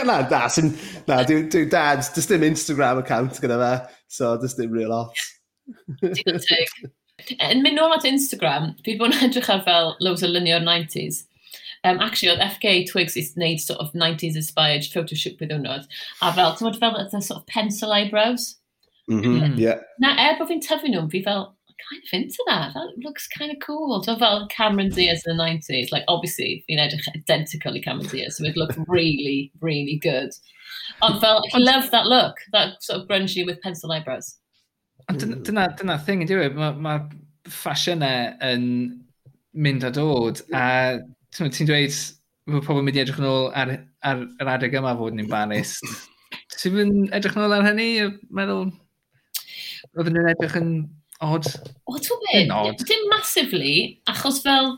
[0.09, 0.73] na, na, sy'n,
[1.11, 5.27] na, dwi, dwi dad, dys dim Instagram account gyda fe, so dys dim real off.
[6.01, 6.73] Digon teg.
[7.37, 10.65] Yn mynd nôl at Instagram, dwi wedi bod yn edrych ar fel loads o luniau'r
[10.65, 11.21] 90s
[11.85, 15.85] Um, actually, oedd FK Twigs is wneud sort of 90s inspired photoshoot with hwnnw.
[16.23, 18.57] A fel, ti'n fel, the sort of pencil eyebrows.
[19.11, 19.81] Mm-hmm, mm -hmm, yeah.
[19.99, 21.49] Na, er bod fi'n tyfu nhw, fi fel,
[21.89, 22.75] kind of into that.
[22.75, 24.03] That looks kind of cool.
[24.03, 28.37] So fel Cameron Diaz in the 90s, like obviously fi'n edrych identical i Cameron Diaz,
[28.37, 30.31] so it looked really, really good.
[31.01, 34.37] Ond fel, I love that look, that sort of grungy with pencil eyebrows.
[35.09, 35.45] Ond dyna, mm.
[35.45, 36.99] dyna, dyna thing yn diwy, mae ma
[37.49, 38.69] ffasiynau yn
[39.53, 41.01] mynd a dod, a
[41.33, 41.99] ti'n dweud
[42.51, 45.15] bod pobl yn mynd i edrych yn ôl ar, ar, ar yr adeg yma fod
[45.15, 45.93] ni'n embarrassed.
[46.59, 47.91] ti'n mynd edrych yn ôl ar hynny?
[48.35, 48.73] Meddwl,
[49.95, 50.73] oedden nhw'n edrych yn
[51.23, 51.49] odd?
[51.87, 53.77] O, ti'n mynd, dim massively,
[54.11, 54.75] achos fel,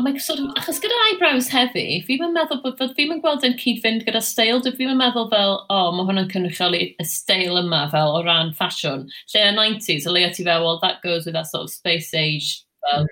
[0.00, 3.58] mae sort of, achos gyda eyebrows heddi, fi'n yn meddwl bod, fel, fi'n gweld yn
[3.60, 7.60] cyd-fynd gyda steil, dwi fi'n yn meddwl fel, o, oh, mae hwnna'n cynrychioli y steil
[7.60, 9.06] yma fel o ran ffasiwn.
[9.34, 12.14] Lle y 90s, o leia ti fel, well, that goes with that sort of space
[12.16, 12.65] age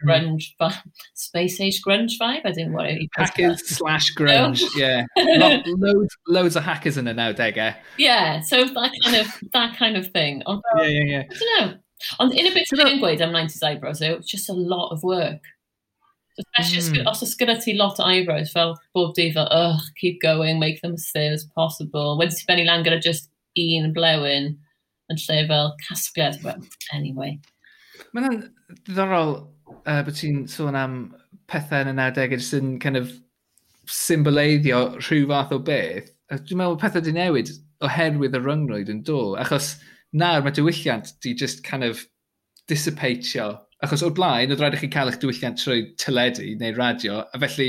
[0.05, 0.83] grunge, vi-
[1.15, 5.05] space age grunge vibe, I didn't want it Hackers slash grunge, yeah.
[5.17, 7.75] Lo loads, loads of hackers in the 90au.
[7.99, 10.43] Yeah, so that kind of, that kind of thing.
[10.47, 11.23] Fel, Yeah, yeah, yeah.
[11.31, 11.79] I don't know.
[12.21, 15.03] Ond un o beth Ti'n meddwl- I'm 90s eyebrows yw, it's just a lot of
[15.03, 15.41] work.
[16.37, 17.05] Especially Mm.
[17.05, 17.11] mm.
[17.11, 20.81] os oes gyda ti lot o eyebrows, fel bob di fel, ugh, keep going, make
[20.83, 22.19] them as thin as possible.
[22.19, 24.57] Wedyn ti benni lan gyda just un blewyn,
[25.13, 26.43] yn lle fel casgliad.
[26.43, 26.59] Well,
[26.93, 27.39] anyway.
[28.13, 28.51] Mae'n
[28.83, 29.37] ddiddorol
[29.69, 30.99] uh, bod ti'n sôn am
[31.51, 33.13] pethau yn y 90au jyst yn kind of
[33.91, 37.53] symboleiddio rhyw fath o beth, dwi'n meddwl pethau di newid
[37.85, 39.37] oherwydd y ryngrwyd yn dod.
[39.43, 39.75] Achos
[40.17, 42.05] nawr mae diwylliant di just kind of
[42.71, 43.51] dissipatio.
[43.85, 47.41] Achos o'r blaen, oedd rhaid i chi cael eich diwylliant trwy teledu neu radio, a
[47.43, 47.69] felly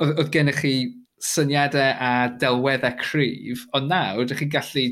[0.00, 0.74] oedd, oedd gennych chi
[1.22, 4.86] syniadau a delweddau cryf, ond nawr ydych chi'n gallu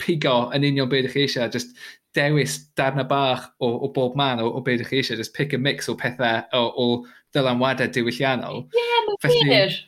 [0.00, 1.76] pigo yn union beth ydych chi eisiau, just
[2.14, 5.52] dewis darna bach o, o bob man o, o beth ydych chi eisiau, just pick
[5.52, 6.86] a mix o pethau o, o
[7.36, 8.64] dylanwadau diwylliannol.
[8.74, 9.48] Yeah, mae'n Felly...
[9.48, 9.78] wir.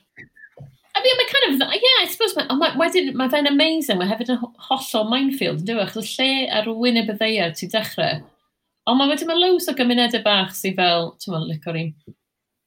[0.94, 4.10] I mean, mae kind of, yeah, I suppose, mae, ma, wedyn, mae fe'n amazing, mae
[4.10, 5.86] hefyd yn hollol minefield, yn dwi, e?
[5.86, 8.20] achos lle ar wyneb y ddeiar ti'n dechrau.
[8.90, 11.94] Ond mae wedyn mae loads o gymunedau bach sydd fel, ti'n meddwl, licor i'n,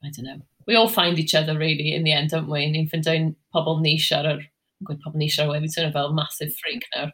[0.02, 2.66] I don't know, we all find each other really in the end, don't we?
[2.66, 4.42] Ni'n ffindio'n pobl niche ar yr
[4.84, 7.12] gwyth pobl ni siarad wedi tynnu fel massive freak nawr.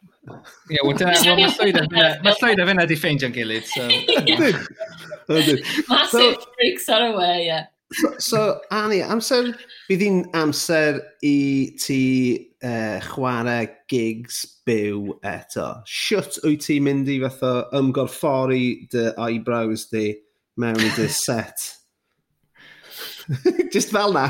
[0.71, 3.87] Ie, well, dyna, well, mae llwydda fyna, mae llwydda fyna di ffeindio'n gilydd, so...
[5.91, 7.45] massive freaks ar y we, ie.
[7.47, 7.69] Yeah.
[8.17, 9.51] So, Annie, amser,
[9.87, 11.37] bydd hi'n amser i
[11.77, 12.01] ti
[12.65, 15.67] uh, chwarae gigs byw eto.
[15.89, 20.09] Siwt wyt ti'n mynd i fatha ymgorffori dy eyebrows di
[20.59, 21.69] mewn i dy set?
[23.73, 24.27] Just fel na.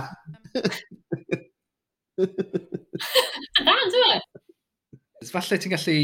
[2.17, 4.23] Da, yn dwi'n
[5.31, 5.99] Falle ti'n gallu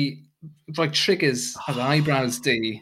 [0.77, 1.89] rhoi triggers ar oh.
[1.91, 2.79] eyebrows di.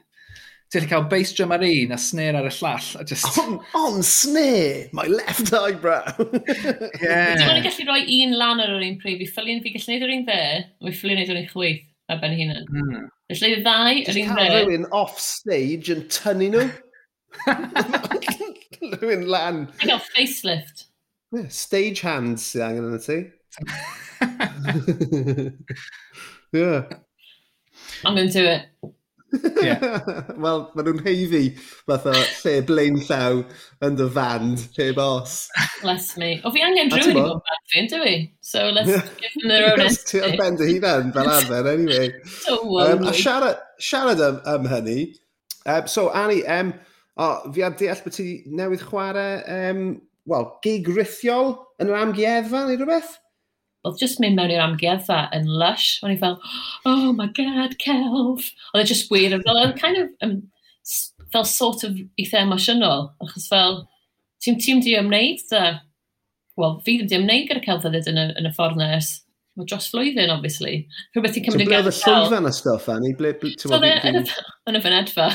[0.71, 2.89] Ti'n gallu cael bass drum ar un a snare ar y llall.
[3.01, 3.39] A just...
[3.41, 6.05] on, on snare, my left eyebrow.
[7.01, 7.35] yeah.
[7.41, 9.19] Dwi'n gallu rhoi un lan ar yr un pryd.
[9.23, 11.85] Fi ffili'n fi gallu neud yr un dde, a fi ffili'n neud yr un chwyth
[12.13, 12.67] ar ben hunan.
[12.71, 13.07] Mm.
[13.33, 14.43] Felly y ddau, yr un dde.
[14.43, 16.67] Cael rhywun off stage yn tynnu nhw.
[18.99, 19.65] rhywun lan.
[19.81, 20.86] I got facelift.
[21.31, 23.17] Yeah, stage hands sydd angen yn y ti.
[26.55, 26.87] yeah.
[28.05, 28.61] I'm going into it.
[29.61, 29.99] Yeah.
[30.43, 33.43] Wel, maen nhw'n heiddi fatha lle blaen llaw
[33.83, 35.33] yn dy fan, lle bos.
[35.81, 36.29] Bless me.
[36.47, 38.15] O fi angen drwy'n i bad fi, ynddo fi?
[38.39, 38.87] So let's
[39.19, 40.23] give them their own yes, entity.
[40.23, 42.07] Ti'n bend y hunan fel arfer, anyway.
[42.39, 42.55] so
[42.85, 45.11] um, a siarad, siarad am, am hynny.
[45.67, 46.71] Um, so, Annie, um,
[47.19, 52.65] o, fi ar deall bod ti newydd chwarae um, wel, gig rithiol yn yr amgueddfa
[52.67, 53.15] neu rhywbeth?
[53.87, 55.97] Oedd just mynd mewn i'r amgueddfa yn lush.
[56.03, 56.37] O'n i fel,
[56.89, 58.49] oh my god, celf.
[58.73, 60.39] Oedd e just weird, Fel, well, e kind of, um,
[61.33, 63.11] fel sort of eitha emosiynol.
[63.23, 63.85] Achos fel,
[64.43, 65.63] ti'n ti di ymwneud da.
[66.57, 69.13] Wel, fi ddim di ymwneud gyda celf ddyd yn y, yn y ffordd nes.
[69.57, 70.81] Mae dros flwyddyn, obviously.
[71.15, 71.87] Rhywbeth ti'n cymryd so, gael.
[71.91, 73.15] So, ble oedd y llwyfan a stuff, Annie?
[73.17, 75.31] Ble, ble, so, e yn y fynedfa.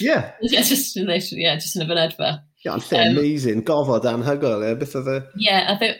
[0.00, 0.08] Ie.
[0.08, 0.30] Yeah,
[0.64, 2.32] just, yeah, just yn y fynedfa.
[2.62, 5.16] Ia, ond lle um, amazing, gofod anhygoel, ie, beth oedd e?
[5.42, 5.54] Ie,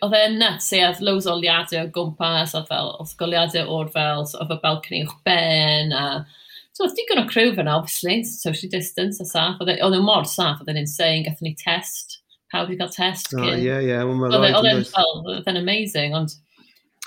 [0.07, 3.89] oedd e'n nuts, ie, oedd loads o liadau o gwmpas, oedd fel, oedd goliadau o'r
[3.91, 6.23] fel, oedd y balcony o'ch ben, a...
[6.71, 10.29] So, oedd digon o crew fyna, obviously, social distance a saff, e, oedd e mor
[10.31, 12.21] saff, oedd e'n insane, gathon ni test,
[12.55, 13.35] pawb i gael test.
[13.35, 14.61] O, ie, ie, wel, mae'n e, rhaid.
[14.61, 16.39] Oedd e'n fel, oedd e'n amazing, ond...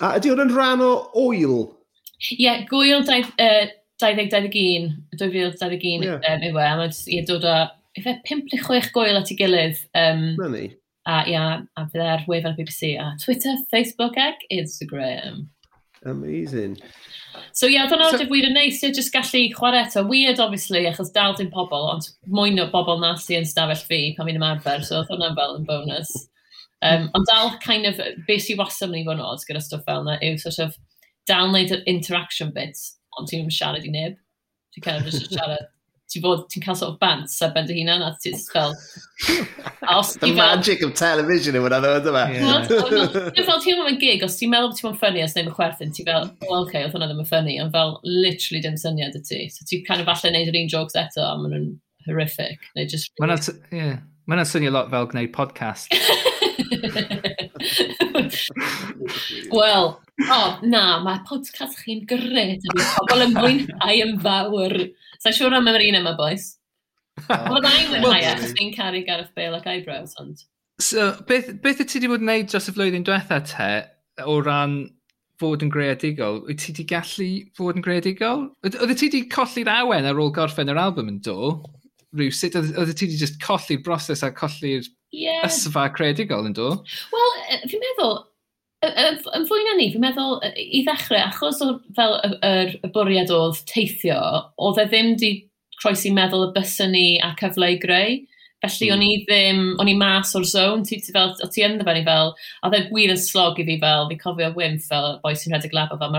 [0.04, 0.92] A ydy hwn yn rhan o
[1.24, 1.64] oil?
[2.28, 7.58] Ie, yeah, gwyl 2021, 2021 yw e, a mae'n dod o
[8.00, 9.82] ife 5 neu 6 gwyl at ei gilydd.
[9.98, 10.70] Um, Na ni.
[11.06, 11.42] A ia,
[11.78, 15.46] a fydd e ar wefan y BBC a Twitter, Facebook ag Instagram.
[16.06, 16.80] Amazing.
[17.52, 20.04] So ie, yeah, dyna so, wir yn neis, ie, just gallu chwarae eto.
[20.08, 24.00] Weird, obviously, achos dal dim pobl, ond mwy o bobl nas i yn stafell fi
[24.18, 26.12] pan fi'n ymarfer, so oedd hwnna'n fel yn bonus.
[26.86, 30.18] Um, ond dal kind of, beth sy'n wasam ni fod oed gyda stwff fel yna
[30.26, 30.76] yw sort of
[31.30, 34.20] dal wneud yr interaction bits, ond ti'n siarad i neb.
[34.76, 35.70] Ti'n kind of just siarad
[36.12, 38.76] ti fod, ti'n cael sort of bant ar ben dy hunan a ti'n fel...
[40.20, 42.26] The magic of television yw hwnna ddod yma.
[42.68, 45.58] Ti'n fel ti'n mewn gig, os ti'n meddwl bod ti'n mewn ffynnu os neu mewn
[45.58, 49.18] chwerthin, ti'n fel, well, okay, oedd hwnna ddim yn ffynnu, ond fel literally dim syniad
[49.18, 49.42] y ti.
[49.54, 51.72] So ti'n kind of falle neud yr un jokes eto, a maen nhw'n
[52.10, 52.70] horrific.
[52.76, 53.14] Neu just...
[53.20, 53.38] Really...
[53.38, 53.98] Mae'n yeah.
[54.26, 55.94] Ma swnio lot fel gwneud podcast.
[59.56, 59.88] Wel, o,
[60.32, 62.64] oh, na, mae podcast chi'n gret.
[62.98, 64.76] Pobl yn mwynhau yn fawr.
[65.24, 66.46] Sa'n siŵr am yr un yma, boys.
[67.28, 67.46] Ah.
[67.50, 70.44] Wel, da i'n mwynhau achos fi'n caru Gareth Bale ac eyebrows, ond...
[70.82, 73.70] So, beth, beth y ti wedi bod yn neud dros y flwyddyn diwetha te,
[74.28, 74.74] o ran
[75.40, 78.50] fod yn greadigol, wyt ti wedi gallu fod yn greadigol?
[78.68, 81.40] Oedd ti wedi colli'r awen ar ôl gorffen yr album yn do?
[82.16, 85.44] rhyw sut oedd ti wedi just colli'r broses a colli'r yeah.
[85.48, 86.72] ysfa credigol yn do?
[87.14, 87.36] Wel,
[87.70, 88.16] fi'n meddwl,
[88.86, 92.54] yn fwy na ni, fi'n meddwl i ddechrau, achos o, fel y, y,
[92.86, 94.22] y bwriad oedd teithio,
[94.62, 95.34] oedd e ddim di
[95.82, 98.24] croesi meddwl y bysyn ni a cyfle i greu.
[98.64, 98.94] Felly mm.
[98.96, 99.12] o'n hmm.
[99.12, 102.06] i ddim, o'n i mas o'r zone, ti, ti fel, o ti ynddo fe ni
[102.08, 102.32] fel,
[102.64, 105.54] a dde e gwir yn slog i fi fel, fi'n cofio wymff fel boi sy'n
[105.54, 106.16] rhedeg lab o fel,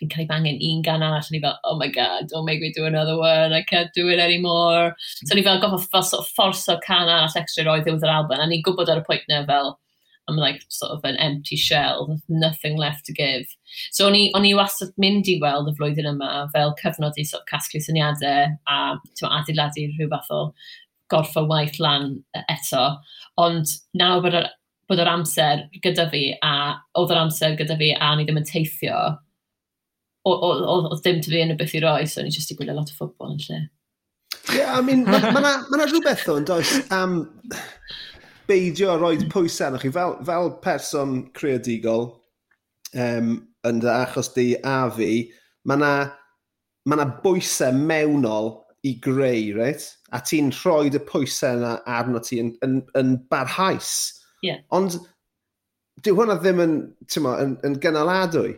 [0.00, 2.72] fi'n cael ei bangen un gan arall, ni fel, oh my god, don't make me
[2.76, 4.94] do another one, I can't do it anymore.
[5.24, 8.40] So ni fel goffa fel sort of fforso can arall extra roedd ddiwedd yr album,
[8.40, 9.76] a ni'n gwybod ar y pwynt na fel,
[10.28, 13.46] I'm like sort of an empty shell, nothing left to give.
[13.92, 17.26] So o'n i, on i wastad mynd i weld y flwyddyn yma fel cyfnod i
[17.28, 18.78] sort of casglu syniadau a
[19.28, 20.40] adeiladu rhyw fath o
[21.12, 22.82] gorff o waith lan e, eto.
[23.38, 24.40] Ond nawr bod,
[24.90, 26.56] bod yr amser gyda fi a
[26.98, 28.98] oedd yr amser gyda fi a ni ddim yn teithio,
[30.26, 32.92] oedd dim ty fi yn y byth i roi, so ni jyst i gwylio lot
[32.92, 33.62] o ffwbol yn lle.
[34.52, 37.56] Ie, yeah, I mean, mae ma, ma, na, ma na rhywbeth o'n does am um,
[38.46, 42.08] beidio a roed pwysau arnoch chi fel, fel person creadigol
[42.94, 43.32] um,
[43.66, 45.10] yn dy achos di a fi,
[45.66, 45.92] mae na,
[46.86, 48.52] ma na bwysau mewnol
[48.86, 49.82] i greu, right?
[50.14, 53.90] A ti'n rhoi y pwysau yna arno ti yn, yn, yn barhaus.
[54.46, 54.62] Yeah.
[54.74, 54.98] Ond
[56.06, 56.76] dyw hwnna ddim yn,
[57.10, 58.54] ti'n yn, yn gynaladwy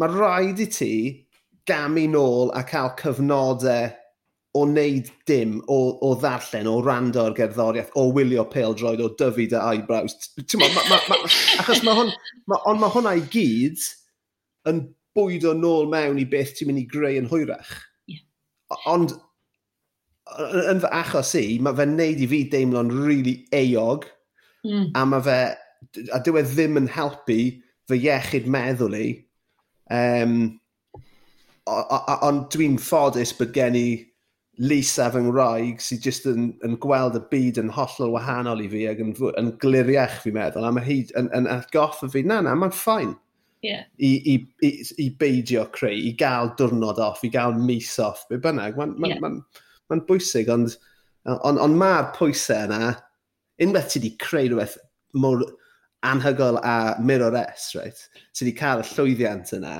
[0.00, 0.94] mae rhaid i ti
[1.68, 3.90] gamu nôl a cael cyfnodau
[4.52, 9.08] o wneud dim, o, o ddarllen, o rando ar gerddoriaeth, o wylio pêl droed, o
[9.16, 10.16] dyfu dy eyebrows.
[10.60, 11.18] Ma, ma, ma,
[11.62, 12.12] achos mae hwn,
[12.50, 13.86] ma, ond mae hwnna i gyd
[14.68, 14.82] yn
[15.16, 17.72] bwydo nôl mewn i beth ti'n mynd i greu yn hwyrach.
[18.12, 18.20] Yeah.
[18.92, 19.16] Ond
[20.68, 24.04] yn fy achos i, mae fe'n neud i fi deimlo'n rili really eog,
[24.68, 24.90] mm.
[24.92, 25.40] a mae fe,
[26.12, 27.40] a dyw e ddim yn helpu
[27.88, 29.06] fy iechyd meddwl i,
[29.92, 30.38] Um,
[31.66, 33.86] ond dwi'n ffodus bod gen i
[34.62, 38.82] Lisa fy ngwraig sydd jyst yn, yn gweld y byd yn hollol wahanol i fi
[38.90, 42.52] ac yn, yn gliriach fi'n meddwl, a mae hi yn, yn atgoffa fi, na, na,
[42.58, 43.14] mae'n ffain.
[43.62, 43.86] Yeah.
[43.96, 44.34] I, i,
[44.66, 44.70] i,
[45.04, 48.76] i beidio creu, i gael diwrnod off, i gael mis off, be bynnag.
[48.76, 49.22] Mae'n ma, yeah.
[49.22, 50.76] ma, ma, ma bwysig, ond,
[51.38, 52.92] ond, ond mae'r pwysau yna,
[53.62, 54.76] unwaith ti wedi creu rhywbeth
[55.22, 55.46] mor
[56.06, 57.98] anhygol a mirror S, right,
[58.32, 59.76] sydd wedi cael y llwyddiant yna,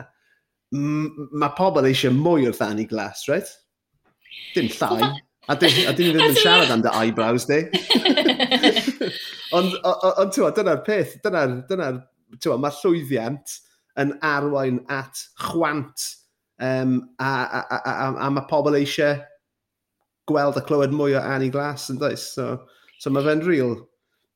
[0.73, 3.49] mae pobl eisiau mwy wrth Annie Glass, right?
[4.55, 5.11] Dim llai.
[5.51, 7.65] A dyn ni ddim yn siarad am dy eyebrows di.
[9.57, 11.99] Ond, on, on, dyna'r peth, dyna'r, dyna'r,
[12.63, 13.59] mae llwyddiant
[14.01, 16.07] yn arwain at chwant
[16.63, 19.19] um, a, a, a, a, a mae pobl eisiau
[20.31, 22.21] gweld a clywed mwy o Annie Glass yn dweud.
[22.23, 22.63] So,
[23.03, 23.77] so mae fe'n real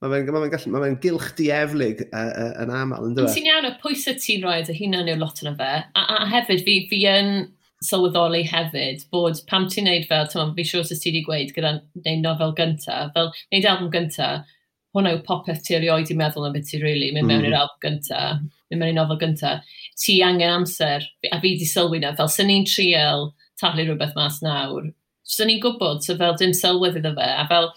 [0.05, 3.31] Mae fe'n ma gallu, mae fe'n gilch dieflig uh, uh, yn aml, yn dweud.
[3.33, 6.67] Ti'n iawn o pwysau ti'n rhoi dy hunan yw lot yna fe, a, a hefyd
[6.67, 7.31] fi, fi yn
[7.85, 11.73] sylweddoli hefyd bod pam ti'n neud fel, ti'n fi siwr sy'n ti wedi gweud gyda
[12.05, 14.31] neud nofel gynta, fel neud album gynta,
[14.97, 17.49] hwnna yw popeth ti erioed i meddwl am beth ti really, mynd mewn mm.
[17.49, 17.61] i'r mhm.
[17.63, 18.23] album gynta,
[18.69, 19.59] mynd mewn i'r nofel gynta,
[19.97, 24.43] ti angen amser, a fi di sylwi na, fel sy'n ni'n trial taflu rhywbeth mas
[24.45, 24.89] nawr,
[25.37, 27.73] sy'n ni'n gwybod, so fel dim sylwedd iddo fe, a fel,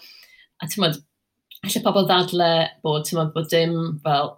[0.60, 0.84] a ti'n
[1.66, 2.52] allai pobl ddadle
[2.84, 3.74] bod, ti'n bod dim
[4.04, 4.30] fel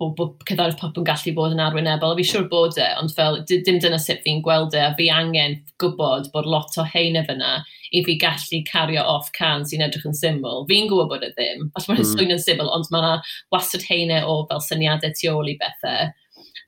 [0.00, 2.12] bod, bod cyddoriaeth pop yn gallu bod yn arwynebol.
[2.12, 5.08] A fi siwr bod e, ond fel, dim dyna sut fi'n gweld e, a fi
[5.12, 7.56] angen gwybod bod lot o heine fyna
[7.94, 10.66] i fi gallu cario off can sy'n edrych yn syml.
[10.68, 12.12] Fi'n gwybod bod e ddim, os mae'n mm.
[12.12, 13.16] swyn yn syml, ond mae yna
[13.54, 16.12] wastad heine o fel syniadau tu ôl i bethau.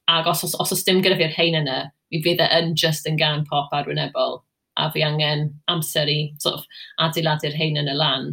[0.08, 3.08] Ac os, os, os os, dim gyda fi'r hein yna, fi fydd e yn just
[3.08, 4.38] yn gan pop arwynebol,
[4.80, 8.30] a fi angen amser i sort of, adeiladu'r hein yna lan.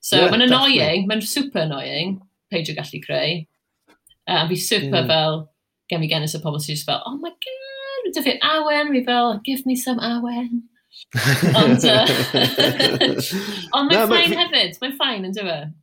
[0.00, 2.18] So yeah, mae'n annoying, mae'n super annoying,
[2.52, 3.44] peidio gallu creu.
[4.28, 5.10] A um, fi super mm.
[5.10, 5.38] fel,
[5.90, 9.38] gen fi genis o pobl sy'n fel, oh my god, dy dyfu awen, fi fel,
[9.44, 10.62] give me some awen.
[11.56, 12.04] Ond, uh,
[13.76, 14.44] ond mae'n no, ffain ma...
[14.44, 15.76] hefyd, mae'n ffain yn dweud.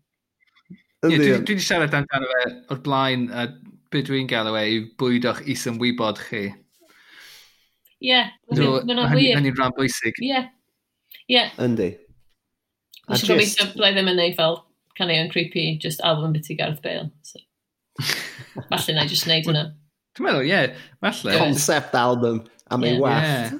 [1.05, 3.47] Yeah, dwi wedi siarad amdano fe o'r blaen, a
[3.93, 6.47] beth dwi'n gael o e, yw bwydo'ch is ymwybod chi.
[8.05, 9.37] Ie, yeah, mae'n wir.
[9.37, 10.17] Hynny'n rhan bwysig.
[10.21, 10.31] Ie.
[10.31, 10.49] Yeah.
[11.25, 11.37] Ie.
[11.37, 11.53] Yeah.
[11.65, 11.93] Yndi.
[13.09, 14.61] Nes i gobeithio ble ddim yn neud fel
[14.95, 17.11] canu caneuon creepy, just album biti Gareth Bale.
[17.21, 17.39] So.
[18.69, 19.67] Falle na i just neud hwnna.
[20.15, 21.37] Dwi'n meddwl, ie, yeah, falle.
[21.37, 22.41] Concept album
[22.71, 23.53] am ei wath.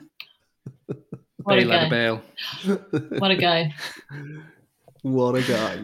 [1.46, 1.90] What a guy.
[1.90, 2.22] Bale.
[3.20, 3.74] What a guy.
[5.04, 5.76] What a guy.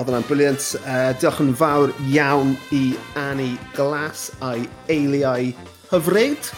[0.00, 0.64] Oedd hwnna'n briliant.
[0.80, 2.86] Uh, diolch yn fawr iawn i
[3.20, 5.52] Annie Glass a'i eiliau
[5.90, 6.50] hyfryd?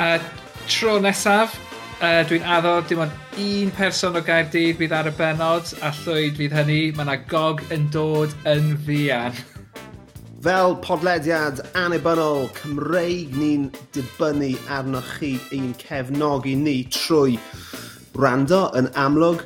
[0.00, 0.18] Uh,
[0.66, 1.54] tro nesaf,
[2.00, 6.38] uh, dwi'n addo dim ond un person o Gaerdydd bydd ar y benod, a llwyd
[6.40, 9.36] fydd hynny, mae yna gog yn dod yn fian.
[10.42, 17.36] Fel podlediad anibynnol Cymreig, ni'n dibynnu arnoch chi i'n cefnogi ni trwy
[18.18, 19.44] rando yn amlwg,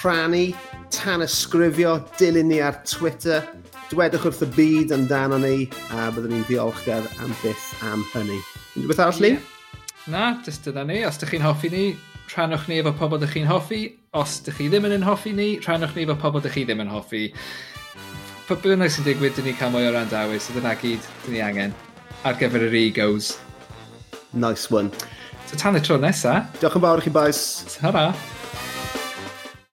[0.00, 0.50] rhannu,
[0.94, 3.42] tan ysgrifio, dilyn ni ar Twitter,
[3.90, 8.38] dwedwch wrth y byd amdano ni, a byddwn ni'n ddiolchgar am byth am hynny.
[8.76, 9.40] Unrhyw beth arall, Lee?
[10.10, 11.00] Na, jyst dyna ni.
[11.08, 11.82] Os ydych chi'n hoffi ni,
[12.30, 13.82] rhanwch ni efo pobl ydych chi'n hoffi.
[14.14, 16.94] Os ydych chi ddim yn hoffi ni, rhanwch ni efo pobl ydych chi ddim yn
[16.94, 17.26] hoffi.
[18.46, 21.46] Pa bynnag sy'n digwydd, dyn ni cael mwy o randawys, so dyna gyd, dyn ni
[21.46, 21.78] angen
[22.22, 23.34] ar gyfer yr egos.
[24.32, 24.94] Nice one.
[25.50, 26.46] So tan y tro nesaf.
[26.62, 27.42] Diolch yn fawr i chi, boys.
[27.74, 28.12] Ta-ra.